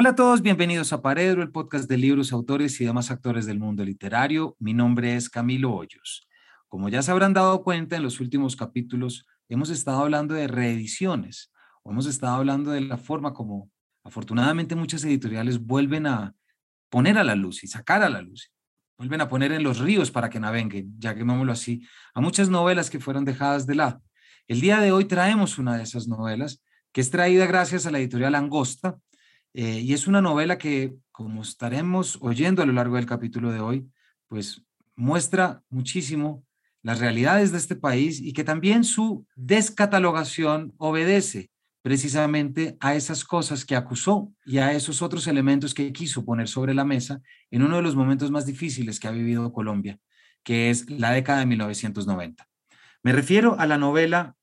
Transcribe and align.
Hola 0.00 0.08
a 0.08 0.14
todos, 0.14 0.40
bienvenidos 0.40 0.94
a 0.94 1.02
Paredro, 1.02 1.42
el 1.42 1.50
podcast 1.50 1.86
de 1.86 1.98
libros, 1.98 2.32
autores 2.32 2.80
y 2.80 2.86
demás 2.86 3.10
actores 3.10 3.44
del 3.44 3.58
mundo 3.58 3.84
literario. 3.84 4.56
Mi 4.58 4.72
nombre 4.72 5.14
es 5.14 5.28
Camilo 5.28 5.74
Hoyos. 5.74 6.26
Como 6.68 6.88
ya 6.88 7.02
se 7.02 7.10
habrán 7.10 7.34
dado 7.34 7.62
cuenta 7.62 7.96
en 7.96 8.02
los 8.02 8.18
últimos 8.18 8.56
capítulos, 8.56 9.26
hemos 9.50 9.68
estado 9.68 10.00
hablando 10.00 10.32
de 10.32 10.48
reediciones, 10.48 11.52
o 11.82 11.90
hemos 11.90 12.06
estado 12.06 12.36
hablando 12.36 12.70
de 12.70 12.80
la 12.80 12.96
forma 12.96 13.34
como 13.34 13.70
afortunadamente 14.02 14.74
muchas 14.74 15.04
editoriales 15.04 15.62
vuelven 15.66 16.06
a 16.06 16.34
poner 16.88 17.18
a 17.18 17.22
la 17.22 17.34
luz 17.34 17.62
y 17.62 17.66
sacar 17.66 18.02
a 18.02 18.08
la 18.08 18.22
luz, 18.22 18.50
vuelven 18.96 19.20
a 19.20 19.28
poner 19.28 19.52
en 19.52 19.62
los 19.62 19.80
ríos 19.80 20.10
para 20.10 20.30
que 20.30 20.40
naveguen, 20.40 20.94
ya 20.98 21.14
llamémoslo 21.14 21.52
así, 21.52 21.86
a 22.14 22.22
muchas 22.22 22.48
novelas 22.48 22.88
que 22.88 23.00
fueron 23.00 23.26
dejadas 23.26 23.66
de 23.66 23.74
lado. 23.74 24.02
El 24.48 24.62
día 24.62 24.80
de 24.80 24.92
hoy 24.92 25.04
traemos 25.04 25.58
una 25.58 25.76
de 25.76 25.82
esas 25.82 26.08
novelas 26.08 26.64
que 26.90 27.02
es 27.02 27.10
traída 27.10 27.44
gracias 27.44 27.84
a 27.84 27.90
la 27.90 27.98
editorial 27.98 28.34
Angosta, 28.34 28.98
eh, 29.54 29.80
y 29.80 29.92
es 29.92 30.06
una 30.06 30.20
novela 30.20 30.58
que, 30.58 30.94
como 31.10 31.42
estaremos 31.42 32.18
oyendo 32.20 32.62
a 32.62 32.66
lo 32.66 32.72
largo 32.72 32.96
del 32.96 33.06
capítulo 33.06 33.50
de 33.50 33.60
hoy, 33.60 33.90
pues 34.28 34.62
muestra 34.94 35.62
muchísimo 35.70 36.44
las 36.82 37.00
realidades 37.00 37.52
de 37.52 37.58
este 37.58 37.76
país 37.76 38.20
y 38.20 38.32
que 38.32 38.44
también 38.44 38.84
su 38.84 39.26
descatalogación 39.34 40.72
obedece 40.78 41.50
precisamente 41.82 42.76
a 42.80 42.94
esas 42.94 43.24
cosas 43.24 43.64
que 43.64 43.76
acusó 43.76 44.32
y 44.44 44.58
a 44.58 44.72
esos 44.72 45.02
otros 45.02 45.26
elementos 45.26 45.74
que 45.74 45.92
quiso 45.92 46.24
poner 46.24 46.48
sobre 46.48 46.74
la 46.74 46.84
mesa 46.84 47.22
en 47.50 47.62
uno 47.62 47.76
de 47.76 47.82
los 47.82 47.96
momentos 47.96 48.30
más 48.30 48.46
difíciles 48.46 49.00
que 49.00 49.08
ha 49.08 49.12
vivido 49.12 49.52
Colombia, 49.52 49.98
que 50.42 50.70
es 50.70 50.88
la 50.90 51.10
década 51.10 51.40
de 51.40 51.46
1990. 51.46 52.46
Me 53.02 53.12
refiero 53.12 53.58
a 53.58 53.66
la 53.66 53.78
novela 53.78 54.36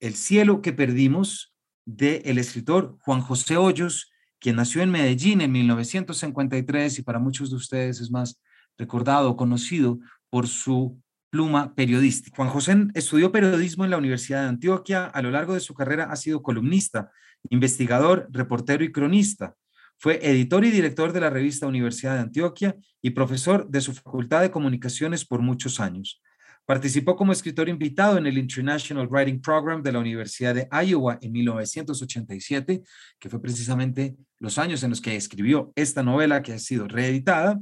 El 0.00 0.14
cielo 0.14 0.62
que 0.62 0.72
perdimos 0.72 1.54
del 1.84 2.22
el 2.24 2.38
escritor 2.38 2.98
Juan 3.00 3.20
José 3.20 3.56
Hoyos, 3.56 4.10
quien 4.40 4.56
nació 4.56 4.82
en 4.82 4.90
Medellín 4.90 5.40
en 5.40 5.52
1953 5.52 6.98
y 6.98 7.02
para 7.02 7.18
muchos 7.18 7.50
de 7.50 7.56
ustedes 7.56 8.00
es 8.00 8.10
más 8.10 8.40
recordado 8.76 9.36
conocido 9.36 9.98
por 10.30 10.46
su 10.46 11.00
pluma 11.30 11.74
periodística. 11.74 12.36
Juan 12.36 12.48
José 12.48 12.86
estudió 12.94 13.32
periodismo 13.32 13.84
en 13.84 13.90
la 13.90 13.98
Universidad 13.98 14.42
de 14.42 14.48
Antioquia. 14.48 15.06
A 15.06 15.22
lo 15.22 15.30
largo 15.30 15.54
de 15.54 15.60
su 15.60 15.74
carrera 15.74 16.04
ha 16.10 16.16
sido 16.16 16.42
columnista, 16.42 17.10
investigador, 17.50 18.28
reportero 18.30 18.84
y 18.84 18.92
cronista. 18.92 19.54
Fue 19.98 20.20
editor 20.22 20.64
y 20.64 20.70
director 20.70 21.12
de 21.12 21.20
la 21.20 21.30
revista 21.30 21.66
Universidad 21.66 22.14
de 22.14 22.20
Antioquia 22.20 22.76
y 23.02 23.10
profesor 23.10 23.68
de 23.68 23.80
su 23.80 23.92
Facultad 23.92 24.42
de 24.42 24.50
Comunicaciones 24.50 25.24
por 25.24 25.42
muchos 25.42 25.80
años. 25.80 26.22
Participó 26.68 27.16
como 27.16 27.32
escritor 27.32 27.70
invitado 27.70 28.18
en 28.18 28.26
el 28.26 28.36
International 28.36 29.08
Writing 29.08 29.40
Program 29.40 29.82
de 29.82 29.90
la 29.90 30.00
Universidad 30.00 30.54
de 30.54 30.68
Iowa 30.70 31.18
en 31.22 31.32
1987, 31.32 32.82
que 33.18 33.30
fue 33.30 33.40
precisamente 33.40 34.16
los 34.38 34.58
años 34.58 34.82
en 34.82 34.90
los 34.90 35.00
que 35.00 35.16
escribió 35.16 35.72
esta 35.76 36.02
novela 36.02 36.42
que 36.42 36.52
ha 36.52 36.58
sido 36.58 36.86
reeditada. 36.86 37.58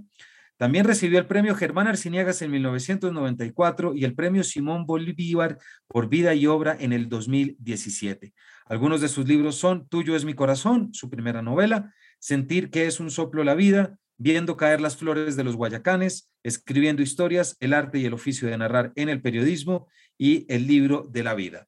También 0.57 0.87
recibió 0.87 1.21
el 1.21 1.27
premio 1.29 1.55
Germán 1.55 1.87
Arciniegas 1.87 2.43
en 2.43 2.51
1994 2.51 3.95
y 3.95 4.03
el 4.03 4.17
premio 4.17 4.43
Simón 4.43 4.87
Bolívar 4.87 5.59
por 5.87 6.09
vida 6.09 6.35
y 6.35 6.49
obra 6.49 6.77
en 6.77 6.93
el 6.93 7.09
2017. 7.09 8.35
Algunos 8.65 9.01
de 9.01 9.07
sus 9.07 9.29
libros 9.29 9.55
son 9.55 9.87
Tuyo 9.87 10.17
es 10.17 10.25
mi 10.25 10.35
corazón, 10.35 10.93
su 10.93 11.09
primera 11.09 11.43
novela, 11.43 11.95
Sentir 12.19 12.71
que 12.71 12.87
es 12.87 12.99
un 12.99 13.13
soplo 13.13 13.45
la 13.45 13.55
vida, 13.55 13.99
viendo 14.19 14.57
caer 14.57 14.81
las 14.81 14.97
flores 14.97 15.37
de 15.37 15.45
los 15.45 15.57
guayacanes, 15.57 16.31
escribiendo 16.43 17.03
historias, 17.03 17.57
el 17.61 17.75
arte 17.75 17.99
y 17.99 18.07
el 18.07 18.15
oficio 18.15 18.49
de 18.49 18.59
narrar 18.59 18.93
en 18.97 19.09
el 19.09 19.21
periodismo 19.21 19.89
y 20.19 20.47
el 20.53 20.67
libro 20.67 21.07
de 21.11 21.23
la 21.23 21.35
vida. 21.35 21.67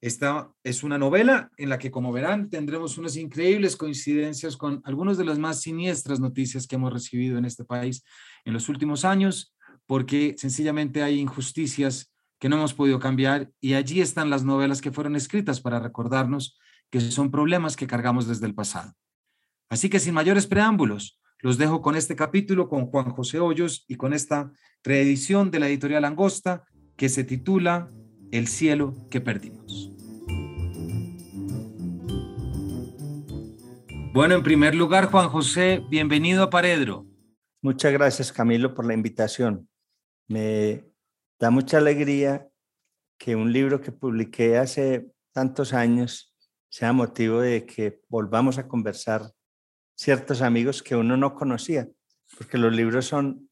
Esta 0.00 0.52
es 0.62 0.84
una 0.84 0.96
novela 0.96 1.50
en 1.56 1.68
la 1.68 1.78
que, 1.78 1.90
como 1.90 2.12
verán, 2.12 2.50
tendremos 2.50 2.98
unas 2.98 3.16
increíbles 3.16 3.76
coincidencias 3.76 4.56
con 4.56 4.80
algunas 4.84 5.18
de 5.18 5.24
las 5.24 5.40
más 5.40 5.60
siniestras 5.60 6.20
noticias 6.20 6.68
que 6.68 6.76
hemos 6.76 6.92
recibido 6.92 7.36
en 7.36 7.44
este 7.44 7.64
país 7.64 8.04
en 8.44 8.52
los 8.52 8.68
últimos 8.68 9.04
años, 9.04 9.54
porque 9.86 10.36
sencillamente 10.38 11.02
hay 11.02 11.18
injusticias 11.18 12.12
que 12.38 12.48
no 12.48 12.56
hemos 12.56 12.74
podido 12.74 13.00
cambiar 13.00 13.50
y 13.60 13.74
allí 13.74 14.00
están 14.00 14.30
las 14.30 14.44
novelas 14.44 14.80
que 14.80 14.92
fueron 14.92 15.16
escritas 15.16 15.60
para 15.60 15.80
recordarnos 15.80 16.56
que 16.90 17.00
son 17.00 17.32
problemas 17.32 17.76
que 17.76 17.88
cargamos 17.88 18.28
desde 18.28 18.46
el 18.46 18.54
pasado. 18.54 18.92
Así 19.68 19.90
que 19.90 19.98
sin 20.00 20.14
mayores 20.14 20.46
preámbulos, 20.46 21.17
los 21.40 21.58
dejo 21.58 21.80
con 21.82 21.94
este 21.94 22.16
capítulo 22.16 22.68
con 22.68 22.86
Juan 22.86 23.10
José 23.10 23.38
Hoyos 23.38 23.84
y 23.88 23.96
con 23.96 24.12
esta 24.12 24.52
reedición 24.82 25.50
de 25.50 25.60
la 25.60 25.68
editorial 25.68 26.04
Angosta 26.04 26.64
que 26.96 27.08
se 27.08 27.24
titula 27.24 27.90
El 28.32 28.48
cielo 28.48 28.94
que 29.10 29.20
perdimos. 29.20 29.92
Bueno, 34.12 34.34
en 34.34 34.42
primer 34.42 34.74
lugar, 34.74 35.10
Juan 35.10 35.28
José, 35.28 35.80
bienvenido 35.88 36.42
a 36.42 36.50
Paredro. 36.50 37.06
Muchas 37.62 37.92
gracias, 37.92 38.32
Camilo, 38.32 38.74
por 38.74 38.84
la 38.84 38.94
invitación. 38.94 39.68
Me 40.26 40.84
da 41.38 41.50
mucha 41.50 41.78
alegría 41.78 42.48
que 43.16 43.36
un 43.36 43.52
libro 43.52 43.80
que 43.80 43.92
publiqué 43.92 44.58
hace 44.58 45.12
tantos 45.32 45.72
años 45.72 46.34
sea 46.68 46.92
motivo 46.92 47.40
de 47.40 47.64
que 47.64 48.00
volvamos 48.08 48.58
a 48.58 48.66
conversar 48.66 49.32
ciertos 49.98 50.42
amigos 50.42 50.82
que 50.82 50.94
uno 50.94 51.16
no 51.16 51.34
conocía, 51.34 51.88
porque 52.36 52.56
los 52.56 52.72
libros 52.72 53.06
son 53.06 53.50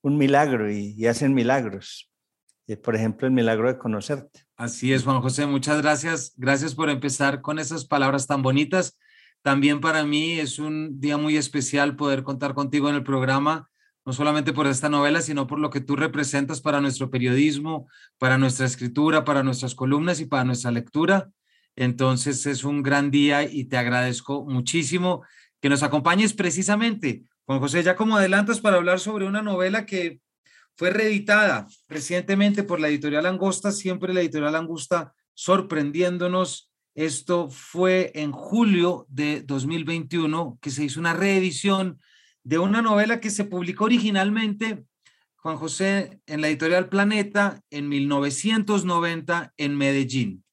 un 0.00 0.16
milagro 0.16 0.70
y, 0.70 1.06
hacen 1.06 1.34
milagros. 1.34 2.08
Eh, 2.68 2.76
por 2.76 2.94
ejemplo, 2.94 3.26
el 3.26 3.32
milagro 3.32 3.66
de 3.66 3.78
conocerte. 3.78 4.44
Así 4.56 4.92
es, 4.92 5.02
Juan 5.02 5.20
José, 5.20 5.46
muchas 5.46 5.82
gracias. 5.82 6.34
Gracias 6.36 6.76
por 6.76 6.88
empezar 6.88 7.42
con 7.42 7.58
esas 7.58 7.84
palabras 7.84 8.28
tan 8.28 8.42
bonitas. 8.42 8.96
También 9.42 9.80
para 9.80 10.04
mí 10.04 10.38
es 10.38 10.60
un 10.60 11.00
día 11.00 11.16
muy 11.16 11.36
especial 11.36 11.96
poder 11.96 12.22
contar 12.22 12.54
contigo 12.54 12.88
en 12.88 12.94
el 12.94 13.02
programa, 13.02 13.68
no 14.06 14.12
solamente 14.12 14.52
por 14.52 14.68
esta 14.68 14.88
novela, 14.88 15.20
sino 15.20 15.48
por 15.48 15.58
lo 15.58 15.70
que 15.70 15.80
tú 15.80 15.96
representas 15.96 16.60
para 16.60 16.80
nuestro 16.80 17.10
periodismo, 17.10 17.88
para 18.18 18.38
nuestra 18.38 18.66
escritura, 18.66 19.24
para 19.24 19.42
nuestras 19.42 19.74
columnas 19.74 20.20
y 20.20 20.26
para 20.26 20.44
nuestra 20.44 20.70
lectura. 20.70 21.28
Entonces 21.74 22.46
es 22.46 22.62
un 22.62 22.84
gran 22.84 23.10
día 23.10 23.42
y 23.42 23.64
te 23.64 23.76
agradezco 23.76 24.44
muchísimo 24.44 25.24
que 25.62 25.68
nos 25.68 25.84
acompañes 25.84 26.34
precisamente. 26.34 27.22
Juan 27.46 27.60
José, 27.60 27.84
ya 27.84 27.94
como 27.94 28.16
adelantas 28.16 28.60
para 28.60 28.76
hablar 28.76 28.98
sobre 28.98 29.26
una 29.26 29.42
novela 29.42 29.86
que 29.86 30.20
fue 30.74 30.90
reeditada 30.90 31.68
recientemente 31.88 32.64
por 32.64 32.80
la 32.80 32.88
editorial 32.88 33.26
Angosta, 33.26 33.70
siempre 33.70 34.12
la 34.12 34.20
editorial 34.20 34.56
Angosta 34.56 35.14
sorprendiéndonos. 35.34 36.72
Esto 36.96 37.48
fue 37.48 38.10
en 38.16 38.32
julio 38.32 39.06
de 39.08 39.42
2021 39.42 40.58
que 40.60 40.70
se 40.70 40.84
hizo 40.84 40.98
una 40.98 41.14
reedición 41.14 42.00
de 42.42 42.58
una 42.58 42.82
novela 42.82 43.20
que 43.20 43.30
se 43.30 43.44
publicó 43.44 43.84
originalmente, 43.84 44.84
Juan 45.36 45.56
José, 45.56 46.20
en 46.26 46.40
la 46.40 46.48
editorial 46.48 46.88
Planeta 46.88 47.60
en 47.70 47.88
1990 47.88 49.54
en 49.56 49.76
Medellín 49.76 50.44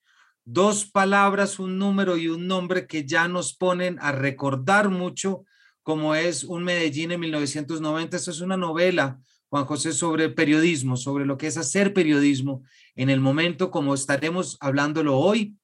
dos 0.51 0.89
palabras, 0.89 1.59
un 1.59 1.77
número 1.77 2.17
y 2.17 2.27
un 2.27 2.47
nombre 2.47 2.87
que 2.87 3.05
ya 3.05 3.27
nos 3.27 3.55
ponen 3.55 3.97
a 4.01 4.11
recordar 4.11 4.89
mucho, 4.89 5.45
como 5.83 6.15
es 6.15 6.43
un 6.43 6.63
Medellín 6.63 7.11
en 7.11 7.19
1990. 7.19 8.17
Esto 8.17 8.31
es 8.31 8.41
una 8.41 8.57
novela, 8.57 9.19
Juan 9.49 9.65
José, 9.65 9.93
sobre 9.93 10.29
periodismo, 10.29 10.97
sobre 10.97 11.25
lo 11.25 11.37
que 11.37 11.47
es 11.47 11.57
hacer 11.57 11.93
periodismo 11.93 12.63
en 12.95 13.11
el 13.11 13.19
momento 13.19 13.69
como 13.69 13.93
estaremos 13.93 14.57
hablándolo 14.59 15.17
hoy. 15.17 15.55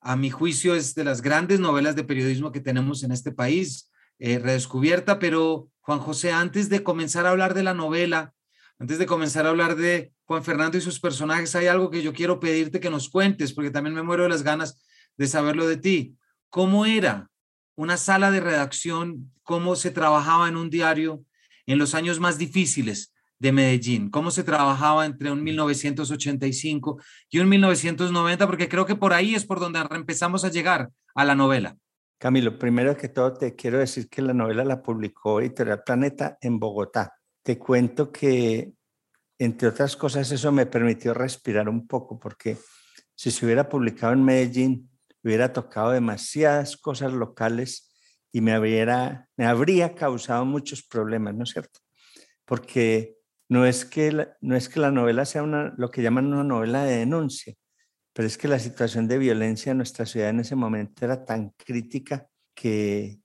A 0.00 0.16
mi 0.16 0.28
juicio 0.28 0.74
es 0.74 0.94
de 0.94 1.04
las 1.04 1.22
grandes 1.22 1.58
novelas 1.58 1.96
de 1.96 2.04
periodismo 2.04 2.52
que 2.52 2.60
tenemos 2.60 3.02
en 3.04 3.12
este 3.12 3.32
país, 3.32 3.90
eh, 4.18 4.38
redescubierta, 4.38 5.18
pero 5.18 5.70
Juan 5.80 5.98
José, 5.98 6.32
antes 6.32 6.68
de 6.68 6.82
comenzar 6.82 7.24
a 7.24 7.30
hablar 7.30 7.54
de 7.54 7.62
la 7.62 7.74
novela, 7.74 8.34
antes 8.78 8.98
de 8.98 9.06
comenzar 9.06 9.46
a 9.46 9.50
hablar 9.50 9.76
de 9.76 10.12
Juan 10.24 10.44
Fernando 10.44 10.76
y 10.76 10.80
sus 10.80 11.00
personajes, 11.00 11.54
hay 11.54 11.66
algo 11.66 11.90
que 11.90 12.02
yo 12.02 12.12
quiero 12.12 12.38
pedirte 12.40 12.80
que 12.80 12.90
nos 12.90 13.08
cuentes, 13.08 13.52
porque 13.52 13.70
también 13.70 13.94
me 13.94 14.02
muero 14.02 14.24
de 14.24 14.28
las 14.28 14.42
ganas 14.42 14.84
de 15.16 15.26
saberlo 15.26 15.66
de 15.66 15.76
ti. 15.76 16.16
¿Cómo 16.50 16.84
era 16.84 17.30
una 17.74 17.96
sala 17.96 18.30
de 18.30 18.40
redacción? 18.40 19.32
¿Cómo 19.42 19.76
se 19.76 19.90
trabajaba 19.90 20.48
en 20.48 20.56
un 20.56 20.68
diario 20.68 21.24
en 21.66 21.78
los 21.78 21.94
años 21.94 22.20
más 22.20 22.36
difíciles 22.36 23.14
de 23.38 23.52
Medellín? 23.52 24.10
¿Cómo 24.10 24.30
se 24.30 24.44
trabajaba 24.44 25.06
entre 25.06 25.30
un 25.30 25.42
1985 25.42 27.00
y 27.30 27.38
un 27.38 27.48
1990? 27.48 28.46
Porque 28.46 28.68
creo 28.68 28.84
que 28.84 28.96
por 28.96 29.14
ahí 29.14 29.34
es 29.34 29.46
por 29.46 29.58
donde 29.58 29.80
empezamos 29.90 30.44
a 30.44 30.50
llegar 30.50 30.90
a 31.14 31.24
la 31.24 31.34
novela. 31.34 31.76
Camilo, 32.18 32.58
primero 32.58 32.96
que 32.96 33.08
todo 33.08 33.34
te 33.34 33.54
quiero 33.54 33.78
decir 33.78 34.08
que 34.08 34.22
la 34.22 34.32
novela 34.32 34.64
la 34.64 34.82
publicó 34.82 35.40
Editorial 35.40 35.82
Planeta 35.84 36.38
en 36.40 36.58
Bogotá. 36.58 37.15
Te 37.46 37.60
cuento 37.60 38.10
que 38.10 38.74
entre 39.38 39.68
otras 39.68 39.96
cosas, 39.96 40.32
eso 40.32 40.50
me 40.50 40.66
permitió 40.66 41.14
respirar 41.14 41.68
un 41.68 41.86
poco, 41.86 42.18
porque 42.18 42.56
si 43.14 43.30
se 43.30 43.44
hubiera 43.44 43.68
publicado 43.68 44.14
en 44.14 44.24
Medellín, 44.24 44.90
hubiera 45.22 45.52
tocado 45.52 45.90
demasiadas 45.90 46.76
cosas 46.76 47.12
locales 47.12 47.94
y 48.32 48.40
me, 48.40 48.58
hubiera, 48.58 49.28
me 49.36 49.46
habría 49.46 49.94
causado 49.94 50.44
muchos 50.44 50.82
problemas, 50.82 51.36
¿no 51.36 51.44
es 51.44 51.50
cierto? 51.50 51.78
Porque 52.44 53.16
no 53.48 53.64
es 53.64 53.84
que 53.84 54.10
la, 54.10 54.36
no 54.40 54.56
es 54.56 54.68
que 54.68 54.80
la 54.80 54.90
novela 54.90 55.24
sea 55.24 55.44
una, 55.44 55.72
lo 55.76 55.90
que 55.90 56.02
llaman 56.02 56.32
una 56.32 56.42
novela 56.42 56.82
de 56.84 56.96
denuncia, 56.96 57.54
pero 58.12 58.26
es 58.26 58.36
que 58.36 58.48
la 58.48 58.58
situación 58.58 59.06
de 59.06 59.18
violencia 59.18 59.70
en 59.70 59.78
nuestra 59.78 60.04
ciudad 60.04 60.30
en 60.30 60.40
ese 60.40 60.56
momento 60.56 61.04
era 61.04 61.24
tan 61.24 61.50
crítica 61.50 62.26
que 62.54 63.20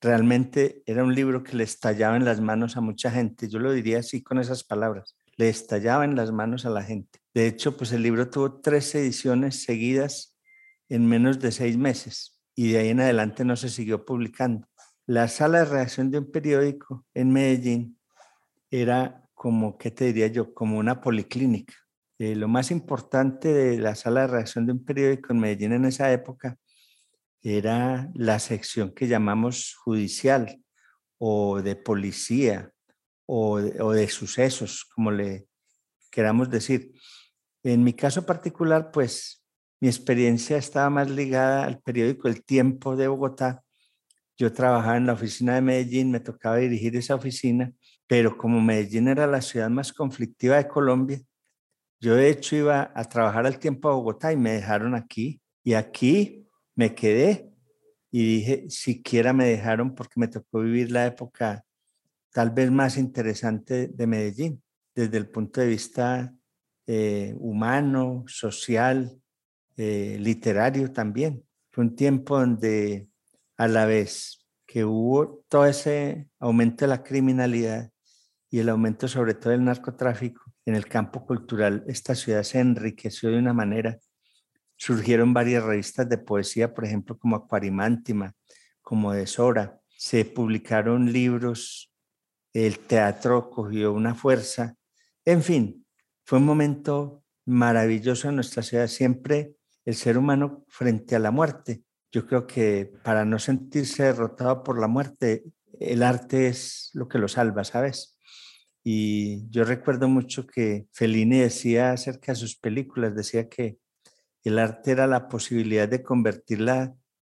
realmente 0.00 0.82
era 0.86 1.04
un 1.04 1.14
libro 1.14 1.42
que 1.42 1.56
le 1.56 1.64
estallaba 1.64 2.16
en 2.16 2.24
las 2.24 2.40
manos 2.40 2.76
a 2.76 2.80
mucha 2.80 3.10
gente. 3.10 3.48
Yo 3.48 3.58
lo 3.58 3.72
diría 3.72 3.98
así 3.98 4.22
con 4.22 4.38
esas 4.38 4.64
palabras. 4.64 5.16
Le 5.36 5.48
estallaba 5.48 6.04
en 6.04 6.16
las 6.16 6.32
manos 6.32 6.66
a 6.66 6.70
la 6.70 6.82
gente. 6.82 7.20
De 7.34 7.46
hecho, 7.46 7.76
pues 7.76 7.92
el 7.92 8.02
libro 8.02 8.28
tuvo 8.30 8.60
tres 8.60 8.94
ediciones 8.94 9.62
seguidas 9.62 10.36
en 10.88 11.06
menos 11.06 11.38
de 11.40 11.52
seis 11.52 11.76
meses 11.76 12.40
y 12.54 12.72
de 12.72 12.78
ahí 12.78 12.88
en 12.88 13.00
adelante 13.00 13.44
no 13.44 13.56
se 13.56 13.68
siguió 13.68 14.04
publicando. 14.04 14.66
La 15.06 15.28
sala 15.28 15.60
de 15.60 15.64
redacción 15.66 16.10
de 16.10 16.18
un 16.18 16.30
periódico 16.30 17.06
en 17.14 17.32
Medellín 17.32 17.98
era 18.70 19.24
como, 19.34 19.78
¿qué 19.78 19.90
te 19.90 20.06
diría 20.06 20.26
yo? 20.26 20.52
Como 20.52 20.78
una 20.78 21.00
policlínica. 21.00 21.74
Eh, 22.18 22.34
lo 22.34 22.48
más 22.48 22.70
importante 22.72 23.52
de 23.52 23.78
la 23.78 23.94
sala 23.94 24.22
de 24.22 24.26
redacción 24.26 24.66
de 24.66 24.72
un 24.72 24.84
periódico 24.84 25.32
en 25.32 25.38
Medellín 25.38 25.72
en 25.72 25.84
esa 25.84 26.12
época 26.12 26.58
era 27.42 28.10
la 28.14 28.38
sección 28.38 28.92
que 28.92 29.06
llamamos 29.06 29.74
judicial 29.76 30.62
o 31.18 31.62
de 31.62 31.76
policía 31.76 32.72
o 33.26 33.58
de, 33.60 34.08
sucesos, 34.08 34.86
como 34.94 35.10
le 35.10 35.48
queramos 36.10 36.48
decir. 36.48 36.92
En 37.62 37.84
mi 37.84 37.92
caso 37.92 38.24
particular, 38.24 38.90
pues 38.90 39.44
mi 39.80 39.88
experiencia 39.88 40.56
estaba 40.56 40.88
más 40.88 41.10
ligada 41.10 41.64
al 41.64 41.80
periódico 41.80 42.28
El 42.28 42.42
Tiempo 42.42 42.96
de 42.96 43.08
Bogotá. 43.08 43.62
Yo 44.38 44.52
trabajaba 44.52 44.96
en 44.96 45.06
la 45.06 45.12
oficina 45.12 45.56
de 45.56 45.60
Medellín, 45.60 46.10
me 46.10 46.20
tocaba 46.20 46.56
dirigir 46.56 46.96
esa 46.96 47.16
oficina, 47.16 47.72
pero 48.06 48.38
como 48.38 48.60
Medellín 48.62 49.08
era 49.08 49.26
la 49.26 49.42
ciudad 49.42 49.68
más 49.68 49.92
conflictiva 49.92 50.56
de 50.56 50.68
Colombia, 50.68 51.20
yo 52.00 52.14
de 52.14 52.30
hecho 52.30 52.56
iba 52.56 52.92
a 52.94 53.04
trabajar 53.04 53.44
al 53.44 53.58
Tiempo 53.58 53.88
de 53.88 53.94
Bogotá 53.96 54.32
y 54.32 54.36
me 54.36 54.52
dejaron 54.52 54.94
aquí. 54.94 55.40
Y 55.64 55.74
aquí 55.74 56.47
me 56.78 56.94
quedé 56.94 57.50
y 58.12 58.36
dije, 58.36 58.70
siquiera 58.70 59.32
me 59.32 59.46
dejaron 59.46 59.96
porque 59.96 60.20
me 60.20 60.28
tocó 60.28 60.60
vivir 60.60 60.92
la 60.92 61.06
época 61.06 61.64
tal 62.32 62.50
vez 62.50 62.70
más 62.70 62.96
interesante 62.96 63.88
de 63.88 64.06
Medellín, 64.06 64.62
desde 64.94 65.16
el 65.16 65.28
punto 65.28 65.60
de 65.60 65.66
vista 65.66 66.32
eh, 66.86 67.34
humano, 67.40 68.22
social, 68.28 69.20
eh, 69.76 70.18
literario 70.20 70.92
también. 70.92 71.44
Fue 71.72 71.82
un 71.82 71.96
tiempo 71.96 72.38
donde 72.38 73.08
a 73.56 73.66
la 73.66 73.84
vez 73.84 74.46
que 74.64 74.84
hubo 74.84 75.44
todo 75.48 75.66
ese 75.66 76.28
aumento 76.38 76.84
de 76.84 76.90
la 76.90 77.02
criminalidad 77.02 77.90
y 78.50 78.60
el 78.60 78.68
aumento 78.68 79.08
sobre 79.08 79.34
todo 79.34 79.50
del 79.50 79.64
narcotráfico 79.64 80.44
en 80.64 80.76
el 80.76 80.86
campo 80.86 81.26
cultural, 81.26 81.82
esta 81.88 82.14
ciudad 82.14 82.44
se 82.44 82.60
enriqueció 82.60 83.30
de 83.30 83.38
una 83.38 83.52
manera 83.52 83.98
surgieron 84.78 85.34
varias 85.34 85.64
revistas 85.64 86.08
de 86.08 86.16
poesía, 86.16 86.72
por 86.72 86.84
ejemplo, 86.84 87.18
como 87.18 87.36
Aquarimántima, 87.36 88.34
como 88.80 89.12
de 89.12 89.26
Sora. 89.26 89.80
Se 89.90 90.24
publicaron 90.24 91.12
libros, 91.12 91.92
el 92.54 92.78
teatro 92.78 93.50
cogió 93.50 93.92
una 93.92 94.14
fuerza. 94.14 94.76
En 95.24 95.42
fin, 95.42 95.84
fue 96.24 96.38
un 96.38 96.46
momento 96.46 97.24
maravilloso 97.44 98.28
en 98.28 98.36
nuestra 98.36 98.62
ciudad. 98.62 98.86
Siempre 98.86 99.54
el 99.84 99.94
ser 99.94 100.16
humano 100.16 100.64
frente 100.68 101.16
a 101.16 101.18
la 101.18 101.32
muerte. 101.32 101.82
Yo 102.12 102.26
creo 102.26 102.46
que 102.46 102.92
para 103.02 103.24
no 103.24 103.38
sentirse 103.38 104.04
derrotado 104.04 104.62
por 104.62 104.80
la 104.80 104.86
muerte, 104.86 105.44
el 105.80 106.02
arte 106.02 106.48
es 106.48 106.90
lo 106.94 107.08
que 107.08 107.18
lo 107.18 107.28
salva, 107.28 107.64
¿sabes? 107.64 108.18
Y 108.84 109.48
yo 109.50 109.64
recuerdo 109.64 110.08
mucho 110.08 110.46
que 110.46 110.86
Fellini 110.92 111.40
decía 111.40 111.90
acerca 111.90 112.32
de 112.32 112.36
sus 112.36 112.56
películas, 112.56 113.14
decía 113.14 113.48
que 113.48 113.78
el 114.44 114.58
arte 114.58 114.92
era 114.92 115.06
la 115.06 115.28
posibilidad 115.28 115.88
de 115.88 116.02
convertir 116.02 116.60
la 116.60 116.94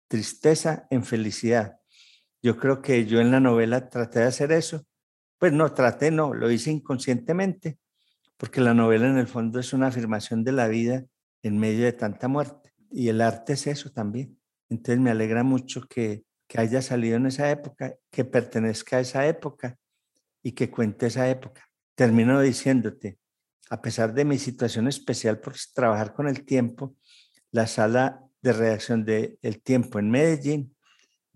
tristeza 0.07 0.87
en 0.89 1.03
felicidad. 1.03 1.77
Yo 2.41 2.57
creo 2.57 2.81
que 2.81 3.05
yo 3.05 3.19
en 3.19 3.31
la 3.31 3.39
novela 3.39 3.89
traté 3.89 4.19
de 4.19 4.25
hacer 4.25 4.51
eso. 4.51 4.85
Pues 5.37 5.53
no, 5.53 5.73
traté, 5.73 6.11
no, 6.11 6.33
lo 6.33 6.51
hice 6.51 6.71
inconscientemente, 6.71 7.79
porque 8.37 8.61
la 8.61 8.73
novela 8.73 9.07
en 9.07 9.17
el 9.17 9.27
fondo 9.27 9.59
es 9.59 9.73
una 9.73 9.87
afirmación 9.87 10.43
de 10.43 10.51
la 10.51 10.67
vida 10.67 11.05
en 11.43 11.57
medio 11.57 11.85
de 11.85 11.93
tanta 11.93 12.27
muerte. 12.27 12.73
Y 12.91 13.09
el 13.09 13.21
arte 13.21 13.53
es 13.53 13.67
eso 13.67 13.91
también. 13.91 14.37
Entonces 14.69 14.99
me 14.99 15.11
alegra 15.11 15.43
mucho 15.43 15.81
que, 15.89 16.23
que 16.47 16.59
haya 16.59 16.81
salido 16.81 17.17
en 17.17 17.27
esa 17.27 17.49
época, 17.49 17.95
que 18.09 18.25
pertenezca 18.25 18.97
a 18.97 18.99
esa 19.01 19.25
época 19.27 19.77
y 20.43 20.51
que 20.51 20.69
cuente 20.69 21.07
esa 21.07 21.29
época. 21.29 21.67
Termino 21.95 22.41
diciéndote, 22.41 23.17
a 23.71 23.81
pesar 23.81 24.13
de 24.13 24.25
mi 24.25 24.37
situación 24.37 24.89
especial 24.89 25.39
por 25.39 25.55
trabajar 25.73 26.13
con 26.13 26.27
el 26.27 26.43
tiempo, 26.43 26.97
la 27.51 27.67
sala 27.67 28.21
de 28.41 28.51
redacción 28.51 29.05
de 29.05 29.39
El 29.41 29.61
Tiempo 29.61 29.97
en 29.97 30.11
Medellín 30.11 30.75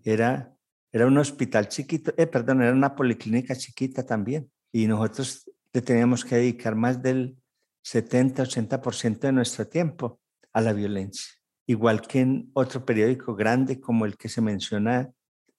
era, 0.04 0.52
era 0.92 1.06
un 1.06 1.16
hospital 1.16 1.68
chiquito, 1.68 2.12
eh, 2.18 2.26
perdón, 2.26 2.60
era 2.60 2.74
una 2.74 2.94
policlínica 2.94 3.56
chiquita 3.56 4.04
también. 4.04 4.50
Y 4.70 4.86
nosotros 4.86 5.50
le 5.72 5.80
teníamos 5.80 6.26
que 6.26 6.36
dedicar 6.36 6.74
más 6.74 7.02
del 7.02 7.38
70-80% 7.82 9.20
de 9.20 9.32
nuestro 9.32 9.66
tiempo 9.66 10.20
a 10.52 10.60
la 10.60 10.74
violencia. 10.74 11.32
Igual 11.66 12.02
que 12.02 12.20
en 12.20 12.50
otro 12.52 12.84
periódico 12.84 13.34
grande 13.34 13.80
como 13.80 14.04
el 14.04 14.18
que 14.18 14.28
se 14.28 14.42
menciona 14.42 15.10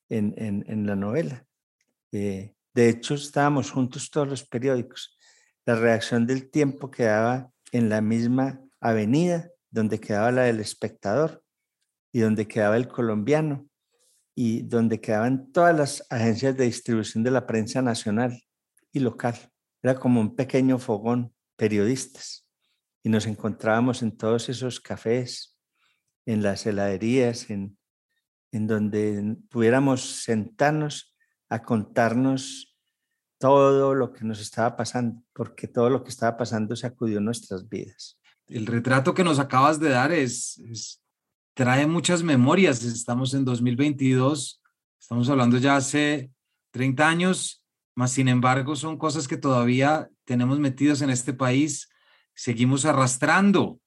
en, 0.09 0.35
en, 0.37 0.85
la 0.85 0.95
novela. 0.95 1.43
Eh, 2.11 2.53
de 2.75 2.89
hecho, 2.89 3.15
estábamos 3.15 3.71
juntos 3.71 4.11
todos 4.11 4.27
los 4.27 4.43
periódicos 4.45 5.16
la 5.67 5.75
reacción 5.75 6.25
del 6.25 6.49
tiempo 6.49 6.89
quedaba 6.89 7.51
en 7.73 7.89
la 7.89 7.99
misma 7.99 8.61
avenida 8.79 9.51
donde 9.69 9.99
quedaba 9.99 10.31
la 10.31 10.43
del 10.43 10.61
espectador 10.61 11.43
y 12.13 12.21
donde 12.21 12.47
quedaba 12.47 12.77
el 12.77 12.87
colombiano 12.87 13.67
y 14.33 14.61
donde 14.61 15.01
quedaban 15.01 15.51
todas 15.51 15.77
las 15.77 16.07
agencias 16.09 16.55
de 16.55 16.63
distribución 16.63 17.21
de 17.21 17.31
la 17.31 17.45
prensa 17.45 17.81
nacional 17.81 18.41
y 18.93 18.99
local. 18.99 19.35
Era 19.83 19.95
como 19.95 20.21
un 20.21 20.37
pequeño 20.37 20.79
fogón, 20.79 21.35
periodistas. 21.57 22.47
Y 23.03 23.09
nos 23.09 23.25
encontrábamos 23.27 24.01
en 24.03 24.15
todos 24.15 24.47
esos 24.47 24.79
cafés, 24.79 25.57
en 26.25 26.43
las 26.43 26.65
heladerías, 26.65 27.49
en, 27.49 27.77
en 28.53 28.67
donde 28.67 29.35
pudiéramos 29.49 30.23
sentarnos 30.23 31.13
a 31.49 31.61
contarnos 31.61 32.76
todo 33.39 33.93
lo 33.93 34.11
que 34.11 34.25
nos 34.25 34.39
estaba 34.39 34.75
pasando, 34.75 35.21
porque 35.33 35.67
todo 35.67 35.89
lo 35.89 36.03
que 36.03 36.09
estaba 36.09 36.37
pasando 36.37 36.75
sacudió 36.75 37.19
nuestras 37.21 37.69
vidas. 37.69 38.19
El 38.47 38.65
retrato 38.65 39.13
que 39.13 39.23
nos 39.23 39.39
acabas 39.39 39.79
de 39.79 39.89
dar 39.89 40.11
es, 40.11 41.01
trae 41.53 41.85
muchas 41.85 42.23
memorias. 42.23 42.83
Estamos 42.83 43.33
en 43.33 43.45
2022, 43.45 44.61
estamos 44.99 45.29
hablando 45.29 45.57
ya 45.57 45.75
hace 45.75 46.31
30 46.71 47.07
años, 47.07 47.63
más 47.95 48.11
sin 48.11 48.27
embargo 48.27 48.75
son 48.75 48.97
cosas 48.97 49.27
que 49.27 49.37
todavía 49.37 50.09
tenemos 50.25 50.59
metidos 50.59 51.01
en 51.01 51.09
este 51.09 51.33
país, 51.33 51.89
seguimos 52.35 52.85
arrastrando 52.85 53.79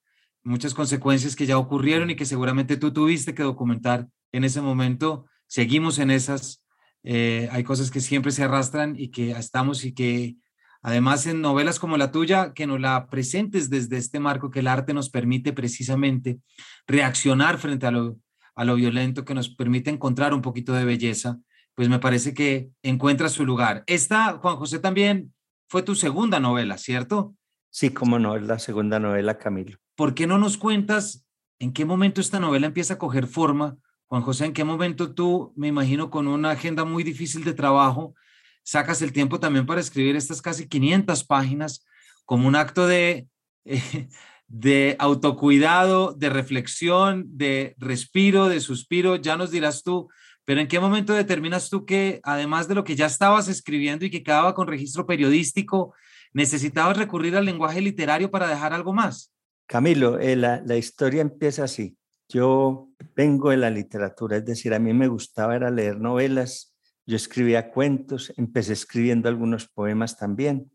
muchas 0.43 0.75
consecuencias 0.75 1.37
que 1.37 1.47
ya 1.47 1.59
ocurrieron 1.59 2.11
y 2.11 2.17
que 2.17 2.27
seguramente 2.27 2.77
tú 2.77 2.93
tuviste 2.93 3.35
que 3.35 3.43
documentar 3.43 4.09
en 4.33 4.45
ese 4.45 4.61
momento. 4.61 5.27
Seguimos 5.47 5.99
en 5.99 6.11
esas 6.11 6.63
eh, 7.03 7.49
hay 7.51 7.65
cosas 7.65 7.91
que 7.91 8.01
siempre 8.01 8.33
se 8.33 8.45
arrastran 8.45 8.95
y 8.97 9.09
que 9.09 9.31
estamos 9.33 9.85
y 9.85 9.93
que 9.93 10.37
además 10.83 11.27
en 11.27 11.41
novelas 11.41 11.79
como 11.79 11.97
la 11.97 12.11
tuya, 12.11 12.53
que 12.55 12.67
nos 12.67 12.81
la 12.81 13.07
presentes 13.09 13.71
desde 13.71 13.97
este 13.97 14.21
marco 14.21 14.51
que 14.51 14.61
el 14.61 14.67
arte 14.67 14.95
nos 14.95 15.11
permite 15.11 15.53
precisamente 15.53 16.41
reaccionar 16.87 17.59
frente 17.59 17.87
a 17.87 17.91
lo, 17.91 18.19
a 18.55 18.65
lo 18.65 18.75
violento, 18.77 19.25
que 19.25 19.35
nos 19.35 19.49
permite 19.49 19.91
encontrar 19.91 20.35
un 20.35 20.43
poquito 20.43 20.73
de 20.73 20.85
belleza, 20.85 21.39
pues 21.75 21.89
me 21.89 21.99
parece 21.99 22.35
que 22.35 22.71
encuentra 22.83 23.29
su 23.29 23.45
lugar. 23.45 23.85
Esta, 23.87 24.39
Juan 24.39 24.57
José, 24.57 24.79
también 24.79 25.33
fue 25.69 25.83
tu 25.83 25.95
segunda 25.95 26.41
novela, 26.41 26.77
¿cierto? 26.77 27.35
Sí, 27.71 27.91
como 27.91 28.19
no, 28.19 28.37
es 28.37 28.43
la 28.43 28.59
segunda 28.59 28.99
novela, 28.99 29.39
Camilo. 29.39 29.79
¿Por 29.95 30.15
qué 30.15 30.27
no 30.27 30.39
nos 30.39 30.57
cuentas 30.57 31.25
en 31.59 31.73
qué 31.73 31.85
momento 31.85 32.21
esta 32.21 32.41
novela 32.41 32.67
empieza 32.67 32.95
a 32.95 32.99
coger 32.99 33.27
forma? 33.27 33.77
Juan 34.11 34.23
José, 34.23 34.47
¿en 34.47 34.53
qué 34.53 34.65
momento 34.65 35.15
tú, 35.15 35.53
me 35.55 35.69
imagino, 35.69 36.11
con 36.11 36.27
una 36.27 36.51
agenda 36.51 36.85
muy 36.85 37.05
difícil 37.05 37.45
de 37.45 37.55
trabajo, 37.55 38.17
sacas 38.65 39.03
el 39.03 39.13
tiempo 39.13 39.39
también 39.39 39.67
para 39.67 39.81
escribir 39.81 40.17
estas 40.17 40.43
casi 40.43 40.67
500 40.67 41.23
páginas 41.23 41.87
como 42.25 42.49
un 42.49 42.57
acto 42.57 42.89
de, 42.89 43.29
de 44.49 44.97
autocuidado, 44.99 46.13
de 46.13 46.29
reflexión, 46.29 47.25
de 47.37 47.77
respiro, 47.79 48.49
de 48.49 48.59
suspiro? 48.59 49.15
Ya 49.15 49.37
nos 49.37 49.53
dirás 49.53 49.85
tú, 49.85 50.09
pero 50.45 50.61
¿en 50.61 50.67
qué 50.67 50.81
momento 50.81 51.13
determinas 51.13 51.71
tú 51.71 51.87
que, 51.87 52.19
además 52.25 52.67
de 52.67 52.75
lo 52.75 52.83
que 52.83 52.97
ya 52.97 53.07
estabas 53.07 53.47
escribiendo 53.47 54.05
y 54.05 54.11
que 54.11 54.25
quedaba 54.25 54.57
con 54.57 54.67
registro 54.67 55.07
periodístico, 55.07 55.95
necesitabas 56.33 56.97
recurrir 56.97 57.37
al 57.37 57.45
lenguaje 57.45 57.81
literario 57.81 58.29
para 58.29 58.49
dejar 58.49 58.73
algo 58.73 58.93
más? 58.93 59.33
Camilo, 59.69 60.19
eh, 60.19 60.35
la, 60.35 60.61
la 60.67 60.77
historia 60.77 61.21
empieza 61.21 61.63
así. 61.63 61.97
Yo 62.31 62.89
vengo 63.17 63.51
de 63.51 63.57
la 63.57 63.71
literatura, 63.71 64.37
es 64.37 64.45
decir, 64.45 64.73
a 64.73 64.79
mí 64.79 64.95
me 64.95 65.09
gustaba 65.09 65.57
era 65.57 65.69
leer 65.69 65.99
novelas, 65.99 66.77
yo 67.05 67.17
escribía 67.17 67.71
cuentos, 67.71 68.33
empecé 68.37 68.73
escribiendo 68.73 69.29
algunos 69.29 69.67
poemas 69.67 70.17
también. 70.17 70.71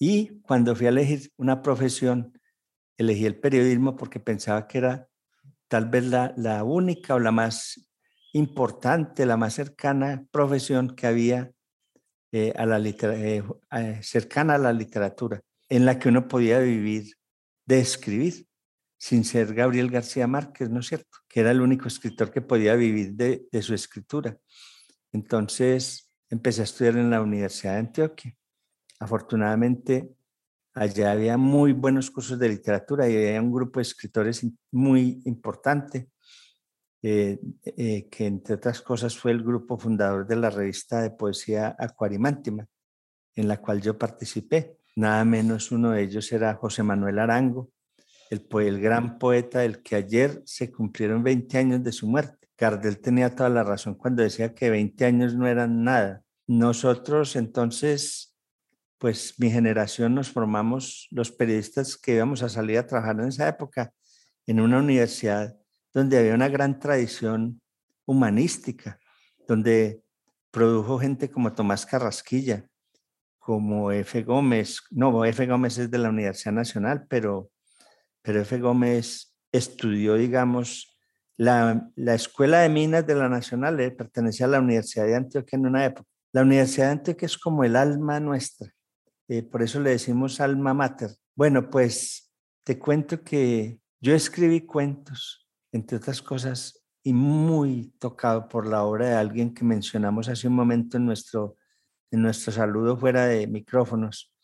Y 0.00 0.40
cuando 0.40 0.74
fui 0.74 0.86
a 0.86 0.88
elegir 0.88 1.30
una 1.36 1.62
profesión, 1.62 2.36
elegí 2.96 3.24
el 3.24 3.38
periodismo 3.38 3.94
porque 3.94 4.18
pensaba 4.18 4.66
que 4.66 4.78
era 4.78 5.08
tal 5.68 5.88
vez 5.88 6.04
la, 6.04 6.64
única 6.64 7.14
o 7.14 7.20
la 7.20 7.30
más 7.30 7.86
importante, 8.32 9.26
la 9.26 9.36
más 9.36 9.54
cercana 9.54 10.26
profesión 10.32 10.96
que 10.96 11.06
había 11.06 11.52
eh, 12.32 12.52
eh, 12.56 13.42
eh, 13.70 14.00
cercana 14.02 14.56
a 14.56 14.58
la 14.58 14.72
literatura, 14.72 15.40
en 15.68 15.86
la 15.86 16.00
que 16.00 16.08
uno 16.08 16.26
podía 16.26 16.58
vivir 16.58 17.14
de 17.64 17.78
escribir, 17.78 18.48
sin 18.98 19.24
ser 19.24 19.54
Gabriel 19.54 19.90
García 19.90 20.26
Márquez, 20.26 20.70
¿no 20.70 20.80
es 20.80 20.86
cierto? 20.86 21.18
Que 21.28 21.40
era 21.40 21.50
el 21.50 21.60
único 21.60 21.88
escritor 21.88 22.30
que 22.30 22.40
podía 22.40 22.74
vivir 22.74 23.12
de, 23.14 23.48
su 23.62 23.74
escritura. 23.74 24.36
Entonces 25.12 26.10
empecé 26.30 26.62
a 26.62 26.64
estudiar 26.64 26.96
en 26.96 27.10
la 27.10 27.20
Universidad 27.20 27.74
de 27.74 27.80
Antioquia. 27.80 28.34
Afortunadamente, 28.98 30.14
allá 30.74 31.12
había 31.12 31.36
muy 31.36 31.72
buenos 31.72 32.10
cursos 32.10 32.38
de 32.38 32.48
literatura 32.48 33.08
y 33.08 33.16
había 33.16 33.42
un 33.42 33.52
grupo 33.52 33.78
de 33.78 33.82
escritores 33.82 34.46
muy 34.72 35.20
importante 35.24 36.08
eh, 37.02 37.38
eh, 37.64 38.08
que 38.08 38.26
entre 38.26 38.54
otras 38.54 38.80
cosas 38.80 39.16
fue 39.16 39.30
el 39.30 39.44
grupo 39.44 39.78
fundador 39.78 40.26
de 40.26 40.36
la 40.36 40.50
revista 40.50 41.02
de 41.02 41.10
poesía 41.10 41.76
Acuarimántima, 41.78 42.66
en 43.34 43.48
la 43.48 43.60
cual 43.60 43.80
yo 43.82 43.96
participé. 43.98 44.78
Nada 44.96 45.24
menos 45.24 45.70
uno 45.70 45.90
de 45.90 46.02
ellos 46.02 46.32
era 46.32 46.54
José 46.54 46.82
Manuel 46.82 47.18
Arango, 47.18 47.70
el, 48.30 48.80
gran 48.80 49.18
poeta 49.18 49.60
del 49.60 49.82
que 49.82 49.96
ayer 49.96 50.42
se 50.44 50.70
cumplieron 50.70 51.22
20 51.22 51.58
años 51.58 51.82
de 51.82 51.92
su 51.92 52.06
muerte. 52.06 52.48
Gardel 52.58 52.98
tenía 53.00 53.34
toda 53.34 53.48
la 53.48 53.62
razón 53.62 53.94
cuando 53.94 54.22
decía 54.22 54.54
que 54.54 54.70
20 54.70 55.04
años 55.04 55.34
no 55.34 55.46
eran 55.46 55.84
nada. 55.84 56.22
Nosotros 56.46 57.36
entonces, 57.36 58.34
pues 58.98 59.34
mi 59.38 59.50
generación 59.50 60.14
nos 60.14 60.30
formamos 60.30 61.08
los 61.10 61.30
periodistas 61.30 61.96
que 61.96 62.14
íbamos 62.14 62.42
a 62.42 62.48
salir 62.48 62.78
a 62.78 62.86
trabajar 62.86 63.20
en 63.20 63.28
esa 63.28 63.48
época 63.48 63.92
en 64.46 64.60
una 64.60 64.78
universidad 64.78 65.56
donde 65.92 66.18
había 66.18 66.34
una 66.34 66.48
gran 66.48 66.78
tradición 66.78 67.60
humanística, 68.04 68.98
donde 69.48 70.02
produjo 70.50 70.98
gente 70.98 71.30
como 71.30 71.52
Tomás 71.52 71.84
Carrasquilla, 71.84 72.66
como 73.38 73.92
F. 73.92 74.22
Gómez, 74.22 74.82
no, 74.90 75.24
F. 75.24 75.46
Gómez 75.46 75.78
es 75.78 75.90
de 75.90 75.98
la 75.98 76.08
Universidad 76.08 76.52
Nacional, 76.52 77.06
pero, 77.08 77.50
pero 78.26 78.40
F. 78.40 78.58
Gómez 78.58 79.36
estudió, 79.52 80.14
digamos, 80.14 80.98
la, 81.36 81.88
la 81.94 82.14
Escuela 82.14 82.58
de 82.58 82.68
Minas 82.68 83.06
de 83.06 83.14
la 83.14 83.28
Nacional, 83.28 83.78
eh, 83.78 83.92
pertenecía 83.92 84.46
a 84.46 84.48
la 84.48 84.58
Universidad 84.58 85.06
de 85.06 85.14
Antioquia 85.14 85.56
en 85.56 85.66
una 85.66 85.84
época. 85.84 86.08
La 86.32 86.42
Universidad 86.42 86.86
de 86.86 86.92
Antioquia 86.92 87.26
es 87.26 87.38
como 87.38 87.62
el 87.62 87.76
alma 87.76 88.18
nuestra, 88.18 88.68
eh, 89.28 89.44
por 89.44 89.62
eso 89.62 89.78
le 89.78 89.90
decimos 89.90 90.40
alma 90.40 90.74
mater. 90.74 91.10
Bueno, 91.36 91.70
pues 91.70 92.32
te 92.64 92.80
cuento 92.80 93.22
que 93.22 93.78
yo 94.00 94.12
escribí 94.12 94.62
cuentos, 94.62 95.48
entre 95.70 95.98
otras 95.98 96.20
cosas, 96.20 96.84
y 97.04 97.12
muy 97.12 97.94
tocado 98.00 98.48
por 98.48 98.66
la 98.66 98.82
obra 98.82 99.08
de 99.08 99.14
alguien 99.14 99.54
que 99.54 99.64
mencionamos 99.64 100.28
hace 100.28 100.48
un 100.48 100.54
momento 100.54 100.96
en 100.96 101.06
nuestro, 101.06 101.54
en 102.10 102.22
nuestro 102.22 102.52
saludo 102.52 102.96
fuera 102.96 103.26
de 103.26 103.46
micrófonos, 103.46 104.34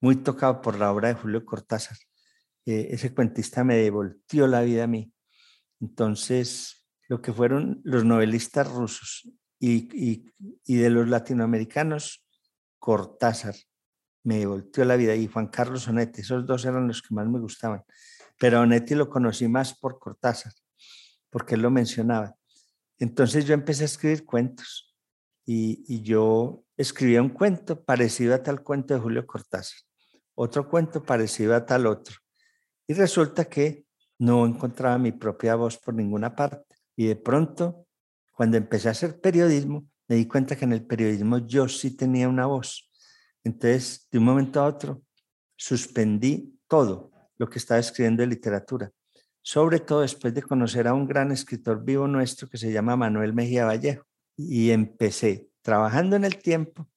muy 0.00 0.16
tocado 0.16 0.60
por 0.60 0.76
la 0.76 0.90
obra 0.90 1.08
de 1.08 1.14
Julio 1.14 1.44
Cortázar. 1.44 1.96
Eh, 2.66 2.88
ese 2.90 3.14
cuentista 3.14 3.64
me 3.64 3.76
devolvió 3.76 4.46
la 4.46 4.62
vida 4.62 4.84
a 4.84 4.88
mí. 4.88 5.12
Entonces, 5.80 6.86
lo 7.08 7.20
que 7.20 7.32
fueron 7.32 7.80
los 7.84 8.04
novelistas 8.04 8.70
rusos 8.70 9.28
y, 9.58 9.88
y, 9.94 10.32
y 10.64 10.76
de 10.76 10.90
los 10.90 11.08
latinoamericanos, 11.08 12.24
Cortázar 12.78 13.54
me 14.24 14.38
devolvió 14.38 14.84
la 14.84 14.96
vida 14.96 15.14
y 15.14 15.26
Juan 15.26 15.48
Carlos 15.48 15.88
Onetti, 15.88 16.22
esos 16.22 16.46
dos 16.46 16.64
eran 16.64 16.88
los 16.88 17.02
que 17.02 17.14
más 17.14 17.26
me 17.26 17.38
gustaban 17.38 17.84
pero 18.38 18.60
Onetti 18.60 18.94
lo 18.94 19.08
conocí 19.08 19.48
más 19.48 19.74
por 19.78 19.98
Cortázar, 19.98 20.52
porque 21.30 21.54
él 21.54 21.62
lo 21.62 21.70
mencionaba. 21.70 22.36
Entonces 22.98 23.44
yo 23.44 23.54
empecé 23.54 23.82
a 23.82 23.86
escribir 23.86 24.24
cuentos 24.24 24.94
y, 25.44 25.84
y 25.86 26.02
yo 26.02 26.64
escribía 26.76 27.22
un 27.22 27.30
cuento 27.30 27.84
parecido 27.84 28.34
a 28.34 28.42
tal 28.42 28.62
cuento 28.62 28.94
de 28.94 29.00
Julio 29.00 29.26
Cortázar, 29.26 29.78
otro 30.34 30.68
cuento 30.68 31.02
parecido 31.02 31.54
a 31.54 31.64
tal 31.64 31.86
otro. 31.86 32.16
Y 32.86 32.94
resulta 32.94 33.46
que 33.46 33.86
no 34.18 34.46
encontraba 34.46 34.98
mi 34.98 35.12
propia 35.12 35.54
voz 35.54 35.78
por 35.78 35.94
ninguna 35.94 36.34
parte. 36.34 36.76
Y 36.96 37.06
de 37.06 37.16
pronto, 37.16 37.86
cuando 38.32 38.56
empecé 38.56 38.88
a 38.88 38.92
hacer 38.92 39.20
periodismo, 39.20 39.86
me 40.08 40.16
di 40.16 40.26
cuenta 40.26 40.56
que 40.56 40.64
en 40.64 40.72
el 40.72 40.84
periodismo 40.84 41.38
yo 41.38 41.68
sí 41.68 41.96
tenía 41.96 42.28
una 42.28 42.46
voz. 42.46 42.90
Entonces, 43.42 44.06
de 44.10 44.18
un 44.18 44.24
momento 44.24 44.60
a 44.60 44.66
otro, 44.66 45.02
suspendí 45.56 46.58
todo 46.68 47.10
lo 47.36 47.48
que 47.48 47.58
estaba 47.58 47.80
escribiendo 47.80 48.22
de 48.22 48.28
literatura, 48.28 48.90
sobre 49.42 49.80
todo 49.80 50.00
después 50.00 50.32
de 50.34 50.42
conocer 50.42 50.88
a 50.88 50.94
un 50.94 51.06
gran 51.06 51.32
escritor 51.32 51.84
vivo 51.84 52.06
nuestro 52.06 52.48
que 52.48 52.58
se 52.58 52.72
llama 52.72 52.96
Manuel 52.96 53.34
Mejía 53.34 53.66
Vallejo. 53.66 54.04
Y 54.36 54.70
empecé, 54.70 55.48
trabajando 55.62 56.16
en 56.16 56.24
el 56.24 56.38
tiempo, 56.38 56.88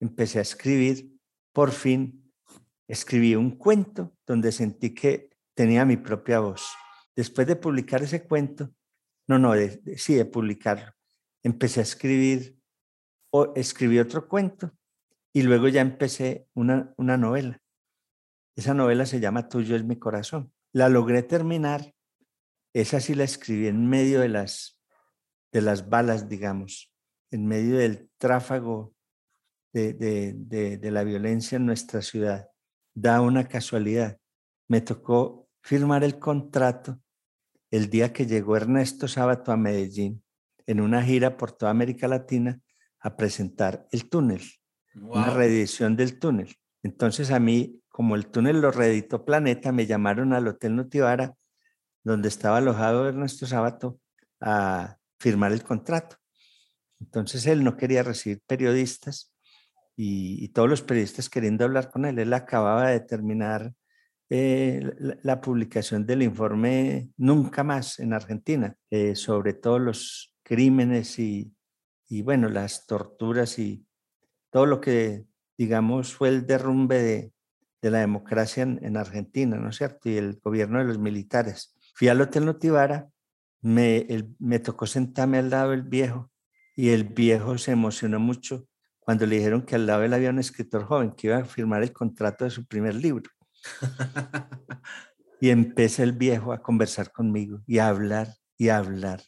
empecé 0.00 0.38
a 0.38 0.42
escribir, 0.42 1.10
por 1.52 1.72
fin, 1.72 2.25
escribí 2.88 3.34
un 3.34 3.52
cuento 3.52 4.16
donde 4.26 4.52
sentí 4.52 4.94
que 4.94 5.30
tenía 5.54 5.84
mi 5.84 5.96
propia 5.96 6.40
voz. 6.40 6.74
Después 7.14 7.46
de 7.46 7.56
publicar 7.56 8.02
ese 8.02 8.24
cuento, 8.24 8.70
no, 9.26 9.38
no, 9.38 9.52
sí, 9.96 10.14
de 10.14 10.24
publicarlo, 10.24 10.92
empecé 11.42 11.80
a 11.80 11.84
escribir, 11.84 12.56
o 13.30 13.52
escribí 13.54 13.98
otro 13.98 14.28
cuento 14.28 14.72
y 15.32 15.42
luego 15.42 15.68
ya 15.68 15.80
empecé 15.80 16.48
una, 16.54 16.94
una 16.96 17.16
novela. 17.16 17.60
Esa 18.56 18.72
novela 18.72 19.04
se 19.04 19.20
llama 19.20 19.48
Tuyo 19.48 19.76
es 19.76 19.84
mi 19.84 19.98
corazón. 19.98 20.52
La 20.72 20.88
logré 20.88 21.22
terminar. 21.22 21.94
Esa 22.72 23.00
sí 23.00 23.14
la 23.14 23.24
escribí 23.24 23.66
en 23.66 23.86
medio 23.88 24.20
de 24.20 24.28
las, 24.28 24.80
de 25.52 25.60
las 25.60 25.88
balas, 25.88 26.28
digamos, 26.28 26.92
en 27.30 27.46
medio 27.46 27.76
del 27.78 28.10
tráfago 28.18 28.94
de, 29.72 29.92
de, 29.92 30.78
de, 30.78 30.90
la 30.90 31.04
violencia 31.04 31.56
en 31.56 31.66
nuestra 31.66 32.00
ciudad. 32.00 32.48
Da 32.96 33.20
una 33.20 33.46
casualidad. 33.46 34.16
Me 34.68 34.80
tocó 34.80 35.50
firmar 35.60 36.02
el 36.02 36.18
contrato 36.18 36.98
el 37.70 37.90
día 37.90 38.10
que 38.14 38.24
llegó 38.24 38.56
Ernesto 38.56 39.06
Sábato 39.06 39.52
a 39.52 39.58
Medellín 39.58 40.24
en 40.66 40.80
una 40.80 41.02
gira 41.02 41.36
por 41.36 41.52
toda 41.52 41.70
América 41.70 42.08
Latina 42.08 42.58
a 43.00 43.14
presentar 43.14 43.86
el 43.92 44.08
túnel, 44.08 44.40
una 44.94 45.28
reedición 45.28 45.94
del 45.94 46.18
túnel. 46.18 46.56
Entonces 46.82 47.30
a 47.30 47.38
mí 47.38 47.82
como 47.90 48.14
el 48.14 48.28
túnel 48.28 48.62
lo 48.62 48.70
reeditó 48.70 49.26
Planeta, 49.26 49.72
me 49.72 49.86
llamaron 49.86 50.32
al 50.32 50.48
Hotel 50.48 50.74
Notivara, 50.74 51.34
donde 52.02 52.28
estaba 52.28 52.56
alojado 52.56 53.06
Ernesto 53.06 53.46
Sábato, 53.46 54.00
a 54.40 54.96
firmar 55.20 55.52
el 55.52 55.62
contrato. 55.62 56.16
Entonces 56.98 57.46
él 57.46 57.62
no 57.62 57.76
quería 57.76 58.02
recibir 58.02 58.40
periodistas 58.46 59.35
y, 59.96 60.48
todos 60.48 60.68
los 60.68 60.82
periodistas 60.82 61.30
queriendo 61.30 61.64
hablar 61.64 61.90
con 61.90 62.04
él. 62.04 62.18
Él 62.18 62.32
acababa 62.32 62.90
de 62.90 63.00
terminar 63.00 63.72
eh, 64.28 64.92
la, 65.22 65.40
publicación 65.40 66.04
del 66.06 66.22
informe 66.22 67.10
Nunca 67.16 67.64
más 67.64 67.98
en 67.98 68.12
Argentina, 68.12 68.76
eh, 68.90 69.14
sobre 69.14 69.54
todos 69.54 69.80
los 69.80 70.36
crímenes 70.42 71.18
y, 71.18 71.52
y, 72.08 72.22
bueno, 72.22 72.48
las 72.48 72.86
torturas 72.86 73.58
y 73.58 73.86
todo 74.50 74.66
lo 74.66 74.80
que, 74.80 75.24
digamos, 75.56 76.14
fue 76.14 76.28
el 76.28 76.46
derrumbe 76.46 77.02
de, 77.02 77.32
de 77.82 77.90
la 77.90 78.00
democracia 78.00 78.62
en, 78.64 78.96
Argentina, 78.96 79.56
¿no 79.56 79.70
es 79.70 79.76
cierto? 79.76 80.08
Y 80.08 80.16
el 80.16 80.38
gobierno 80.42 80.78
de 80.78 80.84
los 80.84 80.98
militares. 80.98 81.74
Fui 81.94 82.08
al 82.08 82.20
Hotel 82.20 82.44
Notivara, 82.44 83.08
me, 83.62 84.06
me 84.38 84.58
tocó 84.58 84.86
sentarme 84.86 85.38
al 85.38 85.50
lado 85.50 85.70
del 85.70 85.82
viejo 85.82 86.30
y 86.74 86.90
el 86.90 87.04
viejo 87.04 87.56
se 87.58 87.72
emocionó 87.72 88.20
mucho 88.20 88.66
cuando 89.06 89.24
le 89.24 89.36
dijeron 89.36 89.62
que 89.62 89.76
al 89.76 89.86
lado 89.86 90.00
de 90.00 90.06
él 90.06 90.14
había 90.14 90.30
un 90.30 90.40
escritor 90.40 90.82
joven 90.82 91.12
que 91.12 91.28
iba 91.28 91.36
a 91.36 91.44
firmar 91.44 91.80
el 91.84 91.92
contrato 91.92 92.44
de 92.44 92.50
su 92.50 92.66
primer 92.66 92.96
libro. 92.96 93.30
y 95.40 95.50
empecé 95.50 96.02
el 96.02 96.10
viejo 96.10 96.52
a 96.52 96.60
conversar 96.60 97.12
conmigo 97.12 97.62
y 97.68 97.78
a 97.78 97.86
hablar 97.86 98.34
y 98.58 98.68
a 98.68 98.78
hablar 98.78 99.22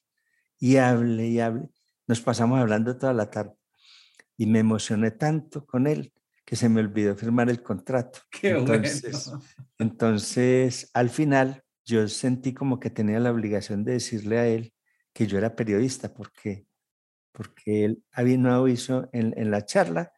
y 0.58 0.78
hable 0.78 1.28
y 1.28 1.38
hable. 1.38 1.68
Nos 2.08 2.20
pasamos 2.20 2.58
hablando 2.58 2.98
toda 2.98 3.12
la 3.12 3.30
tarde 3.30 3.54
y 4.36 4.46
me 4.46 4.58
emocioné 4.58 5.12
tanto 5.12 5.64
con 5.64 5.86
él 5.86 6.12
que 6.44 6.56
se 6.56 6.68
me 6.68 6.80
olvidó 6.80 7.14
firmar 7.14 7.48
el 7.48 7.62
contrato. 7.62 8.18
entonces, 8.42 9.30
entonces, 9.78 10.90
al 10.92 11.08
final, 11.08 11.62
yo 11.84 12.08
sentí 12.08 12.52
como 12.52 12.80
que 12.80 12.90
tenía 12.90 13.20
la 13.20 13.30
obligación 13.30 13.84
de 13.84 13.92
decirle 13.92 14.38
a 14.38 14.48
él 14.48 14.74
que 15.12 15.28
yo 15.28 15.38
era 15.38 15.54
periodista, 15.54 16.12
porque, 16.12 16.66
porque 17.32 17.84
él 17.84 18.04
había 18.12 18.38
no 18.38 18.66
hizo 18.68 19.08
en, 19.12 19.34
en 19.36 19.50
la 19.50 19.64
charla, 19.64 20.12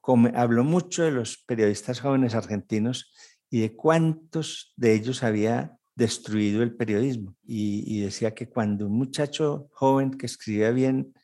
como, 0.00 0.28
habló 0.34 0.64
mucho 0.64 1.02
de 1.02 1.10
los 1.10 1.38
periodistas 1.38 2.00
jóvenes 2.00 2.34
argentinos 2.34 3.14
y 3.50 3.60
de 3.60 3.74
cuántos 3.74 4.72
de 4.76 4.94
ellos 4.94 5.22
había 5.22 5.76
destruido 5.94 6.62
el 6.62 6.74
periodismo. 6.76 7.36
Y, 7.42 7.84
y, 7.86 8.02
decía 8.02 8.34
que 8.34 8.48
cuando 8.48 8.86
un 8.86 8.96
muchacho 8.96 9.68
joven 9.72 10.10
que 10.12 10.26
escribía 10.26 10.70
bien 10.70 11.14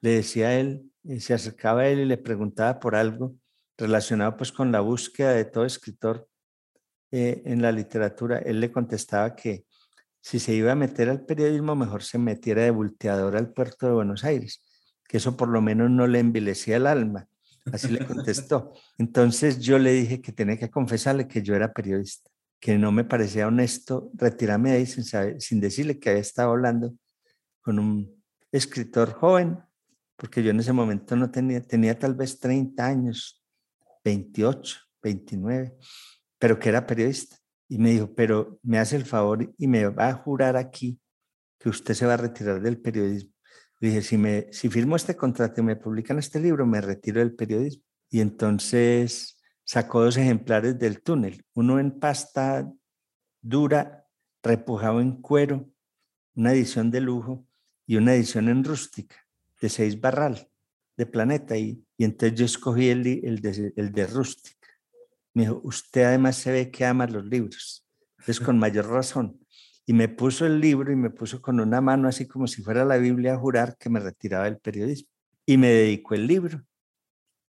le 0.00 0.10
decía 0.10 0.48
a 0.48 0.54
él, 0.54 0.90
eh, 1.04 1.20
se 1.20 1.34
acercaba 1.34 1.82
a 1.82 1.88
él 1.88 2.00
y 2.00 2.04
le 2.04 2.18
preguntaba 2.18 2.80
por 2.80 2.94
algo, 2.94 3.36
relacionado 3.76 4.36
pues 4.36 4.52
con 4.52 4.70
la 4.70 4.80
búsqueda 4.80 5.32
de 5.32 5.46
todo 5.46 5.64
escritor 5.64 6.28
eh, 7.10 7.42
en 7.44 7.62
la 7.62 7.72
literatura, 7.72 8.38
él 8.38 8.60
le 8.60 8.70
contestaba 8.70 9.34
que 9.34 9.64
si 10.20 10.38
se 10.38 10.54
iba 10.54 10.72
a 10.72 10.76
meter 10.76 11.08
al 11.08 11.24
periodismo, 11.24 11.74
mejor 11.74 12.02
se 12.02 12.18
metiera 12.18 12.62
de 12.62 12.70
volteador 12.70 13.36
al 13.36 13.52
puerto 13.52 13.86
de 13.86 13.92
Buenos 13.92 14.24
Aires, 14.24 14.62
que 15.08 15.16
eso 15.16 15.36
por 15.36 15.48
lo 15.48 15.62
menos 15.62 15.90
no 15.90 16.06
le 16.06 16.18
envilecía 16.18 16.76
el 16.76 16.86
alma. 16.86 17.26
Así 17.72 17.88
le 17.88 18.06
contestó. 18.06 18.72
Entonces 18.98 19.58
yo 19.58 19.78
le 19.78 19.92
dije 19.92 20.20
que 20.20 20.32
tenía 20.32 20.56
que 20.56 20.70
confesarle 20.70 21.28
que 21.28 21.42
yo 21.42 21.54
era 21.54 21.72
periodista, 21.72 22.30
que 22.58 22.78
no 22.78 22.92
me 22.92 23.04
parecía 23.04 23.48
honesto 23.48 24.10
retirarme 24.14 24.70
de 24.70 24.76
ahí 24.78 24.86
sin, 24.86 25.04
sin 25.40 25.60
decirle 25.60 25.98
que 25.98 26.10
había 26.10 26.22
estado 26.22 26.50
hablando 26.50 26.94
con 27.60 27.78
un 27.78 28.22
escritor 28.52 29.12
joven, 29.12 29.58
porque 30.16 30.42
yo 30.42 30.50
en 30.50 30.60
ese 30.60 30.72
momento 30.72 31.16
no 31.16 31.30
tenía, 31.30 31.62
tenía 31.62 31.98
tal 31.98 32.14
vez 32.14 32.38
30 32.38 32.84
años, 32.84 33.42
28, 34.04 34.78
29, 35.02 35.76
pero 36.38 36.58
que 36.58 36.68
era 36.68 36.86
periodista. 36.86 37.39
Y 37.70 37.78
me 37.78 37.92
dijo, 37.92 38.12
pero 38.14 38.58
me 38.62 38.78
hace 38.78 38.96
el 38.96 39.06
favor 39.06 39.54
y 39.56 39.66
me 39.68 39.86
va 39.86 40.08
a 40.08 40.14
jurar 40.14 40.56
aquí 40.56 41.00
que 41.58 41.68
usted 41.68 41.94
se 41.94 42.04
va 42.04 42.14
a 42.14 42.18
retirar 42.18 42.60
del 42.60 42.80
periodismo. 42.80 43.30
Dije, 43.80 44.02
si, 44.02 44.18
me, 44.18 44.52
si 44.52 44.68
firmo 44.68 44.96
este 44.96 45.16
contrato 45.16 45.60
y 45.60 45.64
me 45.64 45.76
publican 45.76 46.18
este 46.18 46.40
libro, 46.40 46.66
me 46.66 46.80
retiro 46.80 47.20
del 47.20 47.34
periodismo. 47.34 47.84
Y 48.10 48.20
entonces 48.20 49.40
sacó 49.64 50.02
dos 50.02 50.16
ejemplares 50.16 50.78
del 50.78 51.00
túnel, 51.00 51.44
uno 51.54 51.78
en 51.78 51.98
pasta 51.98 52.70
dura, 53.40 54.04
repujado 54.42 55.00
en 55.00 55.22
cuero, 55.22 55.70
una 56.34 56.52
edición 56.52 56.90
de 56.90 57.00
lujo, 57.00 57.46
y 57.90 57.96
una 57.96 58.14
edición 58.14 58.48
en 58.48 58.62
rústica, 58.62 59.16
de 59.60 59.68
seis 59.68 60.00
barral, 60.00 60.48
de 60.96 61.06
planeta. 61.06 61.56
Y, 61.56 61.84
y 61.96 62.04
entonces 62.04 62.38
yo 62.38 62.44
escogí 62.44 62.88
el, 62.88 63.04
el, 63.24 63.40
de, 63.40 63.72
el 63.74 63.90
de 63.90 64.06
rústica. 64.06 64.59
Me 65.34 65.42
dijo, 65.42 65.60
usted 65.64 66.04
además 66.04 66.36
se 66.36 66.52
ve 66.52 66.70
que 66.70 66.84
ama 66.84 67.06
los 67.06 67.24
libros. 67.24 67.86
Entonces, 68.18 68.40
con 68.40 68.58
mayor 68.58 68.88
razón. 68.88 69.40
Y 69.86 69.92
me 69.92 70.08
puso 70.08 70.46
el 70.46 70.60
libro 70.60 70.92
y 70.92 70.96
me 70.96 71.10
puso 71.10 71.40
con 71.40 71.58
una 71.60 71.80
mano 71.80 72.08
así 72.08 72.26
como 72.26 72.46
si 72.46 72.62
fuera 72.62 72.84
la 72.84 72.96
Biblia 72.96 73.34
a 73.34 73.38
jurar 73.38 73.76
que 73.78 73.88
me 73.88 74.00
retiraba 74.00 74.44
del 74.44 74.58
periodismo. 74.58 75.08
Y 75.46 75.56
me 75.56 75.68
dedicó 75.68 76.14
el 76.14 76.26
libro. 76.26 76.62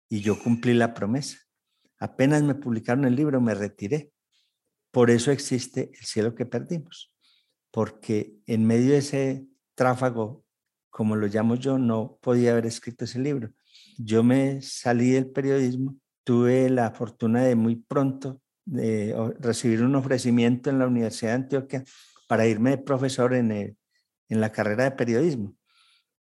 Y 0.09 0.21
yo 0.21 0.37
cumplí 0.41 0.73
la 0.73 0.93
promesa. 0.93 1.37
Apenas 1.99 2.43
me 2.43 2.55
publicaron 2.55 3.05
el 3.05 3.15
libro, 3.15 3.39
me 3.41 3.55
retiré. 3.55 4.11
Por 4.91 5.09
eso 5.09 5.31
existe 5.31 5.91
el 5.93 6.05
cielo 6.05 6.35
que 6.35 6.45
perdimos. 6.45 7.13
Porque 7.71 8.37
en 8.47 8.65
medio 8.65 8.91
de 8.91 8.99
ese 8.99 9.47
tráfago, 9.75 10.45
como 10.89 11.15
lo 11.15 11.27
llamo 11.27 11.55
yo, 11.55 11.77
no 11.77 12.17
podía 12.21 12.51
haber 12.51 12.65
escrito 12.65 13.05
ese 13.05 13.19
libro. 13.19 13.51
Yo 13.97 14.23
me 14.23 14.61
salí 14.61 15.11
del 15.11 15.29
periodismo 15.29 15.97
tuve 16.25 16.69
la 16.69 16.91
fortuna 16.91 17.43
de 17.43 17.55
muy 17.55 17.77
pronto 17.77 18.41
recibir 18.65 19.83
un 19.83 19.95
ofrecimiento 19.95 20.69
en 20.69 20.79
la 20.79 20.87
Universidad 20.87 21.31
de 21.31 21.35
Antioquia 21.35 21.83
para 22.27 22.47
irme 22.47 22.71
de 22.71 22.77
profesor 22.79 23.33
en, 23.35 23.51
en 23.51 24.41
la 24.41 24.51
carrera 24.51 24.85
de 24.85 24.91
periodismo. 24.91 25.55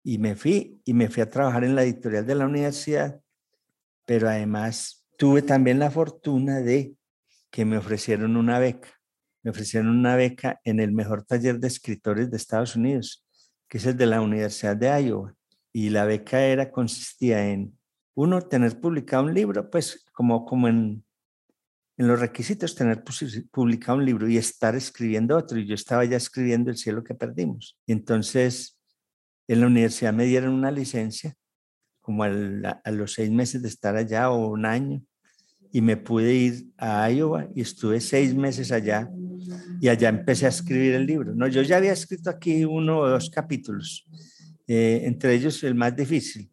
Y 0.03 0.17
me 0.17 0.35
fui 0.35 0.81
y 0.83 0.93
me 0.93 1.09
fui 1.09 1.21
a 1.21 1.29
trabajar 1.29 1.63
en 1.63 1.75
la 1.75 1.83
editorial 1.83 2.25
de 2.25 2.35
la 2.35 2.47
universidad, 2.47 3.21
pero 4.05 4.27
además 4.27 5.05
tuve 5.17 5.43
también 5.43 5.79
la 5.79 5.91
fortuna 5.91 6.59
de 6.59 6.95
que 7.51 7.63
me 7.63 7.77
ofrecieron 7.77 8.35
una 8.35 8.57
beca. 8.57 8.89
Me 9.43 9.51
ofrecieron 9.51 9.89
una 9.89 10.15
beca 10.15 10.59
en 10.63 10.79
el 10.79 10.91
mejor 10.91 11.23
taller 11.23 11.59
de 11.59 11.67
escritores 11.67 12.31
de 12.31 12.37
Estados 12.37 12.75
Unidos, 12.75 13.25
que 13.69 13.77
es 13.77 13.85
el 13.85 13.95
de 13.95 14.07
la 14.07 14.21
Universidad 14.21 14.75
de 14.75 14.87
Iowa. 14.87 15.35
Y 15.71 15.89
la 15.89 16.05
beca 16.05 16.41
era, 16.41 16.71
consistía 16.71 17.51
en 17.51 17.77
uno, 18.15 18.41
tener 18.41 18.79
publicado 18.79 19.23
un 19.23 19.33
libro, 19.33 19.69
pues 19.69 20.05
como, 20.11 20.45
como 20.45 20.67
en, 20.67 21.03
en 21.97 22.07
los 22.07 22.19
requisitos, 22.19 22.75
tener 22.75 23.03
publicado 23.51 23.97
un 23.97 24.05
libro 24.05 24.27
y 24.27 24.37
estar 24.37 24.75
escribiendo 24.75 25.37
otro. 25.37 25.59
Y 25.59 25.65
yo 25.65 25.75
estaba 25.75 26.05
ya 26.05 26.17
escribiendo 26.17 26.69
El 26.69 26.77
cielo 26.77 27.03
que 27.03 27.15
perdimos. 27.15 27.77
Y 27.85 27.91
entonces, 27.91 28.79
en 29.47 29.61
la 29.61 29.67
universidad 29.67 30.13
me 30.13 30.25
dieron 30.25 30.53
una 30.53 30.71
licencia, 30.71 31.35
como 32.01 32.23
a 32.23 32.29
los 32.91 33.13
seis 33.13 33.31
meses 33.31 33.61
de 33.61 33.69
estar 33.69 33.95
allá 33.95 34.29
o 34.29 34.49
un 34.49 34.65
año, 34.65 35.01
y 35.71 35.81
me 35.81 35.97
pude 35.97 36.33
ir 36.33 36.67
a 36.77 37.09
Iowa 37.09 37.47
y 37.55 37.61
estuve 37.61 37.99
seis 37.99 38.35
meses 38.35 38.71
allá 38.71 39.09
y 39.81 39.87
allá 39.87 40.09
empecé 40.09 40.45
a 40.45 40.49
escribir 40.49 40.93
el 40.93 41.07
libro. 41.07 41.33
No, 41.33 41.47
yo 41.47 41.63
ya 41.63 41.77
había 41.77 41.93
escrito 41.93 42.29
aquí 42.29 42.63
uno 42.63 42.99
o 42.99 43.09
dos 43.09 43.31
capítulos, 43.31 44.05
eh, 44.67 45.01
entre 45.05 45.33
ellos 45.33 45.63
el 45.63 45.73
más 45.73 45.95
difícil, 45.95 46.52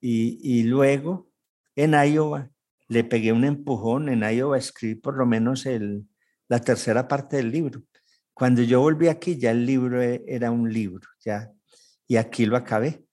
y, 0.00 0.62
luego 0.64 1.30
en 1.74 1.92
Iowa 1.92 2.50
le 2.88 3.04
pegué 3.04 3.32
un 3.32 3.44
empujón, 3.44 4.08
en 4.08 4.22
Iowa 4.22 4.58
escribí 4.58 4.94
por 4.94 5.16
lo 5.16 5.26
menos 5.26 5.66
el, 5.66 6.06
la 6.48 6.60
tercera 6.60 7.08
parte 7.08 7.36
del 7.36 7.50
libro. 7.50 7.82
Cuando 8.32 8.62
yo 8.62 8.80
volví 8.80 9.08
aquí 9.08 9.36
ya 9.36 9.50
el 9.50 9.64
libro 9.66 10.02
e, 10.02 10.24
era 10.26 10.50
un 10.50 10.72
libro, 10.72 11.08
ya. 11.24 11.50
Y 12.06 12.16
aquí 12.16 12.46
lo 12.46 12.56
acabé, 12.56 13.04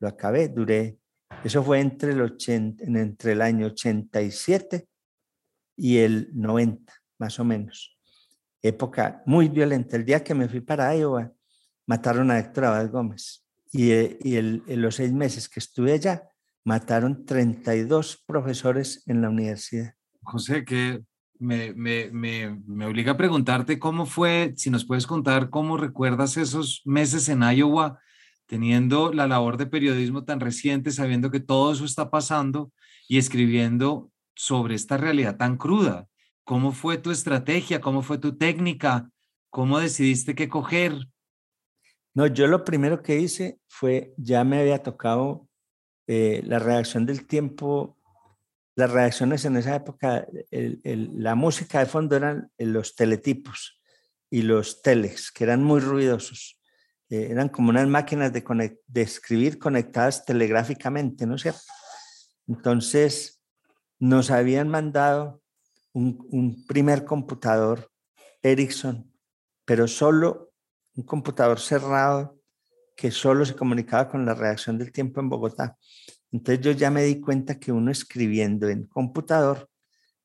lo 0.00 0.08
acabé, 0.08 0.48
duré, 0.48 0.98
eso 1.42 1.62
fue 1.62 1.80
entre 1.80 2.12
el, 2.12 2.22
80, 2.22 2.84
entre 2.84 3.32
el 3.32 3.42
año 3.42 3.66
87 3.66 4.88
y 5.76 5.98
el 5.98 6.30
90, 6.32 6.92
más 7.18 7.38
o 7.38 7.44
menos. 7.44 7.98
Época 8.62 9.22
muy 9.26 9.48
violenta. 9.48 9.96
El 9.96 10.06
día 10.06 10.24
que 10.24 10.34
me 10.34 10.48
fui 10.48 10.60
para 10.60 10.96
Iowa, 10.96 11.30
mataron 11.86 12.30
a 12.30 12.38
Héctor 12.38 12.64
Abad 12.64 12.90
Gómez 12.90 13.43
y, 13.74 13.90
eh, 13.90 14.18
y 14.22 14.36
el, 14.36 14.62
en 14.68 14.80
los 14.80 14.94
seis 14.94 15.12
meses 15.12 15.48
que 15.48 15.58
estuve 15.58 15.92
allá, 15.92 16.30
mataron 16.64 17.26
32 17.26 18.22
profesores 18.24 19.02
en 19.06 19.20
la 19.20 19.28
universidad. 19.28 19.94
José, 20.22 20.64
que 20.64 21.02
me, 21.40 21.74
me, 21.74 22.08
me, 22.12 22.62
me, 22.66 22.86
obliga 22.86 23.12
a 23.12 23.16
preguntarte 23.16 23.80
cómo 23.80 24.06
fue, 24.06 24.54
si 24.56 24.70
nos 24.70 24.84
puedes 24.84 25.08
contar 25.08 25.50
cómo 25.50 25.76
recuerdas 25.76 26.36
esos 26.36 26.82
meses 26.84 27.28
en 27.28 27.42
Iowa, 27.42 27.98
teniendo 28.46 29.12
la 29.12 29.26
labor 29.26 29.56
de 29.56 29.66
periodismo 29.66 30.24
tan 30.24 30.38
reciente, 30.38 30.92
sabiendo 30.92 31.32
que 31.32 31.40
todo 31.40 31.72
eso 31.72 31.84
está 31.84 32.10
pasando 32.10 32.72
y 33.08 33.18
escribiendo 33.18 34.12
sobre 34.36 34.76
esta 34.76 34.96
realidad 34.96 35.36
tan 35.36 35.56
cruda. 35.56 36.06
¿Cómo 36.44 36.70
fue 36.70 36.96
tu 36.96 37.10
estrategia? 37.10 37.80
¿Cómo 37.80 38.02
fue 38.02 38.18
tu 38.18 38.36
técnica? 38.36 39.10
¿Cómo 39.50 39.80
decidiste 39.80 40.36
qué 40.36 40.48
coger? 40.48 41.08
No, 42.14 42.28
yo 42.28 42.46
lo 42.46 42.64
primero 42.64 43.02
que 43.02 43.18
hice 43.18 43.58
fue, 43.68 44.14
ya 44.16 44.44
me 44.44 44.60
había 44.60 44.82
tocado 44.82 45.48
eh, 46.06 46.42
la 46.46 46.60
reacción 46.60 47.06
del 47.06 47.26
tiempo, 47.26 47.98
las 48.76 48.90
reacciones 48.90 49.44
en 49.44 49.56
esa 49.56 49.74
época, 49.74 50.26
la 50.50 51.34
música 51.34 51.80
de 51.80 51.86
fondo 51.86 52.16
eran 52.16 52.50
los 52.58 52.94
teletipos 52.94 53.80
y 54.30 54.42
los 54.42 54.82
telex, 54.82 55.32
que 55.32 55.44
eran 55.44 55.62
muy 55.62 55.80
ruidosos. 55.80 56.60
Eh, 57.08 57.28
eran 57.30 57.48
como 57.48 57.70
unas 57.70 57.88
máquinas 57.88 58.32
de, 58.32 58.78
de 58.86 59.02
escribir 59.02 59.58
conectadas 59.58 60.24
telegráficamente, 60.24 61.26
¿no 61.26 61.34
es 61.34 61.42
cierto? 61.42 61.60
Entonces, 62.46 63.42
nos 63.98 64.30
habían 64.30 64.68
mandado 64.68 65.42
un, 65.92 66.26
un 66.30 66.64
primer 66.66 67.04
computador 67.04 67.90
Ericsson, 68.42 69.12
pero 69.64 69.88
solo 69.88 70.53
un 70.94 71.04
computador 71.04 71.60
cerrado 71.60 72.38
que 72.96 73.10
solo 73.10 73.44
se 73.44 73.56
comunicaba 73.56 74.08
con 74.08 74.24
la 74.24 74.34
reacción 74.34 74.78
del 74.78 74.92
tiempo 74.92 75.20
en 75.20 75.28
Bogotá. 75.28 75.76
Entonces 76.30 76.64
yo 76.64 76.72
ya 76.72 76.90
me 76.90 77.02
di 77.04 77.20
cuenta 77.20 77.58
que 77.58 77.72
uno 77.72 77.90
escribiendo 77.90 78.68
en 78.68 78.86
computador 78.86 79.68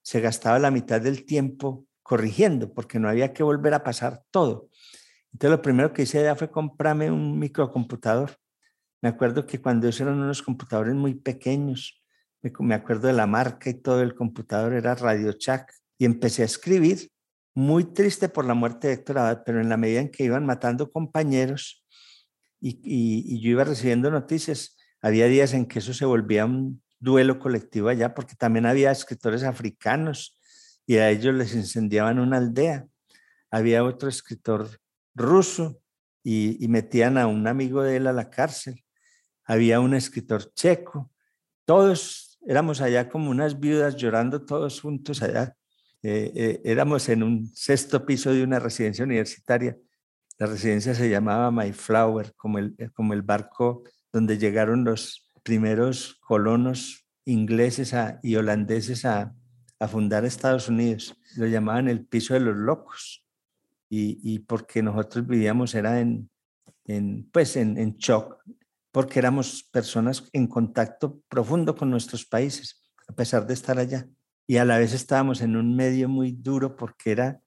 se 0.01 0.21
gastaba 0.21 0.59
la 0.59 0.71
mitad 0.71 1.01
del 1.01 1.25
tiempo 1.25 1.85
corrigiendo 2.01 2.73
porque 2.73 2.99
no 2.99 3.09
había 3.09 3.33
que 3.33 3.43
volver 3.43 3.73
a 3.73 3.83
pasar 3.83 4.23
todo. 4.31 4.69
Entonces 5.31 5.57
lo 5.57 5.61
primero 5.61 5.93
que 5.93 6.03
hice 6.03 6.23
ya 6.23 6.35
fue 6.35 6.49
comprarme 6.49 7.11
un 7.11 7.37
microcomputador. 7.37 8.35
Me 9.01 9.09
acuerdo 9.09 9.45
que 9.45 9.61
cuando 9.61 9.87
esos 9.87 10.01
eran 10.01 10.19
unos 10.19 10.41
computadores 10.41 10.95
muy 10.95 11.15
pequeños, 11.15 12.01
me 12.41 12.75
acuerdo 12.75 13.07
de 13.07 13.13
la 13.13 13.27
marca 13.27 13.69
y 13.69 13.75
todo 13.75 14.01
el 14.01 14.15
computador 14.15 14.73
era 14.73 14.95
Radio 14.95 15.33
Shack 15.37 15.73
y 15.97 16.05
empecé 16.05 16.41
a 16.41 16.45
escribir 16.45 17.11
muy 17.59 17.83
triste 17.83 18.29
por 18.29 18.45
la 18.45 18.53
muerte 18.53 18.87
de 18.87 18.93
Héctor 18.93 19.17
Abad, 19.17 19.43
pero 19.45 19.59
en 19.59 19.67
la 19.67 19.75
medida 19.75 19.99
en 19.99 20.09
que 20.09 20.23
iban 20.23 20.45
matando 20.45 20.89
compañeros 20.89 21.85
y, 22.61 23.41
yo 23.41 23.49
iba 23.49 23.65
recibiendo 23.65 24.09
noticias, 24.09 24.77
había 25.01 25.25
días 25.25 25.53
en 25.53 25.65
que 25.65 25.79
eso 25.79 25.93
se 25.93 26.05
volvía 26.05 26.45
un 26.45 26.81
duelo 26.99 27.37
colectivo 27.37 27.89
allá, 27.89 28.13
porque 28.13 28.35
también 28.35 28.65
había 28.65 28.91
escritores 28.91 29.43
africanos 29.43 30.39
y 30.87 30.97
a 30.97 31.09
ellos 31.09 31.35
les 31.35 31.53
incendiaban 31.53 32.19
una 32.19 32.37
aldea. 32.37 32.87
Había 33.51 33.83
otro 33.83 34.07
escritor 34.07 34.79
ruso 35.13 35.81
y, 36.23 36.63
y 36.63 36.67
metían 36.69 37.17
a 37.17 37.27
un 37.27 37.45
amigo 37.45 37.83
de 37.83 37.97
él 37.97 38.07
a 38.07 38.13
la 38.13 38.29
cárcel. 38.29 38.85
Había 39.43 39.81
un 39.81 39.95
escritor 39.95 40.53
checo. 40.53 41.11
Todos 41.65 42.39
éramos 42.47 42.79
allá 42.79 43.09
como 43.09 43.29
unas 43.29 43.59
viudas 43.59 43.97
llorando 43.97 44.45
todos 44.45 44.79
juntos 44.79 45.21
allá 45.21 45.57
eh, 46.01 46.31
eh, 46.33 46.61
éramos 46.63 47.09
en 47.09 47.23
un 47.23 47.47
sexto 47.53 48.05
piso 48.05 48.33
de 48.33 48.43
una 48.43 48.59
residencia 48.59 49.03
universitaria. 49.03 49.77
La 50.37 50.47
residencia 50.47 50.95
se 50.95 51.09
llamaba 51.09 51.51
Mayflower, 51.51 52.33
como 52.35 52.59
el, 52.59 52.75
eh, 52.77 52.89
como 52.93 53.13
el 53.13 53.21
barco 53.21 53.83
donde 54.11 54.37
llegaron 54.37 54.85
los 54.85 55.29
primeros 55.43 56.17
colonos 56.21 57.05
ingleses 57.25 57.93
y 58.23 58.35
holandeses 58.35 59.05
a, 59.05 59.35
fundar 59.89 60.25
Estados 60.25 60.67
Unidos. 60.67 61.15
Lo 61.37 61.47
llamaban 61.47 61.87
el 61.87 62.05
piso 62.05 62.33
de 62.33 62.41
los 62.41 62.55
locos. 62.55 63.25
y, 63.89 64.39
porque 64.39 64.83
nosotros 64.83 65.25
vivíamos 65.25 65.73
era 65.73 65.99
en, 65.99 66.29
en 66.85 67.27
pues 67.31 67.55
en, 67.55 67.77
en 67.77 67.95
shock, 67.97 68.37
porque 68.91 69.19
éramos 69.19 69.63
personas 69.63 70.27
en 70.33 70.47
contacto 70.47 71.21
profundo 71.29 71.75
con 71.75 71.89
nuestros 71.89 72.25
países, 72.25 72.91
a 73.07 73.13
pesar 73.13 73.47
de 73.47 73.53
estar 73.53 73.79
allá. 73.79 74.07
Y 74.49 74.57
a 74.57 74.65
la 74.65 74.79
vez 74.79 74.93
estábamos 74.95 75.41
en 75.41 75.55
un 75.55 75.75
medio 75.75 76.09
muy 76.09 76.31
duro 76.31 76.75
porque 76.75 77.11
era 77.11 77.39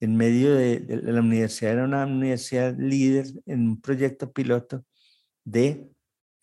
en 0.00 0.16
medio 0.16 0.54
de, 0.54 0.80
la 1.02 1.20
universidad, 1.20 1.72
era 1.72 1.84
una 1.84 2.06
universidad 2.06 2.74
líder 2.74 3.26
en 3.44 3.68
un 3.68 3.80
proyecto 3.82 4.32
piloto 4.32 4.82
de 5.44 5.92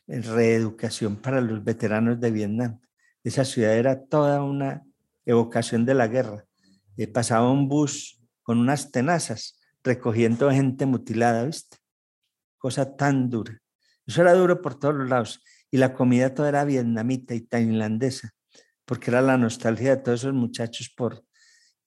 reeducación 0.05 1.15
para 1.15 1.41
los 1.41 1.63
veteranos 1.63 2.19
de 2.19 2.29
Vietnam. 2.29 2.79
Esa 3.23 3.45
ciudad 3.45 3.75
era 3.75 4.05
toda 4.05 4.43
una 4.43 4.85
evocación 5.25 5.87
de 5.87 5.95
la 5.95 6.05
guerra. 6.05 6.45
Eh, 6.97 7.07
pasaba 7.07 7.51
un 7.51 7.67
bus 7.67 8.21
con 8.43 8.59
unas 8.59 8.91
tenazas 8.91 9.59
recogiendo 9.83 10.51
gente 10.51 10.85
mutilada, 10.85 11.45
¿viste? 11.45 11.77
Cosa 12.59 12.95
tan 12.95 13.31
dura. 13.31 13.59
Eso 14.05 14.21
era 14.21 14.35
duro 14.35 14.61
por 14.61 14.77
todos 14.77 14.93
los 14.93 15.09
lados. 15.09 15.43
Y 15.71 15.77
la 15.77 15.95
comida 15.95 16.35
toda 16.35 16.49
era 16.49 16.63
vietnamita 16.63 17.33
y 17.33 17.41
tailandesa, 17.41 18.34
porque 18.85 19.11
era 19.11 19.21
la 19.21 19.37
nostalgia 19.37 19.95
de 19.95 20.01
todos 20.01 20.21
esos 20.21 20.33
muchachos 20.33 20.93
por... 20.95 21.23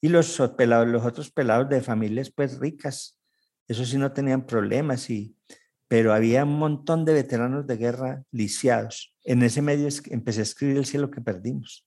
Y 0.00 0.08
los, 0.08 0.40
pelados, 0.56 0.86
los 0.86 1.04
otros 1.04 1.30
pelados 1.30 1.68
de 1.68 1.80
familias 1.80 2.30
pues 2.30 2.58
ricas, 2.58 3.18
eso 3.66 3.84
sí 3.84 3.98
no 3.98 4.12
tenían 4.12 4.46
problemas, 4.46 5.10
y, 5.10 5.36
pero 5.88 6.12
había 6.12 6.44
un 6.44 6.58
montón 6.58 7.04
de 7.04 7.14
veteranos 7.14 7.66
de 7.66 7.76
guerra 7.76 8.22
lisiados. 8.30 9.14
En 9.24 9.42
ese 9.42 9.60
medio 9.60 9.88
empecé 10.10 10.40
a 10.40 10.42
escribir 10.44 10.76
El 10.76 10.86
cielo 10.86 11.10
que 11.10 11.20
perdimos. 11.20 11.86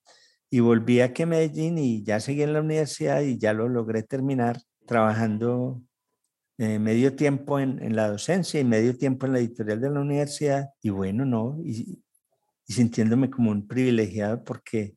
Y 0.50 0.60
volví 0.60 1.00
aquí 1.00 1.24
a 1.24 1.26
Medellín 1.26 1.78
y 1.78 2.04
ya 2.04 2.19
seguí 2.19 2.41
en 2.43 2.52
la 2.52 2.60
universidad 2.60 3.21
y 3.21 3.38
ya 3.38 3.54
lo 3.54 3.69
logré 3.69 4.04
terminar 4.04 4.60
trabajando 4.86 5.82
eh, 6.58 6.78
medio 6.78 7.15
tiempo 7.15 7.60
en, 7.60 7.95
la 7.95 8.10
docencia 8.10 8.60
y 8.60 8.65
medio 8.65 8.97
tiempo 8.97 9.26
en 9.26 9.34
la 9.34 9.39
editorial 9.39 9.80
de 9.80 9.89
la 9.89 10.02
universidad. 10.02 10.69
Y 10.82 10.89
bueno, 10.89 11.26
no, 11.26 11.58
y, 11.63 12.04
sintiéndome 12.67 13.30
como 13.30 13.52
un 13.52 13.67
privilegiado 13.67 14.43
porque 14.43 14.95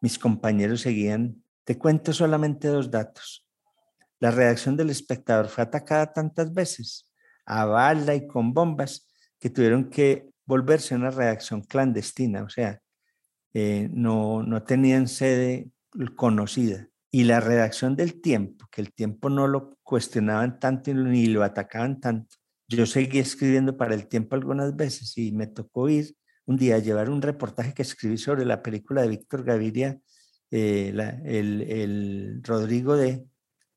mis 0.00 0.18
compañeros 0.18 0.82
seguían. 0.82 1.42
Te 1.64 1.78
cuento 1.78 2.12
solamente 2.12 2.68
dos 2.68 2.90
datos. 2.90 3.46
La 4.20 4.30
redacción 4.30 4.76
del 4.76 4.90
espectador 4.90 5.48
fue 5.48 5.64
atacada 5.64 6.12
tantas 6.12 6.52
veces, 6.52 7.10
a 7.46 7.64
bala 7.64 8.14
y 8.14 8.26
con 8.26 8.52
bombas, 8.52 9.06
que 9.38 9.50
tuvieron 9.50 9.88
que 9.88 10.28
volverse 10.44 10.94
una 10.94 11.10
redacción 11.10 11.62
clandestina. 11.62 12.42
O 12.42 12.48
sea, 12.48 12.80
eh, 13.54 13.88
no, 13.92 14.42
no 14.42 14.62
tenían 14.62 15.08
sede 15.08 15.70
conocida. 16.16 16.88
Y 17.10 17.24
la 17.24 17.40
redacción 17.40 17.96
del 17.96 18.20
tiempo, 18.20 18.66
que 18.70 18.82
el 18.82 18.92
tiempo 18.92 19.30
no 19.30 19.46
lo 19.46 19.78
cuestionaban 19.82 20.58
tanto 20.58 20.92
ni 20.92 21.26
lo 21.26 21.42
atacaban 21.42 22.00
tanto. 22.00 22.36
Yo 22.68 22.84
seguí 22.84 23.18
escribiendo 23.18 23.76
para 23.78 23.94
el 23.94 24.08
tiempo 24.08 24.36
algunas 24.36 24.76
veces 24.76 25.16
y 25.16 25.32
me 25.32 25.46
tocó 25.46 25.88
ir 25.88 26.14
un 26.48 26.56
día 26.56 26.78
llevar 26.78 27.10
un 27.10 27.20
reportaje 27.20 27.74
que 27.74 27.82
escribí 27.82 28.16
sobre 28.16 28.46
la 28.46 28.62
película 28.62 29.02
de 29.02 29.08
Víctor 29.08 29.44
Gaviria, 29.44 30.00
eh, 30.50 30.94
el, 31.26 32.40
Rodrigo 32.42 32.96
de, 32.96 33.26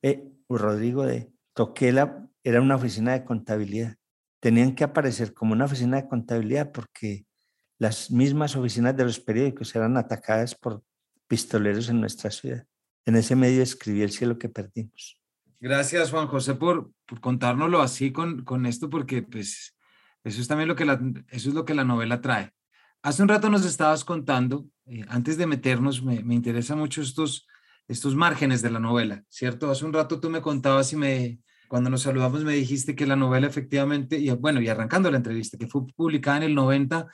eh, 0.01 0.31
Rodrigo 0.47 1.05
de, 1.05 1.33
toqué 1.53 1.91
la, 1.91 2.29
era 2.45 2.61
una 2.61 2.77
oficina 2.77 3.11
de 3.11 3.25
contabilidad. 3.25 3.97
Tenían 4.39 4.73
que 4.73 4.85
aparecer 4.85 5.33
como 5.33 5.51
una 5.51 5.65
oficina 5.65 6.01
de 6.01 6.07
contabilidad 6.07 6.71
porque 6.71 7.25
las 7.77 8.09
mismas 8.09 8.55
oficinas 8.55 8.95
de 8.95 9.03
los 9.03 9.19
periódicos 9.19 9.75
eran 9.75 9.97
atacadas 9.97 10.55
por 10.55 10.81
pistoleros 11.27 11.89
en 11.89 11.99
nuestra 11.99 12.31
ciudad. 12.31 12.65
En 13.05 13.17
ese 13.17 13.35
medio 13.35 13.61
escribí 13.61 14.01
El 14.01 14.11
cielo 14.11 14.37
que 14.37 14.47
perdimos. 14.47 15.19
Gracias, 15.59 16.09
Juan 16.09 16.27
José, 16.27 16.55
por, 16.55 16.89
por 17.05 17.19
contárnoslo 17.19 17.81
así 17.81 18.13
con, 18.13 18.45
con 18.45 18.65
esto, 18.65 18.89
porque 18.89 19.23
pues 19.23 19.75
eso 20.23 20.41
es 20.41 20.47
también 20.47 20.69
lo 20.69 20.75
que 20.77 20.83
eso 20.83 21.49
es 21.49 21.53
lo 21.53 21.65
que 21.65 21.73
la 21.73 21.83
novela 21.83 22.21
trae. 22.21 22.53
Hace 23.03 23.23
un 23.23 23.29
rato 23.29 23.49
nos 23.49 23.65
estabas 23.65 24.05
contando, 24.05 24.67
eh, 24.85 25.03
antes 25.09 25.37
de 25.37 25.47
meternos, 25.47 26.03
me, 26.03 26.23
me 26.23 26.35
interesa 26.35 26.75
mucho 26.75 27.01
estos, 27.01 27.47
estos 27.87 28.15
márgenes 28.15 28.61
de 28.61 28.69
la 28.69 28.79
novela, 28.79 29.23
¿cierto? 29.29 29.71
Hace 29.71 29.85
un 29.85 29.93
rato 29.93 30.19
tú 30.19 30.29
me 30.29 30.41
contabas 30.41 30.93
y 30.93 30.97
me, 30.97 31.39
cuando 31.67 31.89
nos 31.89 32.01
saludamos 32.01 32.43
me 32.43 32.53
dijiste 32.53 32.95
que 32.95 33.07
la 33.07 33.15
novela 33.15 33.47
efectivamente, 33.47 34.19
y 34.19 34.29
bueno, 34.31 34.61
y 34.61 34.67
arrancando 34.67 35.09
la 35.09 35.17
entrevista, 35.17 35.57
que 35.57 35.67
fue 35.67 35.87
publicada 35.95 36.37
en 36.37 36.43
el 36.43 36.55
90 36.55 37.07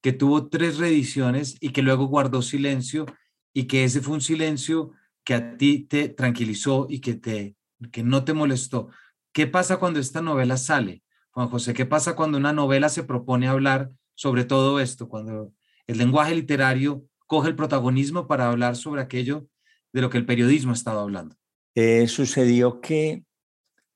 que 0.00 0.12
tuvo 0.12 0.48
tres 0.48 0.78
reediciones 0.78 1.56
y 1.60 1.70
que 1.70 1.82
luego 1.82 2.06
guardó 2.06 2.42
silencio 2.42 3.06
y 3.52 3.64
que 3.64 3.84
ese 3.84 4.00
fue 4.00 4.14
un 4.14 4.20
silencio 4.20 4.92
que 5.24 5.34
a 5.34 5.56
ti 5.56 5.86
te 5.88 6.08
tranquilizó 6.08 6.86
y 6.88 7.00
que, 7.00 7.14
te, 7.14 7.56
que 7.92 8.02
no 8.02 8.24
te 8.24 8.32
molestó. 8.32 8.88
¿Qué 9.32 9.46
pasa 9.46 9.78
cuando 9.78 10.00
esta 10.00 10.22
novela 10.22 10.56
sale? 10.56 11.02
Juan 11.30 11.48
José, 11.48 11.74
¿qué 11.74 11.86
pasa 11.86 12.16
cuando 12.16 12.38
una 12.38 12.52
novela 12.52 12.88
se 12.88 13.02
propone 13.02 13.48
hablar 13.48 13.90
sobre 14.18 14.44
todo 14.44 14.80
esto? 14.80 15.08
Cuando 15.08 15.54
el 15.86 15.96
lenguaje 15.96 16.34
literario 16.34 17.04
coge 17.26 17.48
el 17.48 17.54
protagonismo 17.54 18.26
para 18.26 18.48
hablar 18.48 18.74
sobre 18.74 19.00
aquello 19.00 19.46
de 19.92 20.00
lo 20.00 20.10
que 20.10 20.18
el 20.18 20.26
periodismo 20.26 20.72
ha 20.72 20.74
estado 20.74 20.98
hablando. 20.98 21.36
Eh, 21.76 22.08
sucedió 22.08 22.80
que 22.80 23.22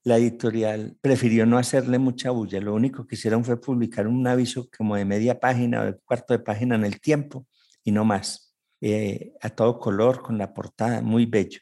la 0.05 0.17
editorial 0.17 0.95
prefirió 1.01 1.45
no 1.45 1.57
hacerle 1.57 1.99
mucha 1.99 2.31
bulla. 2.31 2.61
Lo 2.61 2.73
único 2.73 3.05
que 3.05 3.15
hicieron 3.15 3.43
fue 3.43 3.59
publicar 3.59 4.07
un 4.07 4.25
aviso 4.25 4.69
como 4.77 4.95
de 4.95 5.03
media 5.03 5.41
página 5.41 5.81
o 5.81 5.85
de 5.85 5.97
cuarto 6.05 6.33
de 6.33 6.39
página 6.39 6.75
en 6.75 6.85
el 6.85 7.01
tiempo 7.01 7.45
y 7.83 7.91
no 7.91 8.05
más. 8.05 8.55
Eh, 8.79 9.33
a 9.41 9.49
todo 9.49 9.77
color, 9.77 10.21
con 10.21 10.37
la 10.37 10.53
portada, 10.53 11.01
muy 11.01 11.25
bello. 11.25 11.59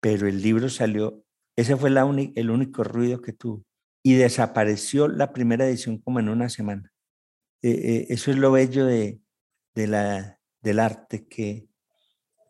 Pero 0.00 0.26
el 0.26 0.42
libro 0.42 0.68
salió, 0.68 1.22
ese 1.54 1.76
fue 1.76 1.90
el 1.90 2.50
único 2.50 2.82
ruido 2.82 3.20
que 3.20 3.32
tuvo. 3.32 3.64
Y 4.02 4.14
desapareció 4.14 5.06
la 5.06 5.32
primera 5.32 5.68
edición 5.68 5.98
como 5.98 6.18
en 6.18 6.28
una 6.28 6.48
semana. 6.48 6.89
Eh, 7.62 7.70
eh, 7.70 8.06
eso 8.08 8.30
es 8.30 8.38
lo 8.38 8.52
bello 8.52 8.86
de, 8.86 9.20
de 9.74 9.86
la, 9.86 10.40
del 10.60 10.78
arte, 10.78 11.26
que 11.26 11.68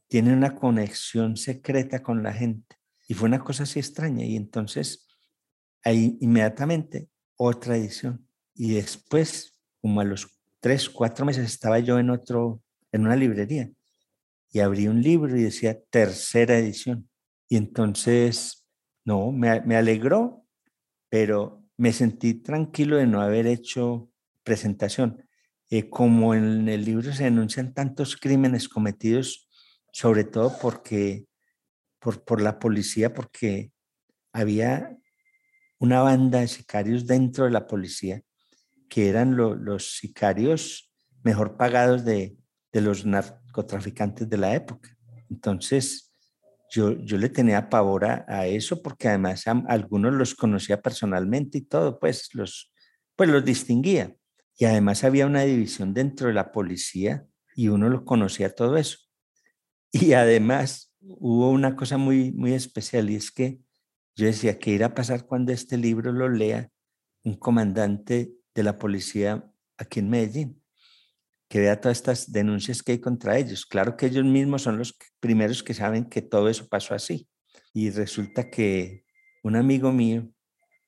tiene 0.08 0.32
una 0.32 0.56
conexión 0.56 1.36
secreta 1.36 2.02
con 2.02 2.22
la 2.22 2.32
gente. 2.32 2.76
Y 3.08 3.14
fue 3.14 3.28
una 3.28 3.40
cosa 3.40 3.64
así 3.64 3.78
extraña. 3.78 4.24
Y 4.24 4.36
entonces 4.36 5.08
ahí 5.82 6.16
inmediatamente 6.20 7.08
otra 7.36 7.76
edición. 7.76 8.26
Y 8.54 8.74
después, 8.74 9.58
como 9.80 10.00
a 10.00 10.04
los 10.04 10.40
tres, 10.60 10.88
cuatro 10.88 11.24
meses, 11.24 11.44
estaba 11.44 11.78
yo 11.78 11.98
en 11.98 12.10
otro, 12.10 12.62
en 12.92 13.02
una 13.02 13.16
librería 13.16 13.70
y 14.52 14.60
abrí 14.60 14.88
un 14.88 15.00
libro 15.00 15.36
y 15.36 15.44
decía 15.44 15.80
tercera 15.90 16.58
edición. 16.58 17.08
Y 17.48 17.56
entonces, 17.56 18.66
no, 19.04 19.32
me, 19.32 19.60
me 19.62 19.76
alegró, 19.76 20.44
pero 21.08 21.64
me 21.76 21.92
sentí 21.92 22.34
tranquilo 22.34 22.96
de 22.96 23.06
no 23.06 23.20
haber 23.20 23.46
hecho 23.46 24.09
presentación. 24.42 25.26
Eh, 25.70 25.88
como 25.88 26.34
en 26.34 26.68
el 26.68 26.84
libro 26.84 27.12
se 27.12 27.24
denuncian 27.24 27.74
tantos 27.74 28.16
crímenes 28.16 28.68
cometidos, 28.68 29.48
sobre 29.92 30.24
todo 30.24 30.56
porque 30.60 31.26
por, 31.98 32.24
por 32.24 32.40
la 32.40 32.58
policía, 32.58 33.14
porque 33.14 33.72
había 34.32 34.96
una 35.78 36.02
banda 36.02 36.40
de 36.40 36.48
sicarios 36.48 37.06
dentro 37.06 37.44
de 37.44 37.50
la 37.50 37.66
policía, 37.66 38.22
que 38.88 39.08
eran 39.08 39.36
los 39.36 39.96
sicarios 39.96 40.92
mejor 41.22 41.56
pagados 41.56 42.04
de, 42.04 42.36
los 42.72 43.04
narcotraficantes 43.06 44.28
de 44.28 44.36
la 44.36 44.54
época. 44.54 44.96
Entonces, 45.30 46.12
yo, 46.70 46.92
yo 46.92 47.18
le 47.18 47.28
tenía 47.28 47.68
pavor 47.68 48.04
a, 48.04 48.46
eso 48.46 48.80
porque 48.82 49.08
además 49.08 49.44
algunos 49.66 50.12
los 50.12 50.34
conocía 50.34 50.80
personalmente 50.80 51.58
y 51.58 51.62
todo, 51.62 51.98
pues 51.98 52.28
los, 52.34 52.72
pues 53.16 53.28
los 53.28 53.44
distinguía. 53.44 54.14
Y 54.60 54.66
además 54.66 55.04
había 55.04 55.26
una 55.26 55.40
división 55.40 55.94
dentro 55.94 56.28
de 56.28 56.34
la 56.34 56.52
policía 56.52 57.26
y 57.56 57.68
uno 57.68 57.88
lo 57.88 58.04
conocía 58.04 58.54
todo 58.54 58.76
eso. 58.76 58.98
Y 59.90 60.12
además 60.12 60.94
hubo 61.00 61.48
una 61.48 61.74
cosa 61.76 61.96
muy, 61.96 62.30
muy 62.32 62.52
especial 62.52 63.08
y 63.08 63.16
es 63.16 63.30
que 63.30 63.58
yo 64.14 64.26
decía, 64.26 64.58
¿qué 64.58 64.72
irá 64.72 64.88
a 64.88 64.94
pasar 64.94 65.24
cuando 65.24 65.50
este 65.50 65.78
libro 65.78 66.12
lo 66.12 66.28
lea 66.28 66.68
un 67.24 67.36
comandante 67.38 68.34
de 68.54 68.62
la 68.62 68.76
policía 68.76 69.50
aquí 69.78 70.00
en 70.00 70.10
Medellín? 70.10 70.62
Que 71.48 71.60
vea 71.60 71.80
todas 71.80 71.96
estas 71.96 72.30
denuncias 72.30 72.82
que 72.82 72.92
hay 72.92 72.98
contra 73.00 73.38
ellos. 73.38 73.64
Claro 73.64 73.96
que 73.96 74.06
ellos 74.06 74.26
mismos 74.26 74.60
son 74.60 74.76
los 74.76 74.94
primeros 75.20 75.62
que 75.62 75.72
saben 75.72 76.04
que 76.04 76.20
todo 76.20 76.50
eso 76.50 76.68
pasó 76.68 76.94
así. 76.94 77.26
Y 77.72 77.88
resulta 77.88 78.50
que 78.50 79.06
un 79.42 79.56
amigo 79.56 79.90
mío, 79.90 80.28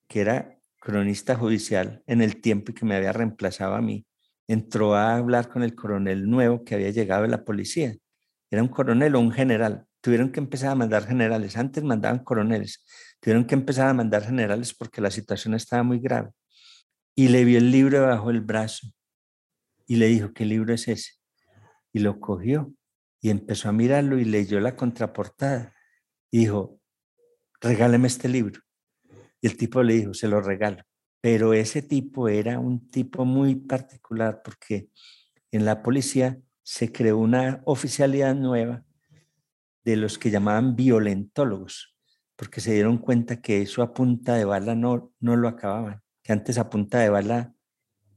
que 0.08 0.20
era 0.20 0.58
cronista 0.82 1.36
judicial 1.36 2.02
en 2.06 2.20
el 2.22 2.40
tiempo 2.40 2.74
que 2.74 2.84
me 2.84 2.96
había 2.96 3.12
reemplazado 3.12 3.74
a 3.74 3.80
mí, 3.80 4.04
entró 4.48 4.96
a 4.96 5.16
hablar 5.16 5.48
con 5.48 5.62
el 5.62 5.76
coronel 5.76 6.28
nuevo 6.28 6.64
que 6.64 6.74
había 6.74 6.90
llegado 6.90 7.22
de 7.22 7.28
la 7.28 7.44
policía. 7.44 7.94
Era 8.50 8.62
un 8.62 8.68
coronel 8.68 9.14
o 9.14 9.20
un 9.20 9.30
general. 9.30 9.86
Tuvieron 10.00 10.32
que 10.32 10.40
empezar 10.40 10.70
a 10.70 10.74
mandar 10.74 11.06
generales. 11.06 11.56
Antes 11.56 11.84
mandaban 11.84 12.24
coroneles. 12.24 12.84
Tuvieron 13.20 13.44
que 13.44 13.54
empezar 13.54 13.88
a 13.88 13.94
mandar 13.94 14.24
generales 14.24 14.74
porque 14.74 15.00
la 15.00 15.12
situación 15.12 15.54
estaba 15.54 15.84
muy 15.84 16.00
grave. 16.00 16.30
Y 17.14 17.28
le 17.28 17.44
vio 17.44 17.58
el 17.58 17.70
libro 17.70 18.04
bajo 18.04 18.30
el 18.30 18.40
brazo 18.40 18.88
y 19.86 19.96
le 19.96 20.06
dijo, 20.06 20.32
¿qué 20.32 20.44
libro 20.44 20.74
es 20.74 20.88
ese? 20.88 21.12
Y 21.92 22.00
lo 22.00 22.18
cogió 22.18 22.74
y 23.20 23.30
empezó 23.30 23.68
a 23.68 23.72
mirarlo 23.72 24.18
y 24.18 24.24
leyó 24.24 24.58
la 24.58 24.74
contraportada 24.74 25.74
y 26.30 26.40
dijo, 26.40 26.80
regáleme 27.60 28.08
este 28.08 28.28
libro. 28.28 28.60
Y 29.42 29.48
el 29.48 29.56
tipo 29.58 29.82
le 29.82 29.94
dijo, 29.94 30.14
se 30.14 30.28
lo 30.28 30.40
regalo. 30.40 30.82
Pero 31.20 31.52
ese 31.52 31.82
tipo 31.82 32.28
era 32.28 32.58
un 32.58 32.88
tipo 32.88 33.24
muy 33.24 33.56
particular 33.56 34.40
porque 34.42 34.88
en 35.50 35.64
la 35.64 35.82
policía 35.82 36.40
se 36.62 36.90
creó 36.90 37.18
una 37.18 37.60
oficialidad 37.64 38.34
nueva 38.34 38.84
de 39.84 39.96
los 39.96 40.18
que 40.18 40.30
llamaban 40.30 40.76
violentólogos, 40.76 41.96
porque 42.36 42.60
se 42.60 42.72
dieron 42.72 42.98
cuenta 42.98 43.40
que 43.40 43.62
eso 43.62 43.82
a 43.82 43.92
punta 43.92 44.34
de 44.36 44.44
bala 44.44 44.74
no, 44.74 45.12
no 45.20 45.36
lo 45.36 45.48
acababan, 45.48 46.00
que 46.22 46.32
antes 46.32 46.56
a 46.56 46.70
punta 46.70 47.00
de 47.00 47.10
bala 47.10 47.54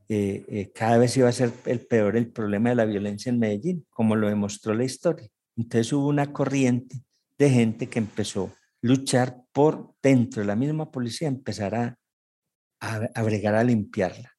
eh, 0.08 0.46
eh, 0.48 0.72
cada 0.74 1.00
vez 1.00 1.18
iba 1.18 1.28
a 1.28 1.32
ser 1.32 1.52
el 1.66 1.80
peor 1.80 2.16
el 2.16 2.32
problema 2.32 2.70
de 2.70 2.76
la 2.76 2.86
violencia 2.86 3.32
en 3.32 3.40
Medellín, 3.40 3.86
como 3.90 4.16
lo 4.16 4.30
demostró 4.30 4.76
la 4.76 4.84
historia. 4.84 5.28
Entonces 5.58 5.92
hubo 5.94 6.08
una 6.08 6.32
corriente 6.32 7.04
de 7.40 7.50
gente 7.50 7.88
que 7.88 8.00
empezó 8.00 8.52
luchar 8.86 9.42
por 9.52 9.96
dentro 10.04 10.42
de 10.42 10.48
la 10.48 10.56
misma 10.56 10.92
policía, 10.92 11.28
empezar 11.28 11.74
a, 11.74 11.98
a, 12.80 13.24
bregar 13.24 13.56
a 13.56 13.64
limpiarla 13.64 14.34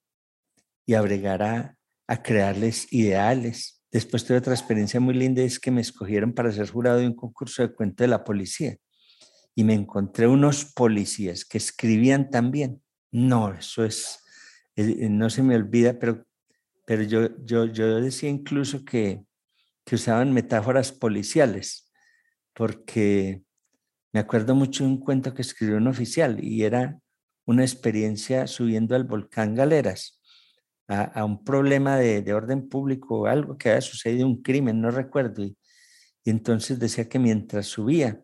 y 0.87 0.95
a 0.95 1.01
bregar 1.01 1.43
a, 1.43 1.77
a 2.07 2.23
crearles 2.23 2.93
ideales. 2.93 3.83
Después 3.91 4.25
tuve 4.25 4.39
otra 4.39 4.55
experiencia 4.55 5.01
muy 5.01 5.15
linda, 5.15 5.43
es 5.43 5.59
que 5.59 5.73
me 5.73 5.81
escogieron 5.81 6.33
para 6.33 6.53
ser 6.53 6.71
jurado 6.71 6.99
de 6.99 7.09
un 7.09 7.17
concurso 7.17 7.63
de 7.63 7.75
cuento 7.75 8.05
de 8.05 8.09
la 8.09 8.23
policía 8.23 8.77
y 9.57 9.65
me 9.65 9.75
encontré 9.75 10.29
unos 10.29 10.65
policías 10.65 11.45
que 11.45 11.59
escribían 11.59 12.31
también. 12.31 12.81
No, 13.11 13.53
eso 13.53 13.85
es, 13.85 14.21
eh, 14.77 14.97
eh, 15.01 15.09
no 15.09 15.29
se 15.29 15.43
me 15.43 15.57
olvida, 15.57 15.99
pero, 15.99 16.25
pero 16.85 17.03
yo, 17.03 17.37
yo, 17.45 17.65
yo 17.65 18.01
decía 18.01 18.29
incluso 18.29 18.85
que, 18.85 19.25
que 19.85 19.97
usaban 19.97 20.33
metáforas 20.33 20.93
policiales, 20.93 21.91
porque 22.55 23.46
me 24.17 24.21
acuerdo 24.21 24.55
mucho 24.55 24.83
de 24.83 24.89
un 24.89 24.99
cuento 24.99 25.35
que 25.35 25.43
escribió 25.43 25.77
un 25.77 25.89
oficial 25.89 26.43
y 26.43 26.63
era 26.63 26.99
una 27.45 27.65
experiencia 27.65 28.47
subiendo 28.47 28.97
al 28.97 29.05
volcán 29.05 29.55
Galeras 29.55 30.19
a, 30.89 31.23
un 31.23 31.45
problema 31.45 31.99
de, 31.99 32.33
orden 32.33 32.67
público 32.67 33.21
o 33.21 33.27
algo 33.27 33.59
que 33.59 33.69
había 33.69 33.83
sucedido, 33.83 34.27
un 34.27 34.41
crimen, 34.41 34.81
no 34.81 34.91
recuerdo. 34.91 35.45
Y, 35.45 35.59
y 36.25 36.31
entonces 36.31 36.79
decía 36.79 37.11
que 37.11 37.19
mientras 37.19 37.67
subía 37.67 38.23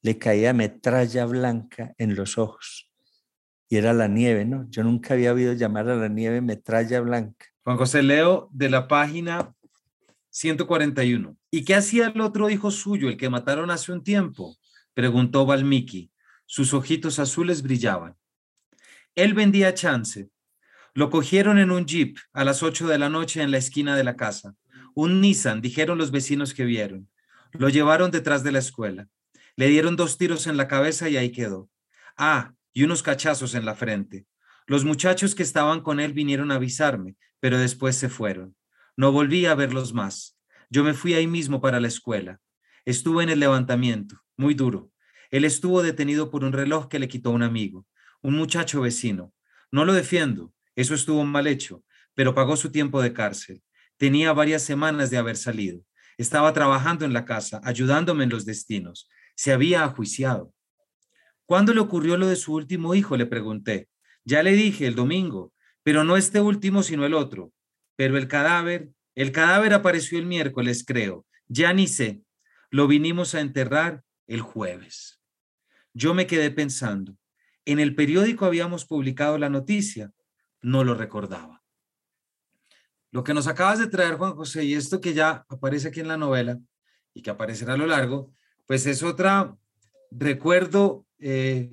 le 0.00 0.16
caía 0.16 0.54
metralla 0.54 1.26
blanca 1.26 1.92
en 1.98 2.14
los 2.14 2.38
ojos 2.38 2.90
y 3.68 3.76
era 3.76 3.92
la 3.92 4.08
nieve, 4.08 4.46
¿no? 4.46 4.66
Yo 4.70 4.82
nunca 4.82 5.12
había 5.12 5.34
oído 5.34 5.52
llamar 5.52 5.90
a 5.90 5.96
la 5.96 6.08
nieve 6.08 6.40
metralla 6.40 7.00
blanca. 7.00 7.44
Juan 7.64 7.76
José 7.76 8.02
Leo, 8.02 8.48
de 8.50 8.70
la 8.70 8.88
página 8.88 9.54
141. 10.30 11.36
¿Y 11.50 11.66
qué 11.66 11.74
hacía 11.74 12.06
el 12.06 12.22
otro 12.22 12.48
hijo 12.48 12.70
suyo, 12.70 13.10
el 13.10 13.18
que 13.18 13.28
mataron 13.28 13.70
hace 13.70 13.92
un 13.92 14.02
tiempo? 14.02 14.56
Preguntó 14.94 15.44
Valmiki. 15.44 16.12
Sus 16.46 16.72
ojitos 16.72 17.18
azules 17.18 17.62
brillaban. 17.62 18.16
Él 19.14 19.34
vendía 19.34 19.74
chance. 19.74 20.30
Lo 20.94 21.10
cogieron 21.10 21.58
en 21.58 21.72
un 21.72 21.86
jeep 21.86 22.18
a 22.32 22.44
las 22.44 22.62
8 22.62 22.86
de 22.86 22.98
la 22.98 23.08
noche 23.08 23.42
en 23.42 23.50
la 23.50 23.58
esquina 23.58 23.96
de 23.96 24.04
la 24.04 24.16
casa. 24.16 24.54
Un 24.94 25.20
Nissan, 25.20 25.60
dijeron 25.60 25.98
los 25.98 26.12
vecinos 26.12 26.54
que 26.54 26.64
vieron. 26.64 27.08
Lo 27.52 27.68
llevaron 27.68 28.12
detrás 28.12 28.44
de 28.44 28.52
la 28.52 28.60
escuela. 28.60 29.08
Le 29.56 29.68
dieron 29.68 29.96
dos 29.96 30.16
tiros 30.18 30.46
en 30.46 30.56
la 30.56 30.68
cabeza 30.68 31.08
y 31.08 31.16
ahí 31.16 31.30
quedó. 31.30 31.68
Ah, 32.16 32.54
y 32.72 32.84
unos 32.84 33.02
cachazos 33.02 33.54
en 33.54 33.64
la 33.64 33.74
frente. 33.74 34.26
Los 34.66 34.84
muchachos 34.84 35.34
que 35.34 35.42
estaban 35.42 35.80
con 35.80 35.98
él 35.98 36.12
vinieron 36.12 36.52
a 36.52 36.56
avisarme, 36.56 37.16
pero 37.40 37.58
después 37.58 37.96
se 37.96 38.08
fueron. 38.08 38.56
No 38.96 39.10
volví 39.10 39.46
a 39.46 39.54
verlos 39.54 39.92
más. 39.92 40.38
Yo 40.70 40.84
me 40.84 40.94
fui 40.94 41.14
ahí 41.14 41.26
mismo 41.26 41.60
para 41.60 41.80
la 41.80 41.88
escuela. 41.88 42.40
Estuve 42.84 43.22
en 43.22 43.30
el 43.30 43.40
levantamiento, 43.40 44.20
muy 44.36 44.54
duro. 44.54 44.90
Él 45.30 45.44
estuvo 45.44 45.82
detenido 45.82 46.30
por 46.30 46.44
un 46.44 46.52
reloj 46.52 46.88
que 46.88 46.98
le 46.98 47.08
quitó 47.08 47.30
un 47.30 47.42
amigo, 47.42 47.86
un 48.22 48.34
muchacho 48.34 48.80
vecino. 48.82 49.32
No 49.70 49.84
lo 49.84 49.92
defiendo, 49.92 50.52
eso 50.76 50.94
estuvo 50.94 51.24
mal 51.24 51.46
hecho, 51.46 51.82
pero 52.14 52.34
pagó 52.34 52.56
su 52.56 52.70
tiempo 52.70 53.00
de 53.00 53.12
cárcel. 53.12 53.62
Tenía 53.96 54.32
varias 54.32 54.62
semanas 54.62 55.10
de 55.10 55.16
haber 55.16 55.36
salido. 55.36 55.80
Estaba 56.18 56.52
trabajando 56.52 57.04
en 57.04 57.12
la 57.12 57.24
casa, 57.24 57.60
ayudándome 57.64 58.24
en 58.24 58.30
los 58.30 58.44
destinos. 58.44 59.08
Se 59.34 59.52
había 59.52 59.84
ajuiciado. 59.84 60.52
¿Cuándo 61.46 61.74
le 61.74 61.80
ocurrió 61.80 62.16
lo 62.16 62.26
de 62.26 62.36
su 62.36 62.54
último 62.54 62.94
hijo? 62.94 63.16
Le 63.16 63.26
pregunté. 63.26 63.88
Ya 64.24 64.42
le 64.42 64.52
dije 64.52 64.86
el 64.86 64.94
domingo, 64.94 65.52
pero 65.82 66.04
no 66.04 66.16
este 66.16 66.40
último, 66.40 66.82
sino 66.82 67.04
el 67.04 67.14
otro. 67.14 67.52
Pero 67.96 68.16
el 68.16 68.28
cadáver, 68.28 68.90
el 69.14 69.32
cadáver 69.32 69.74
apareció 69.74 70.18
el 70.18 70.26
miércoles, 70.26 70.84
creo. 70.86 71.26
Ya 71.46 71.72
ni 71.72 71.86
sé. 71.86 72.23
Lo 72.74 72.88
vinimos 72.88 73.36
a 73.36 73.40
enterrar 73.40 74.02
el 74.26 74.40
jueves. 74.40 75.20
Yo 75.92 76.12
me 76.12 76.26
quedé 76.26 76.50
pensando. 76.50 77.16
En 77.64 77.78
el 77.78 77.94
periódico 77.94 78.46
habíamos 78.46 78.84
publicado 78.84 79.38
la 79.38 79.48
noticia. 79.48 80.10
No 80.60 80.82
lo 80.82 80.96
recordaba. 80.96 81.62
Lo 83.12 83.22
que 83.22 83.32
nos 83.32 83.46
acabas 83.46 83.78
de 83.78 83.86
traer, 83.86 84.16
Juan 84.16 84.34
José, 84.34 84.64
y 84.64 84.74
esto 84.74 85.00
que 85.00 85.14
ya 85.14 85.46
aparece 85.48 85.86
aquí 85.86 86.00
en 86.00 86.08
la 86.08 86.16
novela 86.16 86.58
y 87.12 87.22
que 87.22 87.30
aparecerá 87.30 87.74
a 87.74 87.76
lo 87.76 87.86
largo, 87.86 88.32
pues 88.66 88.86
es 88.86 89.04
otra 89.04 89.56
recuerdo 90.10 91.06
eh, 91.20 91.70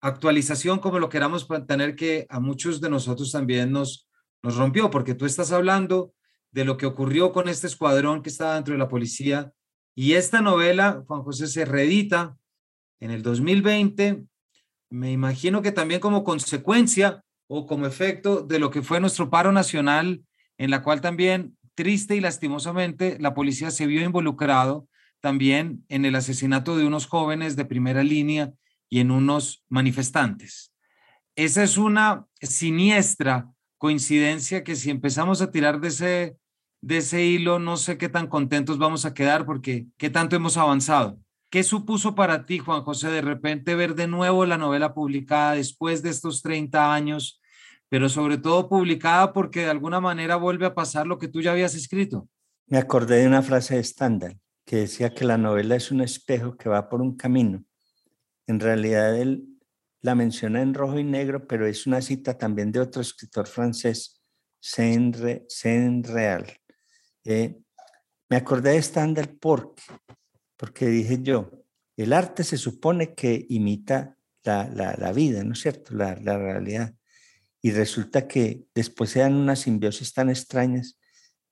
actualización, 0.00 0.80
como 0.80 0.98
lo 0.98 1.08
queramos 1.08 1.46
tener, 1.68 1.94
que 1.94 2.26
a 2.28 2.40
muchos 2.40 2.80
de 2.80 2.90
nosotros 2.90 3.30
también 3.30 3.70
nos, 3.70 4.08
nos 4.42 4.56
rompió, 4.56 4.90
porque 4.90 5.14
tú 5.14 5.26
estás 5.26 5.52
hablando 5.52 6.12
de 6.50 6.64
lo 6.64 6.76
que 6.76 6.86
ocurrió 6.86 7.30
con 7.30 7.48
este 7.48 7.68
escuadrón 7.68 8.20
que 8.20 8.30
estaba 8.30 8.56
dentro 8.56 8.74
de 8.74 8.78
la 8.78 8.88
policía. 8.88 9.52
Y 9.94 10.14
esta 10.14 10.40
novela, 10.40 11.04
Juan 11.06 11.22
José, 11.22 11.46
se 11.46 11.64
reedita 11.64 12.36
en 13.00 13.10
el 13.10 13.22
2020, 13.22 14.24
me 14.90 15.12
imagino 15.12 15.62
que 15.62 15.72
también 15.72 16.00
como 16.00 16.24
consecuencia 16.24 17.22
o 17.48 17.66
como 17.66 17.86
efecto 17.86 18.42
de 18.42 18.58
lo 18.58 18.70
que 18.70 18.82
fue 18.82 19.00
nuestro 19.00 19.30
paro 19.30 19.52
nacional, 19.52 20.22
en 20.58 20.70
la 20.70 20.82
cual 20.82 21.00
también, 21.00 21.56
triste 21.74 22.16
y 22.16 22.20
lastimosamente, 22.20 23.16
la 23.20 23.34
policía 23.34 23.70
se 23.70 23.86
vio 23.86 24.02
involucrado 24.02 24.88
también 25.20 25.84
en 25.88 26.04
el 26.04 26.14
asesinato 26.14 26.76
de 26.76 26.86
unos 26.86 27.06
jóvenes 27.06 27.56
de 27.56 27.64
primera 27.64 28.02
línea 28.02 28.52
y 28.88 29.00
en 29.00 29.10
unos 29.10 29.64
manifestantes. 29.68 30.72
Esa 31.36 31.62
es 31.62 31.78
una 31.78 32.26
siniestra 32.40 33.50
coincidencia 33.78 34.64
que 34.64 34.76
si 34.76 34.90
empezamos 34.90 35.40
a 35.40 35.50
tirar 35.50 35.80
de 35.80 35.88
ese, 35.88 36.36
de 36.80 36.98
ese 36.98 37.24
hilo, 37.24 37.58
no 37.58 37.76
sé 37.76 37.98
qué 37.98 38.08
tan 38.08 38.26
contentos 38.26 38.78
vamos 38.78 39.04
a 39.04 39.14
quedar 39.14 39.46
porque 39.46 39.86
qué 39.96 40.10
tanto 40.10 40.36
hemos 40.36 40.56
avanzado. 40.56 41.18
¿Qué 41.50 41.62
supuso 41.62 42.14
para 42.14 42.46
ti, 42.46 42.58
Juan 42.58 42.82
José, 42.82 43.08
de 43.10 43.22
repente 43.22 43.74
ver 43.74 43.94
de 43.94 44.06
nuevo 44.06 44.46
la 44.46 44.56
novela 44.56 44.94
publicada 44.94 45.54
después 45.54 46.02
de 46.02 46.10
estos 46.10 46.42
30 46.42 46.94
años, 46.94 47.40
pero 47.88 48.08
sobre 48.08 48.38
todo 48.38 48.68
publicada 48.68 49.32
porque 49.32 49.60
de 49.60 49.70
alguna 49.70 50.00
manera 50.00 50.36
vuelve 50.36 50.66
a 50.66 50.74
pasar 50.74 51.06
lo 51.06 51.18
que 51.18 51.28
tú 51.28 51.40
ya 51.40 51.52
habías 51.52 51.74
escrito? 51.74 52.28
Me 52.66 52.78
acordé 52.78 53.22
de 53.22 53.26
una 53.26 53.42
frase 53.42 53.78
estándar 53.78 54.36
que 54.64 54.76
decía 54.76 55.12
que 55.12 55.24
la 55.24 55.36
novela 55.36 55.74
es 55.74 55.90
un 55.90 56.00
espejo 56.00 56.56
que 56.56 56.68
va 56.68 56.88
por 56.88 57.00
un 57.02 57.16
camino 57.16 57.64
en 58.50 58.58
realidad 58.58 59.16
él 59.16 59.46
la 60.02 60.16
menciona 60.16 60.60
en 60.60 60.74
rojo 60.74 60.98
y 60.98 61.04
negro, 61.04 61.46
pero 61.46 61.66
es 61.66 61.86
una 61.86 62.02
cita 62.02 62.36
también 62.36 62.72
de 62.72 62.80
otro 62.80 63.00
escritor 63.00 63.46
francés, 63.46 64.20
Saint-Real. 64.60 66.46
Eh, 67.24 67.60
me 68.28 68.36
acordé 68.36 68.72
de 68.72 68.82
Stendhal 68.82 69.28
porque, 69.40 69.82
porque 70.56 70.86
dije 70.86 71.18
yo, 71.22 71.50
el 71.96 72.12
arte 72.12 72.44
se 72.44 72.56
supone 72.56 73.14
que 73.14 73.46
imita 73.48 74.16
la, 74.44 75.12
vida, 75.12 75.44
¿no 75.44 75.52
es 75.52 75.60
cierto? 75.60 75.94
La, 75.94 76.16
la, 76.16 76.38
realidad. 76.38 76.94
Y 77.60 77.72
resulta 77.72 78.26
que 78.26 78.64
después 78.74 79.10
se 79.10 79.20
dan 79.20 79.34
unas 79.34 79.60
simbiosis 79.60 80.14
tan 80.14 80.30
extrañas 80.30 80.98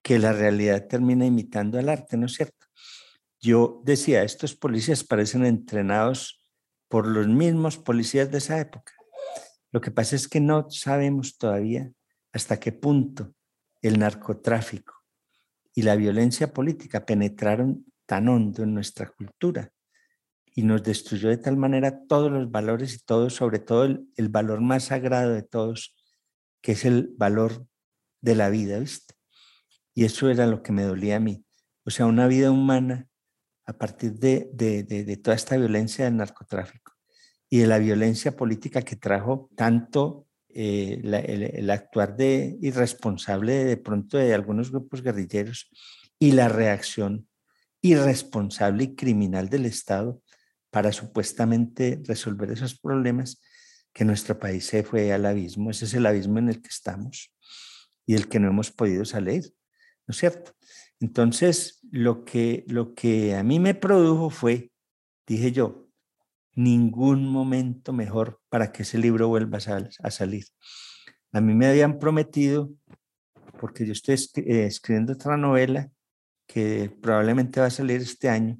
que 0.02 0.18
la 0.18 0.32
realidad 0.32 0.86
termina 0.86 1.26
imitando 1.26 1.78
al 1.78 1.88
arte, 1.88 2.16
¿no 2.16 2.26
es 2.26 2.34
cierto? 2.34 2.66
Yo 3.40 3.82
decía, 3.84 4.22
estos 4.22 4.54
policías 4.54 5.04
parecen 5.04 5.44
entrenados 5.44 6.40
por 6.88 7.06
los 7.06 7.28
mismos 7.28 7.76
policías 7.76 8.30
de 8.30 8.38
esa 8.38 8.58
época. 8.58 8.94
Lo 9.70 9.80
que 9.80 9.90
pasa 9.90 10.16
es 10.16 10.28
que 10.28 10.40
no 10.40 10.70
sabemos 10.70 11.36
todavía 11.36 11.92
hasta 12.32 12.58
qué 12.58 12.72
punto 12.72 13.34
el 13.82 13.98
narcotráfico 13.98 14.97
y 15.78 15.82
la 15.82 15.94
violencia 15.94 16.52
política 16.52 17.06
penetraron 17.06 17.86
tan 18.04 18.28
hondo 18.28 18.64
en 18.64 18.74
nuestra 18.74 19.08
cultura 19.10 19.70
y 20.52 20.64
nos 20.64 20.82
destruyó 20.82 21.28
de 21.28 21.36
tal 21.36 21.56
manera 21.56 22.04
todos 22.08 22.32
los 22.32 22.50
valores 22.50 22.96
y 22.96 22.98
todo, 22.98 23.30
sobre 23.30 23.60
todo 23.60 23.84
el, 23.84 24.28
valor 24.28 24.60
más 24.60 24.86
sagrado 24.86 25.32
de 25.32 25.44
todos, 25.44 25.94
que 26.60 26.72
es 26.72 26.84
el 26.84 27.14
valor 27.16 27.64
de 28.20 28.34
la 28.34 28.50
vida, 28.50 28.80
¿viste? 28.80 29.14
Y 29.94 30.04
eso 30.04 30.28
era 30.28 30.48
lo 30.48 30.64
que 30.64 30.72
me 30.72 30.82
dolía 30.82 31.14
a 31.14 31.20
mí. 31.20 31.44
O 31.84 31.90
sea, 31.90 32.06
una 32.06 32.26
vida 32.26 32.50
humana 32.50 33.06
a 33.64 33.72
partir 33.72 34.14
de, 34.14 34.50
de, 34.52 35.16
toda 35.18 35.36
esta 35.36 35.56
violencia 35.56 36.06
del 36.06 36.16
narcotráfico 36.16 36.94
y 37.48 37.58
de 37.58 37.68
la 37.68 37.78
violencia 37.78 38.34
política 38.36 38.82
que 38.82 38.96
trajo 38.96 39.48
tanto 39.54 40.26
eh, 40.50 41.00
el, 41.02 41.70
actuar 41.70 42.16
de 42.16 42.56
irresponsable 42.60 43.64
de 43.64 43.76
pronto 43.76 44.16
de 44.18 44.34
algunos 44.34 44.70
grupos 44.70 45.02
guerrilleros 45.02 45.70
y 46.18 46.32
la 46.32 46.48
reacción 46.48 47.28
irresponsable 47.82 48.84
y 48.84 48.94
criminal 48.94 49.48
del 49.48 49.66
Estado 49.66 50.22
para 50.70 50.92
supuestamente 50.92 52.00
resolver 52.04 52.50
esos 52.50 52.78
problemas, 52.78 53.40
que 53.92 54.04
nuestro 54.04 54.38
país 54.38 54.66
se 54.66 54.82
fue 54.82 55.12
al 55.12 55.26
abismo. 55.26 55.70
Ese 55.70 55.86
es 55.86 55.94
el 55.94 56.06
abismo 56.06 56.38
en 56.38 56.48
el 56.48 56.60
que 56.60 56.68
estamos 56.68 57.34
y 58.06 58.14
el 58.14 58.28
que 58.28 58.38
no 58.38 58.48
hemos 58.48 58.70
podido 58.70 59.04
salir, 59.04 59.52
¿no 60.06 60.12
es 60.12 60.18
cierto? 60.18 60.52
Entonces, 61.00 61.80
lo 61.90 62.24
que, 62.24 62.64
lo 62.68 62.94
que 62.94 63.34
a 63.34 63.42
mí 63.42 63.60
me 63.60 63.74
produjo 63.74 64.30
fue, 64.30 64.72
dije 65.26 65.52
yo, 65.52 65.87
ningún 66.58 67.24
momento 67.24 67.92
mejor 67.92 68.40
para 68.48 68.72
que 68.72 68.82
ese 68.82 68.98
libro 68.98 69.28
vuelva 69.28 69.58
a, 69.58 70.10
salir. 70.10 70.44
A 71.32 71.40
mí 71.40 71.54
me 71.54 71.68
habían 71.68 72.00
prometido, 72.00 72.72
porque 73.60 73.86
yo 73.86 73.92
estoy 73.92 74.16
eh, 74.44 74.66
escribiendo 74.66 75.12
otra 75.12 75.36
novela 75.36 75.88
que 76.48 76.90
probablemente 77.00 77.60
va 77.60 77.66
a 77.66 77.70
salir 77.70 78.00
este 78.00 78.28
año, 78.28 78.58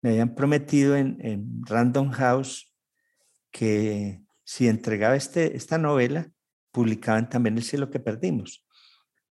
me 0.00 0.10
habían 0.10 0.34
prometido 0.34 0.96
en, 0.96 1.62
Random 1.66 2.10
House 2.10 2.72
que 3.50 4.22
si 4.42 4.68
entregaba 4.68 5.14
este, 5.14 5.54
esta 5.56 5.76
novela, 5.76 6.30
publicaban 6.72 7.28
también 7.28 7.58
El 7.58 7.64
cielo 7.64 7.90
que 7.90 8.00
perdimos. 8.00 8.66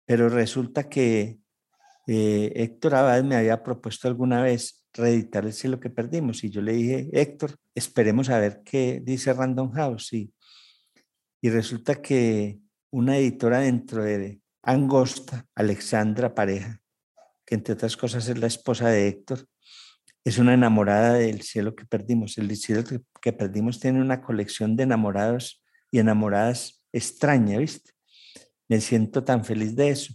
Pero 0.05 0.29
resulta 0.29 0.87
que 0.87 1.39
eh, 2.05 2.51
Héctor 2.55 2.93
Abad 2.93 3.23
me 3.23 3.37
había 3.37 3.63
propuesto 3.63 4.07
alguna 4.07 4.43
vez 4.43 4.80
reeditar 4.93 5.45
El 5.45 5.53
cielo 5.53 5.79
que 5.79 5.89
perdimos 5.89 6.43
y 6.43 6.49
yo 6.49 6.61
le 6.61 6.73
dije, 6.73 7.09
Héctor, 7.13 7.55
esperemos 7.75 8.29
a 8.29 8.39
ver 8.39 8.61
qué 8.63 9.01
dice 9.03 9.33
Random 9.33 9.71
House. 9.71 10.13
Y, 10.13 10.33
y 11.41 11.49
resulta 11.49 12.01
que 12.01 12.59
una 12.91 13.17
editora 13.17 13.59
dentro 13.59 14.03
de 14.03 14.41
Angosta, 14.63 15.47
Alexandra 15.55 16.35
Pareja, 16.35 16.81
que 17.45 17.55
entre 17.55 17.73
otras 17.73 17.97
cosas 17.97 18.27
es 18.27 18.37
la 18.37 18.47
esposa 18.47 18.89
de 18.89 19.07
Héctor, 19.07 19.47
es 20.23 20.37
una 20.37 20.53
enamorada 20.53 21.13
del 21.13 21.41
cielo 21.41 21.75
que 21.75 21.85
perdimos. 21.85 22.37
El 22.37 22.55
cielo 22.55 22.83
que 23.21 23.33
perdimos 23.33 23.79
tiene 23.79 24.01
una 24.01 24.21
colección 24.21 24.75
de 24.75 24.83
enamorados 24.83 25.63
y 25.89 25.99
enamoradas 25.99 26.81
extraña, 26.91 27.57
¿viste? 27.57 27.91
Me 28.69 28.79
siento 28.81 29.23
tan 29.23 29.43
feliz 29.43 29.75
de 29.75 29.89
eso. 29.89 30.13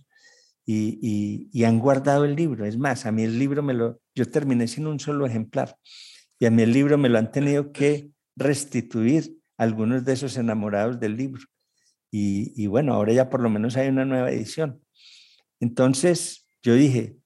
Y, 0.65 1.49
y, 1.53 1.65
han 1.65 1.79
guardado 1.79 2.25
el 2.25 2.35
libro. 2.35 2.65
Es 2.65 2.77
más, 2.77 3.07
a 3.07 3.13
mí 3.13 3.23
el 3.23 3.39
libro 3.39 3.63
me 3.63 3.73
lo, 3.73 4.01
yo 4.17 4.29
terminé 4.29 4.67
sin 4.67 4.87
un 4.87 4.99
solo 4.99 5.27
ejemplar. 5.27 5.79
Y 6.41 6.47
a 6.47 6.49
el 6.49 6.73
libro 6.73 6.99
me 6.99 7.09
lo 7.09 7.19
han 7.19 7.31
tenido 7.31 7.71
que 7.71 8.11
restituir 8.35 9.39
algunos 9.57 10.05
de 10.05 10.15
esos 10.15 10.37
enamorados 10.37 10.99
del 10.99 11.17
libro. 11.17 11.43
Y, 12.11 12.53
y 12.61 12.67
bueno, 12.67 12.95
ahora 12.95 13.13
ya 13.13 13.31
por 13.31 13.41
lo 13.41 13.51
menos 13.51 13.77
hay 13.77 13.89
una 13.89 14.05
nueva 14.05 14.31
edición. 14.31 14.83
Entonces 15.61 16.49
yo 16.63 16.75
dije, 16.75 17.19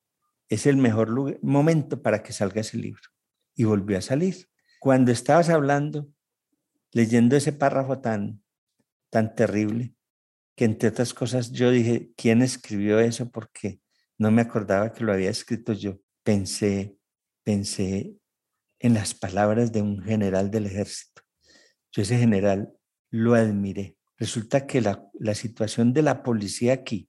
es 0.48 0.66
el 0.66 0.76
mejor 0.76 1.38
momento 1.42 2.02
para 2.02 2.22
que 2.22 2.32
salga 2.32 2.60
ese 2.60 2.76
libro. 2.76 3.02
Y 3.54 3.64
volvió 3.64 3.98
a 3.98 4.02
salir. 4.02 4.48
Cuando 4.80 5.12
estabas 5.12 5.48
hablando, 5.48 6.08
leyendo 6.92 7.36
ese 7.36 7.52
párrafo 7.52 8.00
tan, 8.00 8.42
tan 9.10 9.34
terrible, 9.34 9.94
que 10.56 10.64
entre 10.64 10.88
otras 10.88 11.14
cosas 11.14 11.52
yo 11.52 11.70
dije, 11.70 12.12
¿quién 12.16 12.42
escribió 12.42 12.98
eso? 12.98 13.30
Porque 13.30 13.80
no 14.18 14.30
me 14.30 14.42
acordaba 14.42 14.92
que 14.92 15.04
lo 15.04 15.12
había 15.12 15.30
escrito 15.30 15.72
yo. 15.72 15.98
Pensé, 16.22 16.96
pensé 17.42 18.16
en 18.78 18.94
las 18.94 19.14
palabras 19.14 19.72
de 19.72 19.82
un 19.82 20.02
general 20.02 20.50
del 20.50 20.66
ejército. 20.66 21.22
Yo 21.92 22.02
ese 22.02 22.18
general 22.18 22.72
lo 23.10 23.34
admiré. 23.34 23.96
Resulta 24.16 24.66
que 24.66 24.80
la, 24.80 25.08
la 25.18 25.34
situación 25.34 25.92
de 25.92 26.02
la 26.02 26.22
policía 26.22 26.74
aquí, 26.74 27.08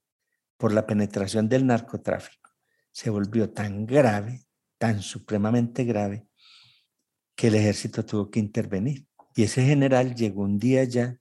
por 0.58 0.74
la 0.74 0.86
penetración 0.86 1.50
del 1.50 1.66
narcotráfico, 1.66 2.52
se 2.92 3.10
volvió 3.10 3.52
tan 3.52 3.86
grave, 3.86 4.44
tan 4.78 5.02
supremamente 5.02 5.84
grave, 5.84 6.28
que 7.36 7.48
el 7.48 7.56
ejército 7.56 8.06
tuvo 8.06 8.30
que 8.30 8.40
intervenir. 8.40 9.08
Y 9.36 9.44
ese 9.44 9.66
general 9.66 10.16
llegó 10.16 10.44
un 10.44 10.60
día 10.60 10.84
ya, 10.84 11.18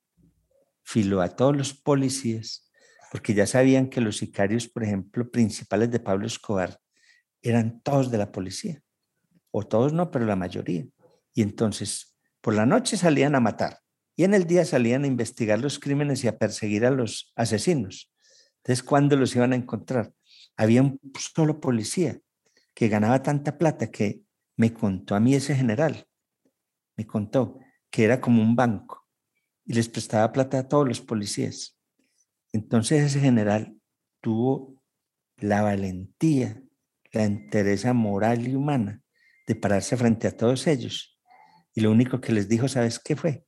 filó 0.82 1.20
a 1.20 1.28
todos 1.28 1.56
los 1.56 1.74
policías, 1.74 2.70
porque 3.10 3.34
ya 3.34 3.46
sabían 3.46 3.88
que 3.88 4.00
los 4.00 4.18
sicarios, 4.18 4.68
por 4.68 4.84
ejemplo, 4.84 5.30
principales 5.30 5.90
de 5.90 6.00
Pablo 6.00 6.26
Escobar, 6.26 6.80
eran 7.42 7.80
todos 7.82 8.10
de 8.10 8.18
la 8.18 8.32
policía. 8.32 8.82
O 9.50 9.66
todos 9.66 9.92
no, 9.92 10.10
pero 10.10 10.26
la 10.26 10.36
mayoría. 10.36 10.86
Y 11.34 11.42
entonces, 11.42 12.16
por 12.40 12.54
la 12.54 12.66
noche 12.66 12.96
salían 12.96 13.34
a 13.34 13.40
matar 13.40 13.80
y 14.16 14.24
en 14.24 14.34
el 14.34 14.46
día 14.46 14.64
salían 14.64 15.04
a 15.04 15.06
investigar 15.06 15.58
los 15.58 15.78
crímenes 15.78 16.24
y 16.24 16.28
a 16.28 16.38
perseguir 16.38 16.84
a 16.84 16.90
los 16.90 17.32
asesinos. 17.36 18.12
Entonces, 18.58 18.82
¿cuándo 18.82 19.16
los 19.16 19.34
iban 19.34 19.52
a 19.52 19.56
encontrar? 19.56 20.12
había 20.60 20.82
un 20.82 21.00
solo 21.18 21.58
policía 21.58 22.20
que 22.74 22.88
ganaba 22.88 23.22
tanta 23.22 23.56
plata 23.56 23.90
que 23.90 24.22
me 24.56 24.74
contó 24.74 25.14
a 25.14 25.20
mí 25.20 25.34
ese 25.34 25.54
general, 25.54 26.06
me 26.98 27.06
contó 27.06 27.58
que 27.90 28.04
era 28.04 28.20
como 28.20 28.42
un 28.42 28.54
banco 28.54 29.06
y 29.64 29.72
les 29.72 29.88
prestaba 29.88 30.32
plata 30.32 30.58
a 30.58 30.68
todos 30.68 30.86
los 30.86 31.00
policías. 31.00 31.78
Entonces 32.52 33.02
ese 33.02 33.20
general 33.20 33.74
tuvo 34.20 34.82
la 35.38 35.62
valentía, 35.62 36.62
la 37.12 37.24
entereza 37.24 37.92
moral 37.92 38.46
y 38.46 38.54
humana 38.54 39.02
de 39.46 39.54
pararse 39.56 39.96
frente 39.96 40.26
a 40.28 40.36
todos 40.36 40.66
ellos. 40.66 41.18
Y 41.74 41.80
lo 41.80 41.90
único 41.90 42.20
que 42.20 42.32
les 42.32 42.48
dijo, 42.48 42.68
¿sabes 42.68 42.98
qué 42.98 43.16
fue? 43.16 43.44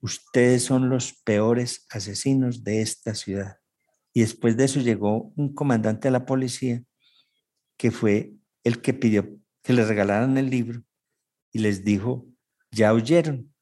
Ustedes 0.00 0.64
son 0.64 0.90
los 0.90 1.14
peores 1.24 1.86
asesinos 1.90 2.64
de 2.64 2.82
esta 2.82 3.14
ciudad. 3.14 3.58
Y 4.12 4.20
después 4.20 4.56
de 4.56 4.64
eso 4.64 4.80
llegó 4.80 5.32
un 5.36 5.54
comandante 5.54 6.08
de 6.08 6.12
la 6.12 6.26
policía 6.26 6.82
que 7.76 7.90
fue 7.90 8.34
el 8.62 8.80
que 8.80 8.94
pidió 8.94 9.38
que 9.62 9.72
le 9.72 9.84
regalaran 9.84 10.36
el 10.36 10.50
libro 10.50 10.84
y 11.50 11.60
les 11.60 11.84
dijo, 11.84 12.26
ya 12.70 12.92
oyeron, 12.92 13.52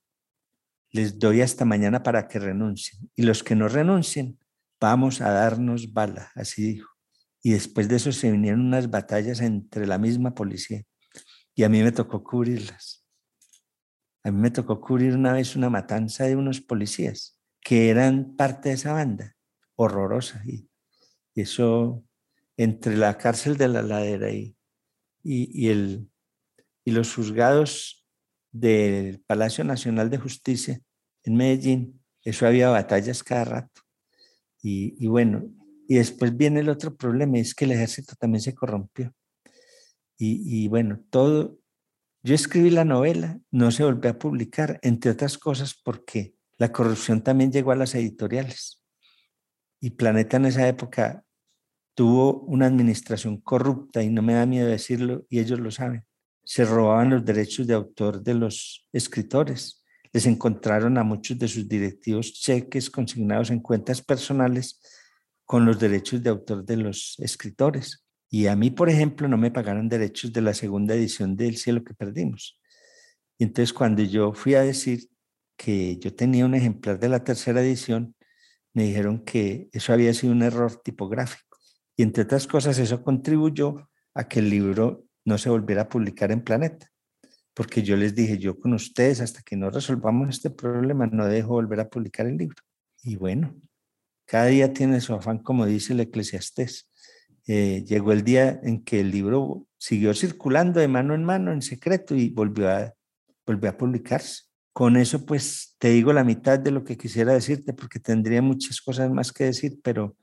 les 0.90 1.18
doy 1.18 1.40
hasta 1.40 1.64
mañana 1.64 2.02
para 2.02 2.26
que 2.26 2.38
renuncien. 2.38 3.10
Y 3.14 3.22
los 3.22 3.42
que 3.42 3.54
no 3.54 3.68
renuncien, 3.68 4.38
vamos 4.80 5.20
a 5.20 5.30
darnos 5.30 5.92
bala, 5.92 6.32
así 6.34 6.62
dijo. 6.62 6.91
Y 7.42 7.52
después 7.52 7.88
de 7.88 7.96
eso 7.96 8.12
se 8.12 8.30
vinieron 8.30 8.60
unas 8.60 8.88
batallas 8.88 9.40
entre 9.40 9.86
la 9.86 9.98
misma 9.98 10.34
policía. 10.34 10.82
Y 11.54 11.64
a 11.64 11.68
mí 11.68 11.82
me 11.82 11.92
tocó 11.92 12.22
cubrirlas. 12.22 13.04
A 14.24 14.30
mí 14.30 14.40
me 14.40 14.50
tocó 14.50 14.80
cubrir 14.80 15.14
una 15.14 15.32
vez 15.32 15.56
una 15.56 15.68
matanza 15.68 16.24
de 16.24 16.36
unos 16.36 16.60
policías 16.60 17.40
que 17.60 17.90
eran 17.90 18.36
parte 18.36 18.68
de 18.68 18.76
esa 18.76 18.92
banda 18.92 19.36
horrorosa. 19.74 20.42
Y, 20.46 20.68
eso, 21.34 22.04
entre 22.58 22.96
la 22.96 23.16
cárcel 23.16 23.56
de 23.56 23.66
la 23.66 23.80
ladera 23.82 24.30
y, 24.30 24.54
y, 25.22 25.68
el, 25.68 26.10
y 26.84 26.90
los 26.90 27.14
juzgados 27.14 28.06
del 28.50 29.20
Palacio 29.20 29.64
Nacional 29.64 30.10
de 30.10 30.18
Justicia 30.18 30.80
en 31.24 31.36
Medellín, 31.36 32.02
eso 32.22 32.46
había 32.46 32.68
batallas 32.68 33.22
cada 33.22 33.44
rato. 33.44 33.80
Y, 34.60 34.94
y, 35.02 35.08
bueno, 35.08 35.50
y 35.92 35.96
después 35.96 36.34
viene 36.34 36.60
el 36.60 36.70
otro 36.70 36.96
problema, 36.96 37.36
es 37.36 37.54
que 37.54 37.66
el 37.66 37.72
ejército 37.72 38.14
también 38.18 38.40
se 38.40 38.54
corrompió. 38.54 39.12
Y, 40.16 40.40
y, 40.64 40.66
bueno, 40.66 41.04
todo, 41.10 41.58
yo 42.22 42.34
escribí 42.34 42.70
la 42.70 42.86
novela, 42.86 43.38
no 43.50 43.70
se 43.70 43.84
volvió 43.84 44.10
a 44.10 44.18
publicar, 44.18 44.78
entre 44.80 45.10
otras 45.10 45.36
cosas 45.36 45.74
porque 45.74 46.34
la 46.56 46.72
corrupción 46.72 47.22
también 47.22 47.52
llegó 47.52 47.72
a 47.72 47.76
las 47.76 47.94
editoriales. 47.94 48.82
Y 49.82 49.90
Planeta 49.90 50.38
en 50.38 50.46
esa 50.46 50.66
época 50.66 51.26
tuvo 51.94 52.40
una 52.40 52.64
administración 52.64 53.36
corrupta 53.42 54.02
y 54.02 54.08
no 54.08 54.22
me 54.22 54.32
da 54.32 54.46
miedo 54.46 54.68
decirlo 54.68 55.26
y 55.28 55.40
ellos 55.40 55.60
lo 55.60 55.70
saben. 55.70 56.06
Se 56.42 56.64
robaban 56.64 57.10
los 57.10 57.22
derechos 57.22 57.66
de 57.66 57.74
autor 57.74 58.22
de 58.22 58.32
los 58.32 58.88
escritores. 58.94 59.84
Les 60.10 60.24
encontraron 60.24 60.96
a 60.96 61.04
muchos 61.04 61.38
de 61.38 61.48
sus 61.48 61.68
directivos 61.68 62.32
cheques 62.32 62.88
consignados 62.88 63.50
en 63.50 63.60
cuentas 63.60 64.00
personales 64.00 64.80
con 65.52 65.66
los 65.66 65.78
derechos 65.78 66.22
de 66.22 66.30
autor 66.30 66.64
de 66.64 66.78
los 66.78 67.16
escritores. 67.18 68.06
Y 68.30 68.46
a 68.46 68.56
mí, 68.56 68.70
por 68.70 68.88
ejemplo, 68.88 69.28
no 69.28 69.36
me 69.36 69.50
pagaron 69.50 69.86
derechos 69.86 70.32
de 70.32 70.40
la 70.40 70.54
segunda 70.54 70.94
edición 70.94 71.36
de 71.36 71.46
El 71.46 71.58
cielo 71.58 71.84
que 71.84 71.92
perdimos. 71.92 72.58
Y 73.36 73.44
entonces 73.44 73.74
cuando 73.74 74.02
yo 74.02 74.32
fui 74.32 74.54
a 74.54 74.62
decir 74.62 75.10
que 75.54 75.98
yo 75.98 76.14
tenía 76.14 76.46
un 76.46 76.54
ejemplar 76.54 76.98
de 76.98 77.10
la 77.10 77.22
tercera 77.22 77.60
edición, 77.60 78.16
me 78.72 78.84
dijeron 78.84 79.22
que 79.26 79.68
eso 79.72 79.92
había 79.92 80.14
sido 80.14 80.32
un 80.32 80.40
error 80.40 80.80
tipográfico. 80.82 81.58
Y 81.98 82.02
entre 82.02 82.22
otras 82.22 82.46
cosas, 82.46 82.78
eso 82.78 83.02
contribuyó 83.04 83.90
a 84.14 84.26
que 84.26 84.38
el 84.38 84.48
libro 84.48 85.04
no 85.26 85.36
se 85.36 85.50
volviera 85.50 85.82
a 85.82 85.88
publicar 85.90 86.32
en 86.32 86.40
Planeta. 86.40 86.88
Porque 87.52 87.82
yo 87.82 87.98
les 87.98 88.14
dije, 88.14 88.38
yo 88.38 88.58
con 88.58 88.72
ustedes, 88.72 89.20
hasta 89.20 89.42
que 89.42 89.56
no 89.56 89.68
resolvamos 89.68 90.30
este 90.30 90.48
problema, 90.48 91.08
no 91.08 91.26
dejo 91.26 91.48
volver 91.48 91.80
a 91.80 91.90
publicar 91.90 92.26
el 92.26 92.38
libro. 92.38 92.56
Y 93.02 93.16
bueno, 93.16 93.54
cada 94.32 94.46
día 94.46 94.72
tiene 94.72 95.02
su 95.02 95.12
afán, 95.12 95.40
como 95.40 95.66
dice 95.66 95.92
el 95.92 96.00
eclesiastés. 96.00 96.88
Eh, 97.46 97.84
llegó 97.86 98.12
el 98.12 98.24
día 98.24 98.58
en 98.62 98.82
que 98.82 99.00
el 99.00 99.10
libro 99.10 99.66
siguió 99.76 100.14
circulando 100.14 100.80
de 100.80 100.88
mano 100.88 101.14
en 101.14 101.22
mano 101.22 101.52
en 101.52 101.60
secreto 101.60 102.14
y 102.14 102.30
volvió 102.30 102.70
a, 102.70 102.94
volvió 103.44 103.68
a 103.68 103.76
publicarse. 103.76 104.44
Con 104.72 104.96
eso, 104.96 105.26
pues 105.26 105.76
te 105.76 105.90
digo 105.90 106.14
la 106.14 106.24
mitad 106.24 106.58
de 106.58 106.70
lo 106.70 106.82
que 106.82 106.96
quisiera 106.96 107.34
decirte, 107.34 107.74
porque 107.74 108.00
tendría 108.00 108.40
muchas 108.40 108.80
cosas 108.80 109.10
más 109.10 109.32
que 109.32 109.44
decir, 109.44 109.80
pero, 109.84 110.16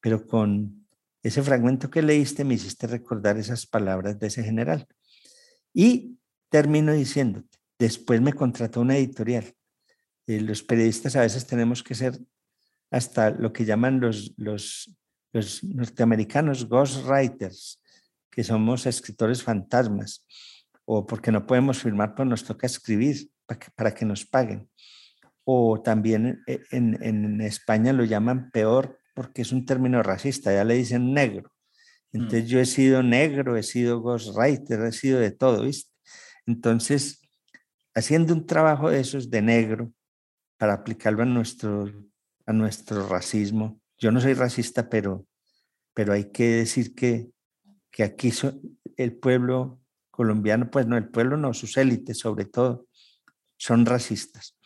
pero 0.00 0.26
con 0.26 0.86
ese 1.22 1.42
fragmento 1.42 1.90
que 1.90 2.00
leíste 2.00 2.44
me 2.44 2.54
hiciste 2.54 2.86
recordar 2.86 3.36
esas 3.36 3.66
palabras 3.66 4.18
de 4.18 4.28
ese 4.28 4.42
general. 4.42 4.86
Y 5.74 6.16
termino 6.48 6.94
diciéndote, 6.94 7.58
después 7.78 8.22
me 8.22 8.32
contrató 8.32 8.80
una 8.80 8.96
editorial 8.96 9.54
eh, 10.26 10.40
los 10.40 10.62
periodistas 10.62 11.16
a 11.16 11.20
veces 11.20 11.46
tenemos 11.46 11.82
que 11.82 11.94
ser 11.94 12.18
hasta 12.94 13.30
lo 13.30 13.52
que 13.52 13.64
llaman 13.64 14.00
los, 14.00 14.32
los, 14.36 14.96
los 15.32 15.64
norteamericanos 15.64 16.68
ghostwriters, 16.68 17.82
que 18.30 18.44
somos 18.44 18.86
escritores 18.86 19.42
fantasmas, 19.42 20.24
o 20.84 21.04
porque 21.04 21.32
no 21.32 21.44
podemos 21.44 21.78
firmar, 21.82 22.14
pues 22.14 22.28
nos 22.28 22.44
toca 22.44 22.68
escribir 22.68 23.28
para 23.46 23.58
que, 23.58 23.66
para 23.74 23.94
que 23.94 24.04
nos 24.04 24.24
paguen. 24.24 24.70
O 25.42 25.82
también 25.82 26.42
eh, 26.46 26.62
en, 26.70 27.02
en, 27.02 27.40
España 27.40 27.92
lo 27.92 28.04
llaman 28.04 28.50
peor 28.52 29.00
porque 29.12 29.42
es 29.42 29.50
un 29.50 29.66
término 29.66 30.02
racista, 30.02 30.52
ya 30.52 30.62
le 30.62 30.74
dicen 30.74 31.12
negro. 31.12 31.50
Mm. 32.12 32.16
Entonces 32.16 32.48
yo 32.48 32.60
he 32.60 32.66
sido 32.66 33.02
negro, 33.02 33.56
he 33.56 33.64
sido 33.64 34.00
ghostwriter, 34.00 34.82
he 34.82 34.92
sido 34.92 35.18
de 35.18 35.32
todo, 35.32 35.64
¿viste? 35.64 35.90
Entonces, 36.46 37.22
haciendo 37.92 38.34
un 38.34 38.46
trabajo 38.46 38.88
de 38.88 39.00
esos 39.00 39.30
de 39.30 39.42
negro 39.42 39.92
para 40.58 40.74
aplicarlo 40.74 41.24
a 41.24 41.26
nuestro, 41.26 41.90
a 42.46 42.52
nuestro 42.52 43.08
racismo. 43.08 43.80
Yo 43.98 44.10
no 44.10 44.20
soy 44.20 44.34
racista, 44.34 44.88
pero, 44.88 45.26
pero 45.94 46.12
hay 46.12 46.30
que 46.30 46.44
decir 46.44 46.94
que, 46.94 47.30
que 47.90 48.02
aquí 48.02 48.32
el 48.96 49.16
pueblo 49.16 49.80
colombiano, 50.10 50.70
pues 50.70 50.86
no, 50.86 50.96
el 50.96 51.08
pueblo 51.08 51.36
no, 51.36 51.54
sus 51.54 51.76
élites 51.76 52.18
sobre 52.18 52.44
todo, 52.44 52.86
son 53.56 53.86
racistas. 53.86 54.56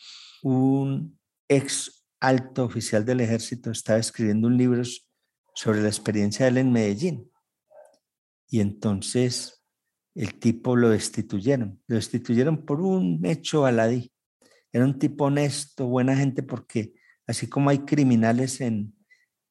Un 0.42 1.18
ex 1.48 2.06
alto 2.20 2.64
oficial 2.64 3.04
del 3.04 3.20
ejército 3.20 3.70
estaba 3.70 3.98
escribiendo 3.98 4.48
un 4.48 4.56
libro 4.56 4.82
sobre 5.54 5.82
la 5.82 5.88
experiencia 5.88 6.44
de 6.44 6.50
él 6.50 6.58
en 6.58 6.72
Medellín. 6.72 7.30
Y 8.50 8.60
entonces 8.60 9.62
el 10.14 10.38
tipo 10.38 10.76
lo 10.76 10.90
destituyeron. 10.90 11.80
Lo 11.86 11.96
destituyeron 11.96 12.64
por 12.64 12.80
un 12.80 13.24
hecho 13.24 13.62
baladí. 13.62 14.12
Era 14.72 14.84
un 14.84 14.98
tipo 14.98 15.24
honesto, 15.24 15.86
buena 15.86 16.16
gente, 16.16 16.42
porque 16.42 16.94
así 17.28 17.46
como 17.46 17.70
hay 17.70 17.80
criminales 17.80 18.60
en, 18.60 18.94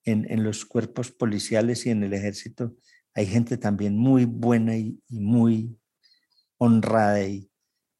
en, 0.04 0.44
los 0.44 0.66
cuerpos 0.66 1.12
policiales 1.12 1.86
y 1.86 1.92
en 1.92 2.04
el 2.04 2.14
ejército, 2.14 2.76
hay 3.14 3.26
gente 3.26 3.58
también 3.58 3.98
muy 3.98 4.26
buena 4.26 4.76
y, 4.76 5.00
muy 5.10 5.78
honrada 6.58 7.24
y, 7.26 7.50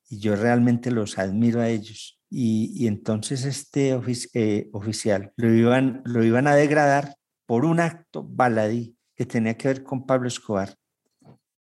yo 0.10 0.36
realmente 0.38 0.90
los 0.90 1.18
admiro 1.18 1.62
a 1.62 1.70
ellos. 1.70 2.22
Y, 2.30 2.88
entonces 2.88 3.46
este 3.46 3.98
eh, 4.34 4.70
oficial 4.74 5.32
lo 5.38 5.54
iban, 5.54 6.02
lo 6.06 6.24
iban 6.24 6.48
a 6.48 6.56
degradar 6.56 7.16
por 7.46 7.64
un 7.64 7.80
acto 7.80 8.24
baladí 8.24 8.98
que 9.16 9.26
tenía 9.26 9.58
que 9.58 9.70
ver 9.70 9.84
con 9.84 10.06
Pablo 10.06 10.28
Escobar 10.28 10.78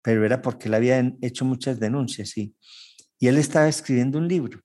pero 0.05 0.23
era 0.23 0.39
porque 0.39 0.67
él 0.67 0.75
había 0.75 0.99
hecho 1.23 1.45
muchas 1.45 1.79
denuncias, 1.79 2.37
Y 2.37 2.53
él 3.19 3.37
estaba 3.37 3.67
escribiendo 3.67 4.19
un 4.19 4.27
libro. 4.27 4.61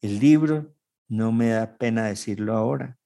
El 0.00 0.20
libro, 0.20 0.72
no 1.08 1.32
me 1.32 1.48
da 1.48 1.76
pena 1.78 2.06
decirlo 2.06 2.54
ahora, 2.54 2.98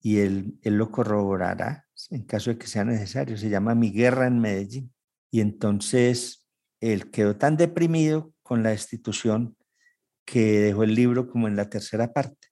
y 0.00 0.18
él, 0.18 0.58
él 0.62 0.76
lo 0.76 0.90
corroborará 0.90 1.88
en 2.10 2.22
caso 2.22 2.50
de 2.50 2.58
que 2.58 2.66
sea 2.66 2.84
necesario. 2.84 3.36
Se 3.36 3.48
llama 3.48 3.74
Mi 3.74 3.90
guerra 3.90 4.26
en 4.26 4.38
Medellín. 4.38 4.92
Y 5.30 5.40
entonces 5.40 6.46
él 6.80 7.10
quedó 7.10 7.36
tan 7.36 7.56
deprimido 7.56 8.32
con 8.42 8.62
la 8.62 8.70
destitución 8.70 9.56
que 10.24 10.60
dejó 10.60 10.84
el 10.84 10.94
libro 10.94 11.28
como 11.28 11.48
en 11.48 11.56
la 11.56 11.68
tercera 11.68 12.12
parte. 12.12 12.48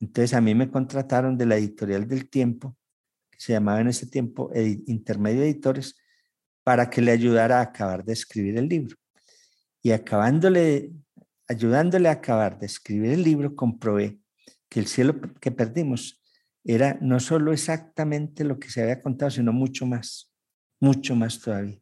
Entonces 0.00 0.34
a 0.34 0.40
mí 0.40 0.54
me 0.54 0.70
contrataron 0.70 1.38
de 1.38 1.46
la 1.46 1.56
editorial 1.56 2.06
del 2.06 2.28
tiempo, 2.28 2.76
que 3.30 3.38
se 3.40 3.52
llamaba 3.52 3.80
en 3.80 3.88
ese 3.88 4.06
tiempo 4.06 4.50
Intermedio 4.54 5.42
Editores, 5.42 5.96
para 6.62 6.90
que 6.90 7.00
le 7.00 7.12
ayudara 7.12 7.58
a 7.58 7.62
acabar 7.62 8.04
de 8.04 8.12
escribir 8.12 8.58
el 8.58 8.68
libro. 8.68 8.96
Y 9.82 9.92
acabándole, 9.92 10.92
ayudándole 11.48 12.08
a 12.08 12.12
acabar 12.12 12.58
de 12.58 12.66
escribir 12.66 13.12
el 13.12 13.22
libro, 13.22 13.54
comprobé 13.54 14.18
que 14.68 14.80
el 14.80 14.86
cielo 14.86 15.20
que 15.40 15.50
perdimos 15.50 16.22
era 16.64 16.98
no 17.00 17.20
solo 17.20 17.52
exactamente 17.52 18.44
lo 18.44 18.58
que 18.58 18.70
se 18.70 18.82
había 18.82 19.00
contado, 19.00 19.30
sino 19.30 19.52
mucho 19.52 19.86
más, 19.86 20.32
mucho 20.80 21.14
más 21.14 21.40
todavía, 21.40 21.78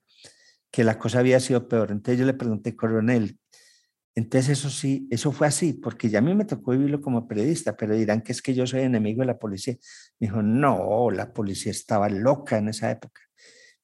que 0.71 0.85
la 0.85 0.99
cosa 0.99 1.21
había 1.21 1.41
sido 1.41 1.69
peor. 1.69 1.91
Entonces 1.91 2.19
yo 2.19 2.27
le 2.27 2.35
pregunté, 2.35 2.77
coronel, 2.77 3.39
entonces 4.15 4.59
eso 4.59 4.71
sí, 4.71 5.09
eso 5.11 5.33
fue 5.33 5.47
así, 5.47 5.73
porque 5.73 6.09
ya 6.09 6.21
a 6.21 6.23
mí 6.23 6.35
me 6.35 6.45
tocó 6.45 6.71
vivirlo 6.71 7.01
como 7.01 7.27
periodista, 7.27 7.77
pero 7.77 7.97
dirán 7.97 8.23
que 8.23 8.33
es 8.33 8.43
que 8.43 8.55
yo 8.55 8.67
soy 8.67 8.83
enemigo 8.83 9.23
de 9.23 9.27
la 9.27 9.39
policía. 9.39 9.77
Me 10.21 10.29
dijo, 10.29 10.43
no, 10.43 11.11
la 11.11 11.33
policía 11.33 11.73
estaba 11.73 12.09
loca 12.09 12.59
en 12.59 12.69
esa 12.69 12.91
época. 12.91 13.23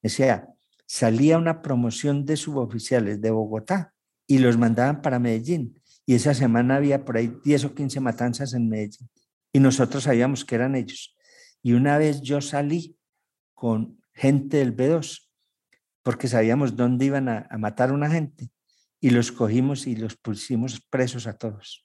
Decía, 0.00 0.46
salía 0.86 1.36
una 1.36 1.62
promoción 1.62 2.24
de 2.24 2.36
suboficiales 2.36 3.20
de 3.20 3.30
Bogotá 3.30 3.92
y 4.30 4.38
los 4.38 4.56
mandaban 4.56 5.02
para 5.02 5.18
Medellín. 5.18 5.82
Y 6.06 6.14
esa 6.14 6.34
semana 6.34 6.76
había 6.76 7.04
por 7.04 7.16
ahí 7.16 7.36
10 7.42 7.64
o 7.64 7.74
15 7.74 7.98
matanzas 7.98 8.54
en 8.54 8.68
Medellín. 8.68 9.10
Y 9.52 9.58
nosotros 9.58 10.04
sabíamos 10.04 10.44
que 10.44 10.54
eran 10.54 10.76
ellos. 10.76 11.16
Y 11.64 11.72
una 11.72 11.98
vez 11.98 12.20
yo 12.22 12.40
salí 12.40 12.96
con 13.54 14.00
gente 14.14 14.58
del 14.58 14.76
B2, 14.76 15.28
porque 16.04 16.28
sabíamos 16.28 16.76
dónde 16.76 17.06
iban 17.06 17.28
a, 17.28 17.48
matar 17.58 17.90
a 17.90 17.92
una 17.92 18.08
gente, 18.08 18.52
y 19.00 19.10
los 19.10 19.32
cogimos 19.32 19.88
y 19.88 19.96
los 19.96 20.14
pusimos 20.14 20.80
presos 20.80 21.26
a 21.26 21.36
todos. 21.36 21.84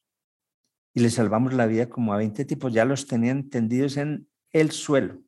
Y 0.94 1.00
les 1.00 1.16
salvamos 1.16 1.52
la 1.52 1.66
vida 1.66 1.90
como 1.90 2.14
a 2.14 2.18
20 2.18 2.46
tipos, 2.46 2.72
ya 2.72 2.86
los 2.86 3.08
tenían 3.08 3.50
tendidos 3.50 3.98
en 3.98 4.30
el 4.52 4.70
suelo. 4.70 5.20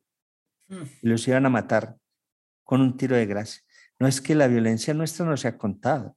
Mm. 0.68 0.84
Y 1.02 1.10
los 1.10 1.28
iban 1.28 1.48
a 1.48 1.50
matar 1.50 1.98
con 2.64 2.80
un 2.80 2.96
tiro 2.96 3.16
de 3.16 3.26
gracia. 3.26 3.64
No 3.98 4.08
es 4.08 4.22
que 4.22 4.36
la 4.36 4.48
violencia 4.48 4.94
nuestra 4.94 5.26
no 5.26 5.36
se 5.36 5.48
ha 5.48 5.58
contado. 5.58 6.16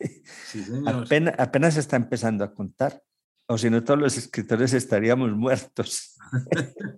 apenas, 0.86 1.34
apenas 1.38 1.76
está 1.76 1.96
empezando 1.96 2.44
a 2.44 2.54
contar. 2.54 3.02
O 3.46 3.58
si 3.58 3.68
no, 3.68 3.82
todos 3.82 3.98
los 3.98 4.16
escritores 4.16 4.72
estaríamos 4.72 5.32
muertos. 5.32 6.16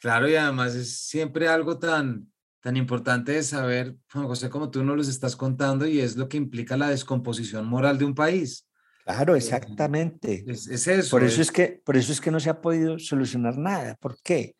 claro, 0.00 0.28
y 0.28 0.36
además 0.36 0.74
es 0.74 1.00
siempre 1.00 1.48
algo 1.48 1.78
tan, 1.78 2.30
tan 2.60 2.76
importante 2.76 3.32
de 3.32 3.42
saber, 3.42 3.96
Juan 4.12 4.26
José, 4.26 4.50
como 4.50 4.70
tú 4.70 4.84
nos 4.84 4.96
los 4.96 5.08
estás 5.08 5.34
contando, 5.34 5.86
y 5.86 6.00
es 6.00 6.16
lo 6.16 6.28
que 6.28 6.36
implica 6.36 6.76
la 6.76 6.90
descomposición 6.90 7.66
moral 7.66 7.98
de 7.98 8.04
un 8.04 8.14
país. 8.14 8.68
Claro, 9.04 9.34
eh, 9.34 9.38
exactamente. 9.38 10.44
Es, 10.46 10.68
eso. 10.68 11.10
Por 11.10 11.24
eso 11.24 11.42
es. 11.42 11.50
que, 11.50 11.80
por 11.84 11.96
eso 11.96 12.12
es 12.12 12.20
que 12.20 12.30
no 12.30 12.38
se 12.38 12.50
ha 12.50 12.60
podido 12.60 12.98
solucionar 12.98 13.58
nada. 13.58 13.96
¿Por 13.96 14.20
qué? 14.22 14.54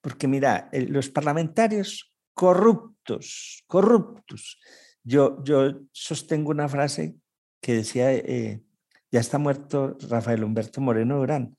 Porque 0.00 0.26
mira, 0.26 0.68
los 0.72 1.08
parlamentarios 1.08 2.12
corruptos, 2.34 3.62
corruptos. 3.66 4.58
Yo, 5.04 5.42
yo 5.44 5.82
sostengo 5.92 6.50
una 6.50 6.68
frase 6.68 7.16
que 7.60 7.74
decía, 7.74 8.12
eh, 8.12 8.62
ya 9.12 9.20
está 9.20 9.38
muerto 9.38 9.96
Rafael 10.08 10.42
Humberto 10.42 10.80
Moreno 10.80 11.18
Durán, 11.18 11.56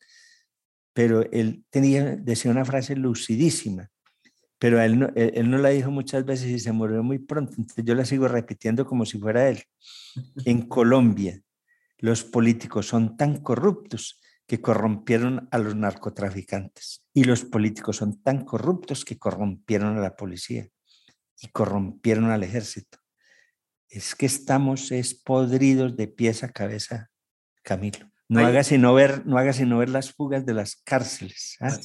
pero 0.94 1.22
él 1.32 1.64
tenía, 1.70 2.16
decía 2.16 2.52
una 2.52 2.66
frase 2.66 2.96
lucidísima, 2.96 3.90
pero 4.58 4.82
él 4.82 5.00
no, 5.00 5.10
él, 5.16 5.50
no 5.50 5.58
la 5.58 5.70
dijo 5.70 5.92
muchas 5.92 6.26
veces 6.26 6.48
y 6.48 6.60
se 6.60 6.72
murió 6.72 7.04
muy 7.04 7.20
pronto, 7.20 7.54
entonces 7.58 7.86
yo 7.86 7.96
la 7.96 8.06
sigo 8.06 8.28
repitiendo 8.28 8.86
como 8.86 9.06
si 9.06 9.20
fuera 9.20 9.48
él. 9.50 9.64
En 10.46 10.68
Colombia, 10.68 11.42
los 12.00 12.24
políticos 12.24 12.88
son 12.88 13.16
tan 13.16 13.38
corruptos 13.38 14.22
que 14.48 14.62
corrompieron 14.62 15.48
a 15.52 15.58
los 15.58 15.76
narcotraficantes. 15.76 17.04
Y 17.14 17.24
los 17.24 17.44
políticos 17.44 17.98
son 17.98 18.22
tan 18.22 18.46
corruptos 18.46 19.04
que 19.04 19.18
corrompieron 19.18 19.98
a 19.98 20.02
la 20.02 20.16
policía 20.16 20.68
y 21.42 21.48
corrompieron 21.48 22.26
al 22.26 22.44
ejército. 22.44 23.00
Es 23.90 24.16
que 24.16 24.26
estamos 24.26 24.92
es 24.92 25.14
podridos 25.14 25.96
de 25.96 26.08
pies 26.08 26.44
a 26.44 26.52
cabeza, 26.52 27.10
Camilo. 27.64 28.12
No 28.28 28.46
haga, 28.46 28.64
sino 28.64 28.94
ver, 28.94 29.26
no 29.26 29.38
haga 29.38 29.54
sino 29.54 29.78
ver 29.78 29.90
las 29.90 30.12
fugas 30.12 30.46
de 30.46 30.54
las 30.54 30.78
cárceles. 30.78 31.58
¿ah? 31.60 31.78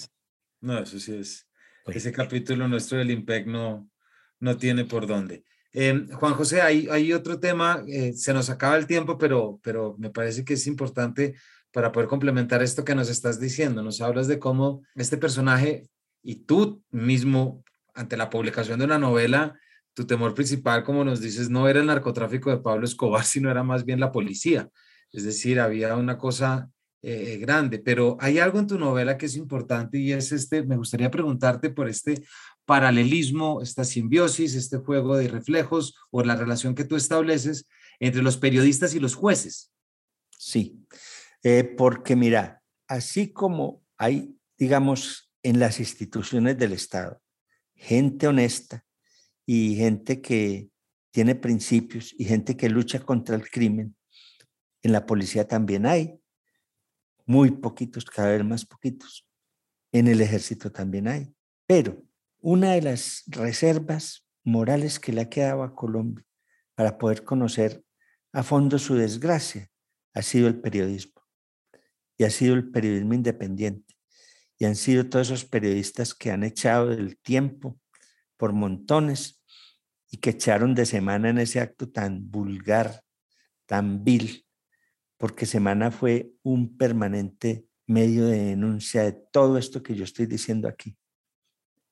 No, 0.61 0.79
eso 0.79 0.99
sí 0.99 1.15
es. 1.15 1.47
Ese 1.87 2.13
capítulo 2.13 2.69
nuestro 2.69 2.99
del 2.99 3.11
IMPEC 3.11 3.47
no, 3.47 3.91
no 4.39 4.57
tiene 4.57 4.85
por 4.85 5.07
dónde. 5.07 5.45
Em, 5.73 6.09
Juan 6.09 6.35
José, 6.35 6.63
hay, 6.63 6.89
hay 6.91 7.13
otro 7.13 7.39
tema, 7.39 7.83
eh, 7.87 8.13
se 8.13 8.33
nos 8.33 8.51
acaba 8.51 8.77
el 8.77 8.87
tiempo, 8.87 9.19
pero, 9.19 9.61
pero 9.63 9.97
me 9.99 10.11
parece 10.11 10.45
que 10.45 10.55
es 10.55 10.67
importante 10.67 11.35
para 11.73 11.93
poder 11.93 12.09
complementar 12.09 12.63
esto 12.63 12.85
que 12.85 12.95
nos 12.95 13.09
estás 13.09 13.39
diciendo. 13.39 13.83
Nos 13.83 14.01
hablas 14.01 14.27
de 14.27 14.39
cómo 14.39 14.83
este 14.95 15.17
personaje 15.17 15.89
y 16.23 16.45
tú 16.45 16.83
mismo, 16.91 17.65
ante 17.95 18.17
la 18.17 18.31
publicación 18.31 18.79
de 18.79 18.85
una 18.87 18.99
novela, 18.99 19.59
tu 19.95 20.07
temor 20.07 20.35
principal, 20.35 20.85
como 20.85 21.05
nos 21.05 21.21
dices, 21.21 21.51
no 21.51 21.69
era 21.69 21.81
el 21.81 21.87
narcotráfico 21.87 22.51
de 22.51 22.59
Pablo 22.59 22.85
Escobar, 22.85 23.25
sino 23.25 23.51
era 23.51 23.63
más 23.63 23.85
bien 23.85 24.01
la 24.01 24.13
policía. 24.13 24.69
Es 25.13 25.25
decir, 25.25 25.59
había 25.59 25.97
una 25.97 26.17
cosa 26.19 26.71
eh, 27.03 27.39
grande, 27.39 27.79
pero 27.79 28.17
hay 28.21 28.39
algo 28.39 28.59
en 28.59 28.67
tu 28.67 28.79
novela 28.79 29.17
que 29.17 29.27
es 29.27 29.37
importante 29.37 29.99
y 29.99 30.13
es 30.13 30.33
este, 30.33 30.63
me 30.63 30.77
gustaría 30.77 31.11
preguntarte 31.11 31.71
por 31.71 31.89
este 31.89 32.23
paralelismo, 32.67 33.63
esta 33.63 33.85
simbiosis, 33.85 34.55
este 34.55 34.79
juego 34.79 35.17
de 35.17 35.29
reflejos 35.29 35.97
o 36.11 36.23
la 36.23 36.37
relación 36.37 36.75
que 36.75 36.85
tú 36.85 36.97
estableces 36.97 37.67
entre 37.99 38.23
los 38.23 38.37
periodistas 38.37 38.95
y 38.95 39.01
los 39.01 39.15
jueces. 39.15 39.73
Sí, 40.31 40.79
eh, 41.43 41.65
porque 41.65 42.17
mira, 42.17 42.63
así 42.87 43.33
como 43.33 43.83
hay, 43.97 44.37
digamos, 44.57 45.33
en 45.43 45.59
las 45.59 45.81
instituciones 45.81 46.59
del 46.59 46.73
Estado, 46.73 47.21
gente 47.75 48.29
honesta 48.29 48.85
y 49.53 49.75
gente 49.75 50.23
que 50.23 50.71
tiene 51.11 51.35
principios 51.35 52.15
y 52.17 52.25
gente 52.25 52.57
que 52.57 52.69
lucha 52.69 53.01
contra 53.01 53.35
el 53.35 53.51
crimen, 53.51 53.97
en 54.81 54.93
la 54.93 55.07
policía 55.07 55.49
también 55.49 55.87
hay 55.87 56.21
muy 57.27 57.51
poquitos, 57.51 58.05
cada 58.05 58.31
vez 58.31 58.45
más 58.45 58.65
poquitos. 58.65 59.29
En 59.91 60.07
el 60.07 60.21
ejército 60.21 60.71
también 60.71 61.09
hay. 61.09 61.35
Pero 61.67 62.01
una 62.39 62.75
de 62.75 62.83
las 62.83 63.25
reservas 63.27 64.25
morales 64.45 65.01
que 65.01 65.13
le 65.13 65.23
ha 65.23 65.29
quedado 65.29 65.65
a 65.65 65.75
Colombia 65.75 66.25
para 66.77 66.97
poder 66.97 67.25
conocer 67.25 67.83
a 68.33 68.45
fondo 68.45 68.79
su 68.79 68.95
desgracia 68.95 69.69
ha 70.15 70.23
sido 70.23 70.47
el 70.47 70.61
periodismo. 70.61 71.23
Y 72.17 72.23
ha 72.23 72.31
sido 72.31 72.55
el 72.55 72.71
periodismo 72.71 73.15
independiente. 73.15 73.97
Y 74.61 74.67
han 74.67 74.77
sido 74.77 75.09
todos 75.09 75.27
esos 75.27 75.45
periodistas 75.45 76.15
que 76.15 76.31
han 76.31 76.45
echado 76.45 76.87
del 76.87 77.19
tiempo 77.19 77.81
por 78.37 78.53
montones 78.53 79.40
y 80.11 80.19
que 80.19 80.31
echaron 80.31 80.75
de 80.75 80.87
semana 80.87 81.31
en 81.31 81.39
ese 81.39 81.61
acto 81.61 81.89
tan 81.89 82.31
vulgar, 82.31 83.03
tan 83.67 84.03
vil, 84.05 84.45
porque 85.17 85.47
semana 85.47 85.91
fue 85.91 86.33
un 86.43 86.77
permanente 86.77 87.67
medio 87.87 88.27
de 88.27 88.39
denuncia 88.45 89.03
de 89.03 89.13
todo 89.13 89.59
esto 89.59 89.83
que 89.83 89.95
yo 89.95 90.05
estoy 90.05 90.27
diciendo 90.27 90.69
aquí. 90.69 90.97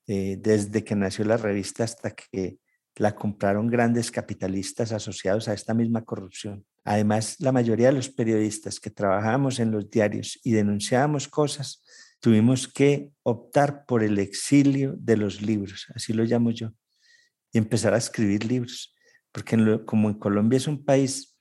Eh, 0.06 0.38
desde 0.40 0.82
que 0.84 0.96
nació 0.96 1.24
la 1.26 1.36
revista 1.36 1.84
hasta 1.84 2.12
que 2.14 2.58
la 2.96 3.14
compraron 3.14 3.68
grandes 3.68 4.10
capitalistas 4.10 4.92
asociados 4.92 5.48
a 5.48 5.52
esta 5.52 5.74
misma 5.74 6.04
corrupción. 6.04 6.64
Además, 6.84 7.36
la 7.38 7.52
mayoría 7.52 7.88
de 7.88 7.92
los 7.92 8.08
periodistas 8.08 8.80
que 8.80 8.90
trabajábamos 8.90 9.60
en 9.60 9.70
los 9.70 9.90
diarios 9.90 10.40
y 10.42 10.52
denunciábamos 10.52 11.28
cosas, 11.28 11.84
tuvimos 12.20 12.66
que 12.66 13.10
optar 13.22 13.84
por 13.86 14.02
el 14.02 14.18
exilio 14.18 14.94
de 14.98 15.16
los 15.16 15.42
libros, 15.42 15.86
así 15.94 16.12
lo 16.12 16.24
llamo 16.24 16.50
yo, 16.50 16.72
y 17.58 17.60
empezar 17.60 17.92
a 17.92 17.98
escribir 17.98 18.44
libros, 18.44 18.94
porque 19.32 19.84
como 19.84 20.08
en 20.08 20.14
Colombia 20.14 20.58
es 20.58 20.68
un 20.68 20.84
país 20.84 21.36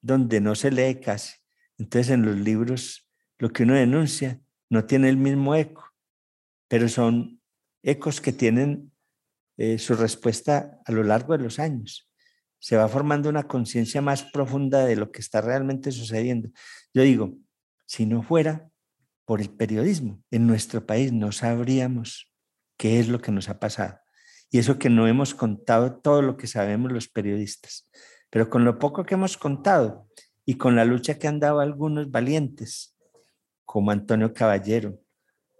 donde 0.00 0.40
no 0.40 0.54
se 0.54 0.70
lee 0.70 1.00
casi, 1.00 1.34
entonces 1.76 2.10
en 2.12 2.24
los 2.24 2.36
libros 2.36 3.10
lo 3.38 3.52
que 3.52 3.64
uno 3.64 3.74
denuncia 3.74 4.40
no 4.70 4.86
tiene 4.86 5.10
el 5.10 5.18
mismo 5.18 5.54
eco, 5.54 5.84
pero 6.66 6.88
son 6.88 7.42
ecos 7.82 8.22
que 8.22 8.32
tienen 8.32 8.90
eh, 9.58 9.78
su 9.78 9.94
respuesta 9.94 10.80
a 10.86 10.92
lo 10.92 11.02
largo 11.02 11.36
de 11.36 11.44
los 11.44 11.58
años. 11.58 12.10
Se 12.58 12.76
va 12.76 12.88
formando 12.88 13.28
una 13.28 13.44
conciencia 13.44 14.00
más 14.00 14.22
profunda 14.22 14.86
de 14.86 14.96
lo 14.96 15.12
que 15.12 15.20
está 15.20 15.42
realmente 15.42 15.92
sucediendo. 15.92 16.48
Yo 16.94 17.02
digo, 17.02 17.36
si 17.86 18.06
no 18.06 18.22
fuera 18.22 18.70
por 19.26 19.42
el 19.42 19.50
periodismo 19.50 20.22
en 20.30 20.46
nuestro 20.46 20.86
país, 20.86 21.12
no 21.12 21.32
sabríamos 21.32 22.32
qué 22.78 23.00
es 23.00 23.08
lo 23.08 23.20
que 23.20 23.32
nos 23.32 23.50
ha 23.50 23.60
pasado. 23.60 24.00
Y 24.50 24.58
eso 24.58 24.78
que 24.78 24.90
no 24.90 25.06
hemos 25.06 25.34
contado 25.34 26.00
todo 26.00 26.22
lo 26.22 26.36
que 26.36 26.46
sabemos 26.46 26.92
los 26.92 27.08
periodistas. 27.08 27.88
Pero 28.30 28.50
con 28.50 28.64
lo 28.64 28.78
poco 28.78 29.04
que 29.04 29.14
hemos 29.14 29.36
contado 29.36 30.08
y 30.44 30.54
con 30.56 30.76
la 30.76 30.84
lucha 30.84 31.18
que 31.18 31.28
han 31.28 31.40
dado 31.40 31.60
algunos 31.60 32.10
valientes, 32.10 32.96
como 33.64 33.92
Antonio 33.92 34.34
Caballero, 34.34 34.98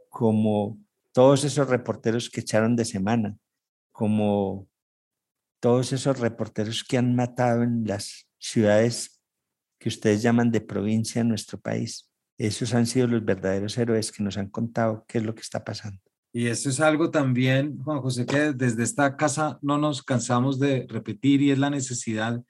como 0.09 0.79
todos 1.13 1.45
esos 1.45 1.69
reporteros 1.69 2.29
que 2.29 2.41
echaron 2.41 2.75
de 2.75 2.85
semana, 2.85 3.37
como 3.93 4.69
todos 5.61 5.93
esos 5.93 6.19
reporteros 6.19 6.83
que 6.83 6.99
han 6.99 7.15
matado 7.15 7.63
en 7.63 7.85
las 7.85 8.29
ciudades 8.39 9.23
que 9.79 9.89
ustedes 9.89 10.23
llaman 10.23 10.51
de 10.51 10.61
provincia 10.61 11.21
en 11.21 11.29
nuestro 11.29 11.61
país. 11.61 12.11
Esos 12.39 12.75
han 12.75 12.87
sido 12.87 13.07
los 13.07 13.25
verdaderos 13.25 13.77
héroes 13.79 14.11
que 14.11 14.23
nos 14.23 14.39
han 14.39 14.49
contado 14.49 15.05
qué 15.07 15.19
es 15.19 15.25
lo 15.25 15.35
que 15.35 15.43
está 15.43 15.63
pasando. 15.63 16.01
Y 16.33 16.47
esto 16.47 16.69
es 16.69 16.81
algo 16.81 17.11
también, 17.11 17.79
Juan 17.83 18.01
José, 18.01 18.25
que 18.25 18.53
desde 18.53 18.83
esta 18.83 19.17
casa 19.17 19.59
no 19.63 19.79
nos 19.79 20.03
cansamos 20.03 20.59
de 20.61 20.87
repetir 20.89 21.43
y 21.43 21.51
es 21.51 21.59
la 21.59 21.71
necesidad 21.71 22.43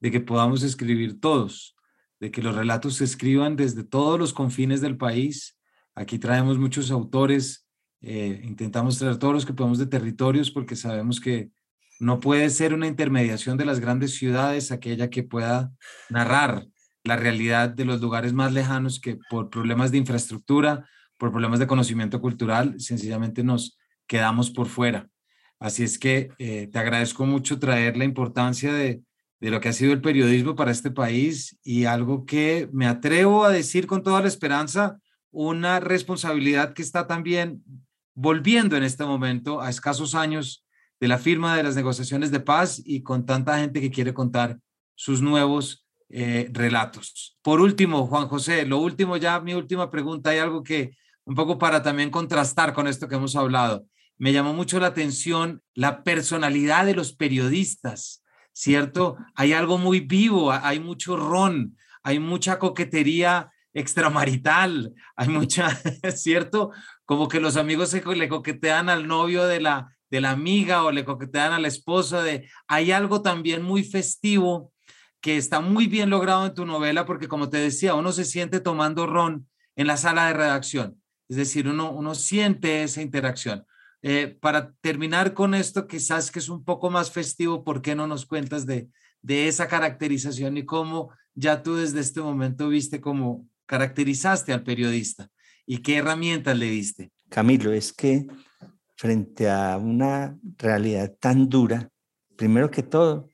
de 0.00 0.10
que 0.10 0.20
podamos 0.20 0.62
escribir 0.62 1.20
todos, 1.20 1.74
de 2.20 2.30
que 2.30 2.42
los 2.42 2.54
relatos 2.54 2.96
se 2.96 3.04
escriban 3.04 3.56
desde 3.56 3.84
todos 3.84 4.18
los 4.18 4.34
confines 4.34 4.80
del 4.80 4.98
país. 4.98 5.58
Aquí 5.94 6.18
traemos 6.18 6.58
muchos 6.58 6.90
autores 6.90 7.64
eh, 8.06 8.42
intentamos 8.44 8.98
traer 8.98 9.16
todos 9.16 9.32
los 9.32 9.46
que 9.46 9.54
podemos 9.54 9.78
de 9.78 9.86
territorios 9.86 10.50
porque 10.50 10.76
sabemos 10.76 11.20
que 11.20 11.50
no 11.98 12.20
puede 12.20 12.50
ser 12.50 12.74
una 12.74 12.86
intermediación 12.86 13.56
de 13.56 13.64
las 13.64 13.80
grandes 13.80 14.14
ciudades 14.14 14.70
aquella 14.70 15.08
que 15.08 15.22
pueda 15.22 15.72
narrar 16.10 16.66
la 17.02 17.16
realidad 17.16 17.70
de 17.70 17.86
los 17.86 18.02
lugares 18.02 18.34
más 18.34 18.52
lejanos 18.52 19.00
que 19.00 19.18
por 19.30 19.48
problemas 19.48 19.90
de 19.90 19.96
infraestructura, 19.96 20.86
por 21.16 21.30
problemas 21.30 21.58
de 21.58 21.66
conocimiento 21.66 22.20
cultural, 22.20 22.80
sencillamente 22.80 23.42
nos 23.42 23.78
quedamos 24.06 24.50
por 24.50 24.66
fuera. 24.66 25.08
Así 25.58 25.82
es 25.82 25.98
que 25.98 26.30
eh, 26.38 26.68
te 26.70 26.78
agradezco 26.78 27.26
mucho 27.26 27.58
traer 27.58 27.96
la 27.96 28.04
importancia 28.04 28.72
de, 28.72 29.02
de 29.40 29.50
lo 29.50 29.60
que 29.60 29.68
ha 29.68 29.72
sido 29.72 29.92
el 29.92 30.00
periodismo 30.00 30.54
para 30.56 30.70
este 30.70 30.90
país 30.90 31.58
y 31.62 31.84
algo 31.84 32.24
que 32.24 32.68
me 32.72 32.86
atrevo 32.86 33.44
a 33.44 33.50
decir 33.50 33.86
con 33.86 34.02
toda 34.02 34.20
la 34.20 34.28
esperanza, 34.28 34.98
una 35.30 35.80
responsabilidad 35.80 36.74
que 36.74 36.82
está 36.82 37.06
también 37.06 37.62
volviendo 38.14 38.76
en 38.76 38.84
este 38.84 39.04
momento 39.04 39.60
a 39.60 39.70
escasos 39.70 40.14
años 40.14 40.64
de 41.00 41.08
la 41.08 41.18
firma 41.18 41.56
de 41.56 41.62
las 41.62 41.76
negociaciones 41.76 42.30
de 42.30 42.40
paz 42.40 42.80
y 42.84 43.02
con 43.02 43.26
tanta 43.26 43.58
gente 43.58 43.80
que 43.80 43.90
quiere 43.90 44.14
contar 44.14 44.58
sus 44.94 45.20
nuevos 45.20 45.84
eh, 46.08 46.48
relatos. 46.52 47.36
Por 47.42 47.60
último, 47.60 48.06
Juan 48.06 48.28
José, 48.28 48.64
lo 48.64 48.78
último 48.78 49.16
ya, 49.16 49.40
mi 49.40 49.54
última 49.54 49.90
pregunta, 49.90 50.30
hay 50.30 50.38
algo 50.38 50.62
que 50.62 50.96
un 51.24 51.34
poco 51.34 51.58
para 51.58 51.82
también 51.82 52.10
contrastar 52.10 52.72
con 52.72 52.86
esto 52.86 53.08
que 53.08 53.16
hemos 53.16 53.36
hablado. 53.36 53.86
Me 54.16 54.32
llamó 54.32 54.54
mucho 54.54 54.78
la 54.78 54.88
atención 54.88 55.62
la 55.74 56.04
personalidad 56.04 56.86
de 56.86 56.94
los 56.94 57.14
periodistas, 57.14 58.22
¿cierto? 58.52 59.16
Hay 59.34 59.52
algo 59.52 59.78
muy 59.78 60.00
vivo, 60.00 60.52
hay 60.52 60.78
mucho 60.80 61.16
ron, 61.16 61.76
hay 62.02 62.18
mucha 62.18 62.58
coquetería 62.58 63.50
extramarital, 63.72 64.94
hay 65.16 65.28
mucha, 65.28 65.68
¿cierto? 66.14 66.70
Como 67.04 67.28
que 67.28 67.40
los 67.40 67.56
amigos 67.56 67.92
le 67.92 68.28
coquetean 68.28 68.88
al 68.88 69.08
novio 69.08 69.46
de 69.46 69.60
la, 69.60 69.96
de 70.10 70.20
la 70.20 70.30
amiga 70.30 70.84
o 70.84 70.92
le 70.92 71.04
coquetean 71.04 71.52
a 71.52 71.58
la 71.58 71.68
esposa 71.68 72.22
de... 72.22 72.48
Hay 72.68 72.92
algo 72.92 73.20
también 73.20 73.62
muy 73.62 73.82
festivo 73.82 74.72
que 75.20 75.36
está 75.36 75.60
muy 75.60 75.86
bien 75.86 76.10
logrado 76.10 76.46
en 76.46 76.54
tu 76.54 76.66
novela 76.66 77.04
porque 77.04 77.28
como 77.28 77.48
te 77.48 77.56
decía, 77.56 77.94
uno 77.94 78.12
se 78.12 78.24
siente 78.24 78.60
tomando 78.60 79.06
ron 79.06 79.48
en 79.74 79.86
la 79.86 79.96
sala 79.96 80.26
de 80.26 80.34
redacción, 80.34 81.02
es 81.28 81.36
decir, 81.36 81.68
uno, 81.68 81.92
uno 81.92 82.14
siente 82.14 82.82
esa 82.82 83.02
interacción. 83.02 83.64
Eh, 84.02 84.36
para 84.40 84.72
terminar 84.80 85.32
con 85.32 85.54
esto, 85.54 85.86
quizás 85.86 86.30
que 86.30 86.38
es 86.38 86.48
un 86.48 86.62
poco 86.62 86.90
más 86.90 87.10
festivo, 87.10 87.64
¿por 87.64 87.80
qué 87.80 87.94
no 87.94 88.06
nos 88.06 88.26
cuentas 88.26 88.66
de, 88.66 88.88
de 89.22 89.48
esa 89.48 89.66
caracterización 89.66 90.58
y 90.58 90.66
cómo 90.66 91.10
ya 91.34 91.62
tú 91.62 91.76
desde 91.76 92.00
este 92.00 92.20
momento 92.20 92.68
viste 92.68 93.00
como 93.00 93.48
caracterizaste 93.66 94.52
al 94.52 94.62
periodista 94.62 95.30
y 95.64 95.78
qué 95.78 95.96
herramientas 95.96 96.58
le 96.58 96.66
diste? 96.66 97.10
Camilo, 97.30 97.72
es 97.72 97.94
que 97.94 98.26
frente 98.94 99.48
a 99.48 99.78
una 99.78 100.38
realidad 100.58 101.16
tan 101.18 101.48
dura, 101.48 101.88
primero 102.36 102.70
que 102.70 102.82
todo, 102.82 103.30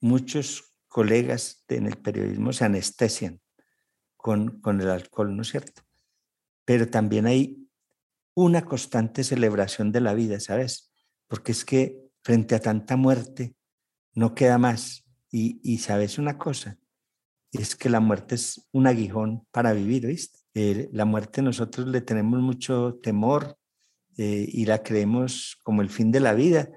muchos 0.00 0.74
colegas 0.86 1.64
en 1.68 1.86
el 1.86 1.96
periodismo 1.96 2.52
se 2.52 2.66
anestesian 2.66 3.40
con, 4.16 4.60
con 4.60 4.80
el 4.80 4.90
alcohol, 4.90 5.34
¿no 5.34 5.42
es 5.42 5.48
cierto? 5.48 5.82
Pero 6.70 6.86
también 6.86 7.26
hay 7.26 7.68
una 8.32 8.64
constante 8.64 9.24
celebración 9.24 9.90
de 9.90 10.00
la 10.00 10.14
vida, 10.14 10.38
¿sabes? 10.38 10.92
Porque 11.26 11.50
es 11.50 11.64
que 11.64 11.98
frente 12.22 12.54
a 12.54 12.60
tanta 12.60 12.94
muerte 12.94 13.56
no 14.14 14.36
queda 14.36 14.56
más. 14.56 15.04
Y, 15.32 15.58
y 15.64 15.78
sabes 15.78 16.16
una 16.16 16.38
cosa, 16.38 16.78
es 17.50 17.74
que 17.74 17.90
la 17.90 17.98
muerte 17.98 18.36
es 18.36 18.68
un 18.70 18.86
aguijón 18.86 19.48
para 19.50 19.72
vivir, 19.72 20.06
¿viste? 20.06 20.38
Eh, 20.54 20.88
la 20.92 21.04
muerte 21.06 21.42
nosotros 21.42 21.88
le 21.88 22.02
tenemos 22.02 22.40
mucho 22.40 23.00
temor 23.02 23.58
eh, 24.16 24.46
y 24.48 24.64
la 24.64 24.80
creemos 24.84 25.58
como 25.64 25.82
el 25.82 25.90
fin 25.90 26.12
de 26.12 26.20
la 26.20 26.34
vida, 26.34 26.70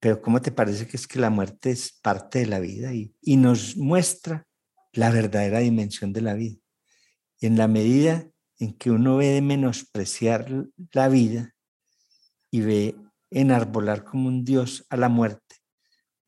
pero 0.00 0.20
¿cómo 0.20 0.42
te 0.42 0.52
parece 0.52 0.86
que 0.86 0.98
es 0.98 1.06
que 1.06 1.18
la 1.18 1.30
muerte 1.30 1.70
es 1.70 1.98
parte 2.02 2.40
de 2.40 2.46
la 2.46 2.60
vida 2.60 2.92
y, 2.92 3.14
y 3.22 3.38
nos 3.38 3.74
muestra 3.78 4.46
la 4.92 5.10
verdadera 5.10 5.60
dimensión 5.60 6.12
de 6.12 6.20
la 6.20 6.34
vida? 6.34 6.58
Y 7.38 7.46
en 7.46 7.56
la 7.56 7.68
medida 7.68 8.30
en 8.60 8.74
que 8.74 8.90
uno 8.90 9.16
ve 9.16 9.30
de 9.30 9.42
menospreciar 9.42 10.66
la 10.92 11.08
vida 11.08 11.54
y 12.50 12.60
ve 12.60 12.96
enarbolar 13.30 14.04
como 14.04 14.28
un 14.28 14.44
Dios 14.44 14.86
a 14.90 14.96
la 14.96 15.08
muerte, 15.08 15.56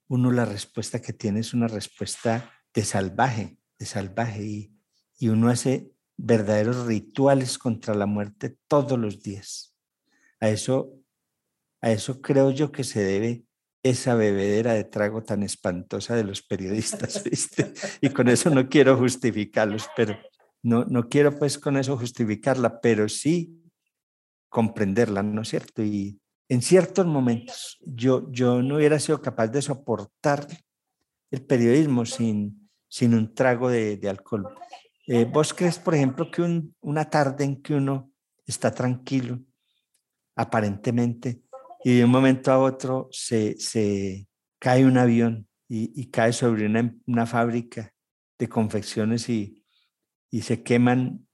uno 0.08 0.32
la 0.32 0.44
respuesta 0.44 1.00
que 1.00 1.12
tiene 1.12 1.40
es 1.40 1.54
una 1.54 1.68
respuesta 1.68 2.50
de 2.74 2.84
salvaje, 2.84 3.58
salvaje 3.84 4.44
y, 4.44 4.72
y 5.18 5.28
uno 5.28 5.48
hace 5.48 5.92
verdaderos 6.16 6.86
rituales 6.86 7.58
contra 7.58 7.94
la 7.94 8.06
muerte 8.06 8.56
todos 8.68 8.98
los 8.98 9.22
días. 9.22 9.76
A 10.40 10.48
eso, 10.48 10.94
a 11.80 11.90
eso 11.90 12.20
creo 12.20 12.50
yo 12.50 12.72
que 12.72 12.84
se 12.84 13.02
debe 13.02 13.44
esa 13.82 14.14
bebedera 14.14 14.74
de 14.74 14.84
trago 14.84 15.24
tan 15.24 15.42
espantosa 15.42 16.14
de 16.14 16.24
los 16.24 16.42
periodistas, 16.42 17.24
¿viste? 17.30 17.72
Y 18.00 18.10
con 18.10 18.28
eso 18.28 18.50
no 18.50 18.68
quiero 18.68 18.96
justificarlos, 18.96 19.88
pero 19.96 20.16
no, 20.62 20.84
no 20.84 21.08
quiero 21.08 21.38
pues 21.38 21.58
con 21.58 21.76
eso 21.76 21.96
justificarla, 21.96 22.80
pero 22.80 23.08
sí 23.08 23.62
comprenderla, 24.48 25.22
¿no 25.22 25.42
es 25.42 25.48
cierto? 25.48 25.82
Y 25.82 26.20
en 26.48 26.62
ciertos 26.62 27.06
momentos 27.06 27.78
yo, 27.80 28.30
yo 28.30 28.62
no 28.62 28.76
hubiera 28.76 28.98
sido 28.98 29.20
capaz 29.22 29.48
de 29.48 29.62
soportar 29.62 30.46
el 31.30 31.42
periodismo 31.42 32.04
sin, 32.04 32.68
sin 32.88 33.14
un 33.14 33.34
trago 33.34 33.70
de, 33.70 33.98
alcohol. 34.08 34.54
Eh, 35.06 35.24
¿Vos 35.24 35.54
crees, 35.54 35.78
por 35.78 35.94
ejemplo, 35.94 36.30
que 36.30 36.62
una 36.80 37.08
tarde 37.08 37.44
en 37.44 37.62
que 37.62 37.74
uno 37.74 38.12
está 38.46 38.70
tranquilo, 38.70 39.40
aparentemente, 40.36 41.42
y 41.84 41.96
de 41.96 42.04
un 42.04 42.10
momento 42.10 42.52
a 42.52 42.58
otro 42.58 43.08
se, 43.10 43.58
se 43.58 44.28
cae 44.58 44.84
un 44.84 44.98
avión 44.98 45.48
y, 45.68 46.10
cae 46.10 46.34
sobre 46.34 46.66
una, 46.66 46.94
una, 47.06 47.24
fábrica 47.24 47.94
de 48.38 48.46
confecciones 48.46 49.30
y, 49.30 49.61
y, 50.32 50.42
se 50.42 50.64
queman 50.64 51.28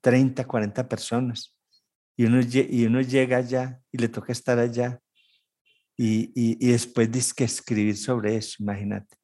30, 0.00 0.44
40 0.44 0.88
personas? 0.88 1.56
Y 2.16 2.24
uno, 2.24 2.40
y 2.40 2.86
uno 2.86 3.00
llega 3.00 3.36
allá 3.36 3.80
y 3.92 3.98
le 3.98 4.08
toca 4.08 4.32
estar 4.32 4.58
allá 4.58 5.00
y, 5.96 6.32
y, 6.34 6.70
después 6.70 7.10
dice 7.10 7.32
que 7.36 7.44
escribir 7.44 7.96
sobre 7.96 8.36
eso, 8.36 8.56
imagínate. 8.60 9.16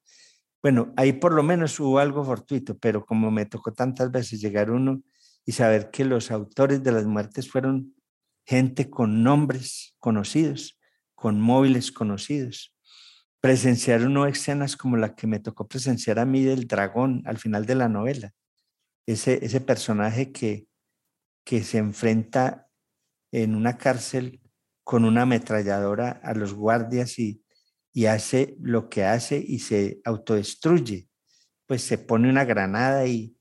Bueno, 0.60 0.92
ahí 0.96 1.12
por 1.12 1.32
lo 1.32 1.42
menos 1.42 1.78
hubo 1.78 1.98
algo 1.98 2.24
fortuito, 2.24 2.76
pero 2.78 3.04
como 3.04 3.30
me 3.30 3.46
tocó 3.46 3.72
tantas 3.72 4.10
veces 4.10 4.40
llegar 4.40 4.70
uno 4.70 5.02
y 5.46 5.52
saber 5.52 5.90
que 5.90 6.04
los 6.04 6.30
autores 6.30 6.82
de 6.82 6.90
las 6.90 7.06
muertes 7.06 7.48
fueron 7.48 7.94
gente 8.44 8.90
con 8.90 9.22
nombres 9.22 9.94
conocidos, 9.98 10.80
con 11.14 11.40
móviles 11.40 11.92
conocidos. 11.92 12.74
Presenciar 13.40 14.04
uno 14.06 14.26
escenas 14.26 14.76
como 14.76 14.96
la 14.96 15.14
que 15.14 15.26
me 15.26 15.38
tocó 15.38 15.68
presenciar 15.68 16.18
a 16.18 16.24
mí 16.24 16.42
del 16.42 16.66
dragón 16.66 17.22
al 17.26 17.38
final 17.38 17.66
de 17.66 17.74
la 17.74 17.88
novela. 17.88 18.32
Ese, 19.06 19.44
ese 19.44 19.60
personaje 19.60 20.32
que, 20.32 20.66
que 21.44 21.62
se 21.62 21.78
enfrenta 21.78 22.68
en 23.32 23.54
una 23.54 23.76
cárcel 23.76 24.40
con 24.82 25.04
una 25.04 25.22
ametralladora 25.22 26.20
a 26.22 26.34
los 26.34 26.54
guardias 26.54 27.18
y, 27.18 27.44
y 27.94 28.06
hace 28.06 28.56
lo 28.60 28.88
que 28.90 29.04
hace 29.04 29.38
y 29.38 29.60
se 29.60 30.00
autodestruye. 30.04 31.08
Pues 31.66 31.82
se 31.82 31.96
pone 31.96 32.28
una 32.28 32.44
granada 32.44 33.06
y, 33.06 33.38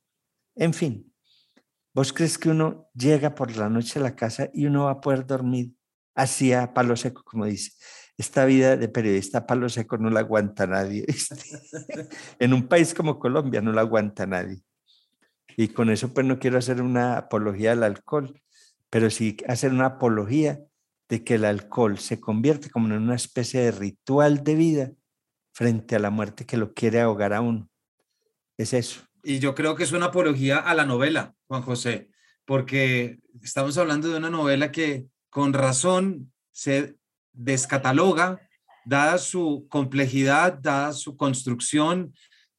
en 0.55 0.73
fin, 0.73 1.13
¿vos 1.93 2.13
crees 2.13 2.37
que 2.37 2.49
uno 2.49 2.89
llega 2.93 3.35
por 3.35 3.55
la 3.57 3.67
noche 3.67 3.99
a 3.99 4.03
la 4.03 4.15
casa 4.15 4.49
y 4.53 4.67
uno 4.67 4.85
va 4.85 4.91
a 4.91 5.01
poder 5.01 5.25
dormir 5.25 5.73
así 6.15 6.53
a 6.53 6.73
palo 6.73 6.95
seco, 6.95 7.23
como 7.25 7.45
dice? 7.45 7.71
Esta 8.15 8.45
vida 8.45 8.77
de 8.77 8.87
periodista 8.87 9.39
a 9.39 9.47
palo 9.47 9.67
seco 9.69 9.97
no 9.97 10.09
la 10.09 10.19
aguanta 10.19 10.67
nadie. 10.67 11.05
en 12.39 12.53
un 12.53 12.67
país 12.67 12.93
como 12.93 13.19
Colombia 13.19 13.59
no 13.59 13.73
la 13.73 13.81
aguanta 13.81 14.25
nadie. 14.27 14.63
Y 15.57 15.69
con 15.69 15.89
eso 15.89 16.13
pues 16.13 16.25
no 16.25 16.39
quiero 16.39 16.57
hacer 16.57 16.81
una 16.81 17.17
apología 17.17 17.73
al 17.73 17.83
alcohol, 17.83 18.41
pero 18.89 19.09
sí 19.09 19.37
hacer 19.47 19.71
una 19.71 19.85
apología 19.85 20.59
de 21.09 21.23
que 21.23 21.35
el 21.35 21.45
alcohol 21.45 21.99
se 21.99 22.19
convierte 22.19 22.69
como 22.69 22.87
en 22.87 22.93
una 22.93 23.15
especie 23.15 23.61
de 23.61 23.71
ritual 23.71 24.43
de 24.43 24.55
vida 24.55 24.91
frente 25.53 25.95
a 25.95 25.99
la 25.99 26.09
muerte 26.09 26.45
que 26.45 26.57
lo 26.57 26.73
quiere 26.73 27.01
ahogar 27.01 27.33
a 27.33 27.41
uno. 27.41 27.69
Es 28.57 28.73
eso. 28.73 29.01
Y 29.23 29.39
yo 29.39 29.55
creo 29.55 29.75
que 29.75 29.83
es 29.83 29.91
una 29.91 30.07
apología 30.07 30.57
a 30.57 30.73
la 30.73 30.85
novela, 30.85 31.33
Juan 31.47 31.61
José, 31.61 32.09
porque 32.45 33.19
estamos 33.41 33.77
hablando 33.77 34.09
de 34.09 34.17
una 34.17 34.29
novela 34.29 34.71
que 34.71 35.07
con 35.29 35.53
razón 35.53 36.33
se 36.51 36.97
descataloga, 37.31 38.39
dada 38.85 39.17
su 39.17 39.67
complejidad, 39.69 40.53
dada 40.53 40.93
su 40.93 41.15
construcción, 41.15 42.13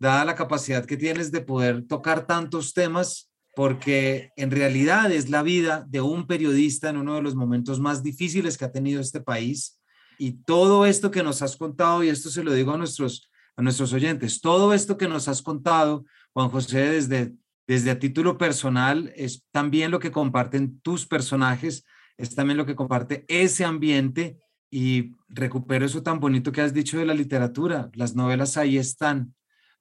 dada 0.04 0.24
la 0.24 0.34
capacidad 0.34 0.84
que 0.84 0.96
tienes 0.96 1.32
de 1.32 1.40
poder 1.40 1.86
tocar 1.86 2.26
tantos 2.26 2.72
temas 2.72 3.30
porque 3.56 4.30
en 4.36 4.50
realidad 4.50 5.10
es 5.12 5.30
la 5.30 5.42
vida 5.42 5.84
de 5.88 6.00
un 6.00 6.26
periodista 6.26 6.90
en 6.90 6.96
uno 6.96 7.14
de 7.14 7.22
los 7.22 7.34
momentos 7.34 7.80
más 7.80 8.02
difíciles 8.02 8.58
que 8.58 8.64
ha 8.64 8.72
tenido 8.72 9.00
este 9.00 9.20
país. 9.20 9.80
Y 10.18 10.42
todo 10.44 10.86
esto 10.86 11.10
que 11.10 11.22
nos 11.22 11.40
has 11.42 11.56
contado, 11.56 12.02
y 12.02 12.08
esto 12.08 12.30
se 12.30 12.44
lo 12.44 12.52
digo 12.52 12.72
a 12.72 12.78
nuestros, 12.78 13.30
a 13.56 13.62
nuestros 13.62 13.92
oyentes, 13.92 14.40
todo 14.40 14.74
esto 14.74 14.96
que 14.96 15.08
nos 15.08 15.28
has 15.28 15.40
contado, 15.42 16.04
Juan 16.32 16.48
José, 16.50 16.90
desde, 16.90 17.32
desde 17.66 17.90
a 17.90 17.98
título 17.98 18.38
personal, 18.38 19.12
es 19.16 19.44
también 19.52 19.90
lo 19.90 20.00
que 20.00 20.10
comparten 20.10 20.80
tus 20.80 21.06
personajes, 21.06 21.84
es 22.16 22.34
también 22.34 22.56
lo 22.56 22.66
que 22.66 22.76
comparte 22.76 23.24
ese 23.28 23.64
ambiente 23.64 24.38
y 24.70 25.12
recupero 25.28 25.86
eso 25.86 26.02
tan 26.02 26.18
bonito 26.18 26.50
que 26.50 26.60
has 26.60 26.74
dicho 26.74 26.98
de 26.98 27.06
la 27.06 27.14
literatura. 27.14 27.90
Las 27.94 28.16
novelas 28.16 28.56
ahí 28.56 28.76
están 28.76 29.34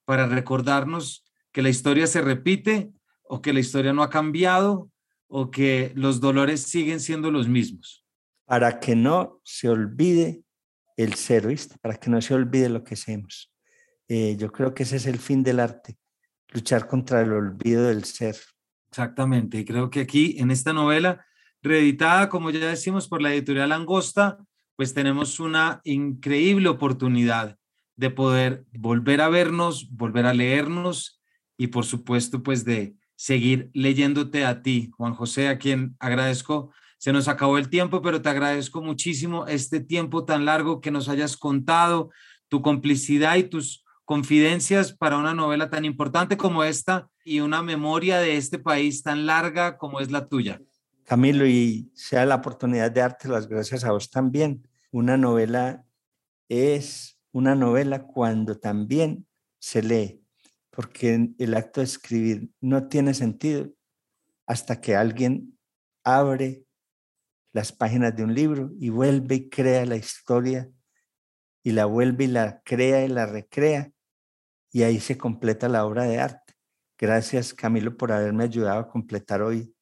para 0.05 0.27
recordarnos 0.27 1.25
que 1.51 1.61
la 1.61 1.69
historia 1.69 2.07
se 2.07 2.21
repite 2.21 2.91
o 3.23 3.41
que 3.41 3.53
la 3.53 3.59
historia 3.59 3.93
no 3.93 4.03
ha 4.03 4.09
cambiado 4.09 4.89
o 5.27 5.49
que 5.49 5.91
los 5.95 6.19
dolores 6.19 6.61
siguen 6.61 6.99
siendo 6.99 7.31
los 7.31 7.47
mismos. 7.47 8.05
Para 8.45 8.79
que 8.79 8.95
no 8.95 9.39
se 9.43 9.69
olvide 9.69 10.43
el 10.97 11.13
ser, 11.15 11.47
¿viste? 11.47 11.75
Para 11.81 11.95
que 11.95 12.09
no 12.09 12.21
se 12.21 12.33
olvide 12.33 12.69
lo 12.69 12.83
que 12.83 12.93
hacemos. 12.95 13.51
Eh, 14.07 14.35
yo 14.37 14.51
creo 14.51 14.73
que 14.73 14.83
ese 14.83 14.97
es 14.97 15.05
el 15.05 15.17
fin 15.17 15.43
del 15.43 15.59
arte, 15.59 15.97
luchar 16.49 16.87
contra 16.87 17.21
el 17.21 17.31
olvido 17.31 17.85
del 17.85 18.03
ser. 18.03 18.35
Exactamente, 18.89 19.57
y 19.57 19.65
creo 19.65 19.89
que 19.89 20.01
aquí 20.01 20.35
en 20.37 20.51
esta 20.51 20.71
novela, 20.71 21.25
reeditada, 21.63 22.29
como 22.29 22.51
ya 22.51 22.67
decimos, 22.67 23.07
por 23.07 23.21
la 23.21 23.33
editorial 23.33 23.71
Angosta, 23.71 24.37
pues 24.75 24.93
tenemos 24.93 25.39
una 25.39 25.81
increíble 25.83 26.69
oportunidad 26.69 27.57
de 27.95 28.09
poder 28.09 28.65
volver 28.73 29.21
a 29.21 29.29
vernos, 29.29 29.89
volver 29.91 30.25
a 30.25 30.33
leernos 30.33 31.21
y 31.57 31.67
por 31.67 31.85
supuesto, 31.85 32.43
pues 32.43 32.65
de 32.65 32.95
seguir 33.15 33.69
leyéndote 33.73 34.45
a 34.45 34.61
ti, 34.61 34.91
Juan 34.97 35.13
José, 35.13 35.47
a 35.47 35.57
quien 35.57 35.95
agradezco. 35.99 36.71
Se 36.97 37.13
nos 37.13 37.27
acabó 37.27 37.57
el 37.57 37.69
tiempo, 37.69 38.01
pero 38.01 38.21
te 38.21 38.29
agradezco 38.29 38.81
muchísimo 38.81 39.45
este 39.47 39.79
tiempo 39.79 40.25
tan 40.25 40.45
largo 40.45 40.81
que 40.81 40.91
nos 40.91 41.09
hayas 41.09 41.37
contado, 41.37 42.09
tu 42.47 42.61
complicidad 42.61 43.35
y 43.35 43.43
tus 43.43 43.83
confidencias 44.05 44.93
para 44.93 45.17
una 45.17 45.33
novela 45.33 45.69
tan 45.69 45.85
importante 45.85 46.37
como 46.37 46.63
esta 46.63 47.09
y 47.23 47.39
una 47.39 47.63
memoria 47.63 48.19
de 48.19 48.37
este 48.37 48.59
país 48.59 49.03
tan 49.03 49.25
larga 49.25 49.77
como 49.77 49.99
es 49.99 50.11
la 50.11 50.27
tuya. 50.27 50.61
Camilo, 51.05 51.45
y 51.45 51.91
sea 51.93 52.25
la 52.25 52.35
oportunidad 52.35 52.91
de 52.91 53.01
darte 53.01 53.27
las 53.27 53.47
gracias 53.47 53.83
a 53.83 53.91
vos 53.91 54.09
también. 54.09 54.67
Una 54.91 55.17
novela 55.17 55.85
es 56.49 57.12
una 57.33 57.55
novela 57.55 58.03
cuando 58.03 58.57
también 58.57 59.27
se 59.59 59.83
lee 59.83 60.23
porque 60.75 61.29
el 61.37 61.53
acto 61.53 61.81
de 61.81 61.85
escribir 61.85 62.49
no 62.59 62.87
tiene 62.87 63.13
sentido 63.13 63.71
hasta 64.47 64.81
que 64.81 64.95
alguien 64.95 65.57
abre 66.03 66.65
las 67.53 67.71
páginas 67.71 68.15
de 68.15 68.23
un 68.23 68.33
libro 68.33 68.71
y 68.79 68.89
vuelve 68.89 69.35
y 69.35 69.49
crea 69.49 69.85
la 69.85 69.95
historia 69.95 70.69
y 71.63 71.71
la 71.71 71.85
vuelve 71.85 72.23
y 72.23 72.27
la 72.27 72.61
crea 72.63 73.05
y 73.05 73.07
la 73.07 73.27
recrea 73.27 73.91
y 74.71 74.81
ahí 74.81 74.99
se 74.99 75.17
completa 75.17 75.69
la 75.69 75.85
obra 75.85 76.05
de 76.05 76.19
arte. 76.19 76.55
Gracias 76.97 77.53
Camilo 77.53 77.95
por 77.95 78.11
haberme 78.11 78.43
ayudado 78.43 78.79
a 78.79 78.89
completar 78.89 79.43
hoy 79.43 79.75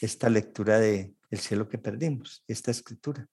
esta 0.00 0.28
lectura 0.28 0.80
de 0.80 1.14
El 1.30 1.38
cielo 1.38 1.68
que 1.68 1.78
perdimos, 1.78 2.42
esta 2.48 2.72
escritura. 2.72 3.28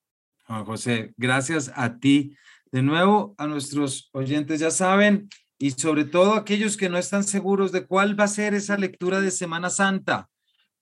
José, 0.46 1.14
gracias 1.16 1.72
a 1.74 1.98
ti. 1.98 2.36
De 2.72 2.82
nuevo, 2.82 3.34
a 3.38 3.46
nuestros 3.46 4.08
oyentes 4.12 4.60
ya 4.60 4.70
saben, 4.70 5.28
y 5.58 5.70
sobre 5.72 6.04
todo 6.04 6.34
aquellos 6.34 6.76
que 6.76 6.88
no 6.88 6.98
están 6.98 7.22
seguros 7.22 7.70
de 7.70 7.86
cuál 7.86 8.18
va 8.18 8.24
a 8.24 8.28
ser 8.28 8.54
esa 8.54 8.76
lectura 8.76 9.20
de 9.20 9.30
Semana 9.30 9.70
Santa, 9.70 10.28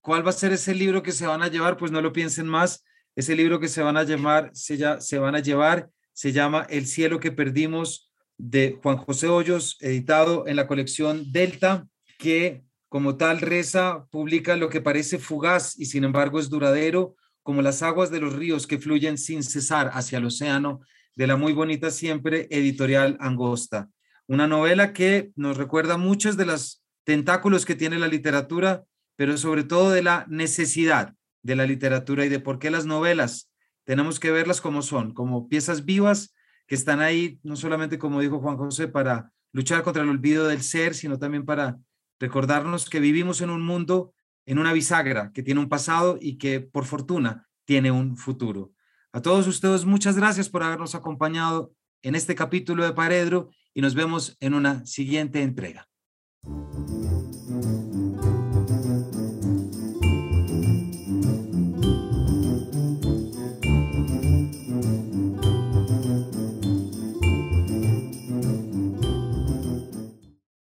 cuál 0.01 0.25
va 0.25 0.31
a 0.31 0.33
ser 0.33 0.53
ese 0.53 0.75
libro 0.75 1.03
que 1.03 1.13
se 1.13 1.27
van 1.27 1.43
a 1.43 1.49
llevar, 1.49 1.77
pues 1.77 1.93
no 1.93 2.01
lo 2.01 2.13
piensen 2.13 2.47
más. 2.47 2.85
Ese 3.17 3.35
libro 3.35 3.61
que 3.61 3.69
se 3.69 3.83
van 3.83 3.97
a 3.97 4.05
llamar, 4.05 4.51
se, 4.55 4.77
ya, 4.77 5.01
se 5.01 5.19
van 5.19 5.35
a 5.35 5.41
llevar, 5.41 5.91
se 6.13 6.33
llama 6.33 6.67
El 6.71 6.87
cielo 6.87 7.21
que 7.21 7.33
perdimos 7.33 8.11
de 8.39 8.79
Juan 8.83 8.97
José 8.97 9.29
Hoyos, 9.29 9.77
editado 9.81 10.47
en 10.47 10.57
la 10.57 10.67
colección 10.67 11.31
Delta, 11.31 11.87
que 12.19 12.63
como 12.91 13.17
tal 13.17 13.41
reza, 13.41 14.07
publica 14.11 14.57
lo 14.57 14.69
que 14.69 14.81
parece 14.81 15.19
fugaz 15.19 15.79
y 15.79 15.87
sin 15.87 16.03
embargo 16.03 16.41
es 16.41 16.51
duradero, 16.51 17.15
como 17.45 17.63
las 17.63 17.83
aguas 17.83 18.11
de 18.11 18.21
los 18.21 18.35
ríos 18.35 18.67
que 18.67 18.79
fluyen 18.79 19.17
sin 19.17 19.45
cesar 19.45 19.91
hacia 19.95 20.19
el 20.19 20.25
océano, 20.25 20.81
de 21.15 21.27
la 21.27 21.37
muy 21.37 21.53
bonita 21.53 21.91
siempre 21.91 22.47
editorial 22.51 23.17
Angosta. 23.21 23.91
Una 24.27 24.47
novela 24.47 24.93
que 24.93 25.33
nos 25.37 25.57
recuerda 25.57 25.97
muchos 25.97 26.37
de 26.37 26.47
los 26.47 26.83
tentáculos 27.05 27.65
que 27.65 27.75
tiene 27.75 27.99
la 27.99 28.09
literatura, 28.09 28.85
pero 29.17 29.37
sobre 29.37 29.65
todo 29.65 29.91
de 29.91 30.03
la 30.03 30.27
necesidad 30.29 31.15
de 31.43 31.57
la 31.57 31.67
literatura 31.67 32.25
y 32.25 32.29
de 32.29 32.41
por 32.41 32.59
qué 32.59 32.71
las 32.71 32.87
novelas 32.87 33.51
tenemos 33.85 34.21
que 34.21 34.31
verlas 34.31 34.61
como 34.61 34.83
son, 34.83 35.15
como 35.15 35.49
piezas 35.49 35.85
vivas 35.85 36.35
que 36.67 36.75
están 36.75 37.01
ahí, 37.01 37.41
no 37.43 37.57
solamente 37.57 37.99
como 37.99 38.21
dijo 38.21 38.39
Juan 38.39 38.57
José, 38.57 38.87
para 38.87 39.33
luchar 39.53 39.83
contra 39.83 40.03
el 40.03 40.09
olvido 40.09 40.47
del 40.47 40.63
ser, 40.63 40.95
sino 40.95 41.19
también 41.19 41.45
para 41.45 41.79
recordarnos 42.21 42.89
que 42.89 43.01
vivimos 43.01 43.41
en 43.41 43.51
un 43.51 43.63
mundo, 43.63 44.15
en 44.47 44.59
una 44.59 44.73
bisagra 44.73 45.33
que 45.33 45.43
tiene 45.43 45.61
un 45.61 45.69
pasado 45.69 46.19
y 46.21 46.39
que 46.39 46.61
por 46.61 46.85
fortuna 46.85 47.49
tiene 47.65 47.91
un 47.91 48.17
futuro. 48.17 48.73
A 49.13 49.21
todos 49.21 49.49
ustedes, 49.49 49.85
muchas 49.85 50.17
gracias 50.17 50.49
por 50.49 50.63
habernos 50.63 50.95
acompañado 50.95 51.73
en 52.03 52.15
este 52.15 52.37
capítulo 52.37 52.85
de 52.85 52.93
Paredro 52.93 53.51
y 53.75 53.81
nos 53.81 53.95
vemos 53.95 54.37
en 54.39 54.55
una 54.55 54.87
siguiente 54.87 55.43
entrega. 55.43 55.89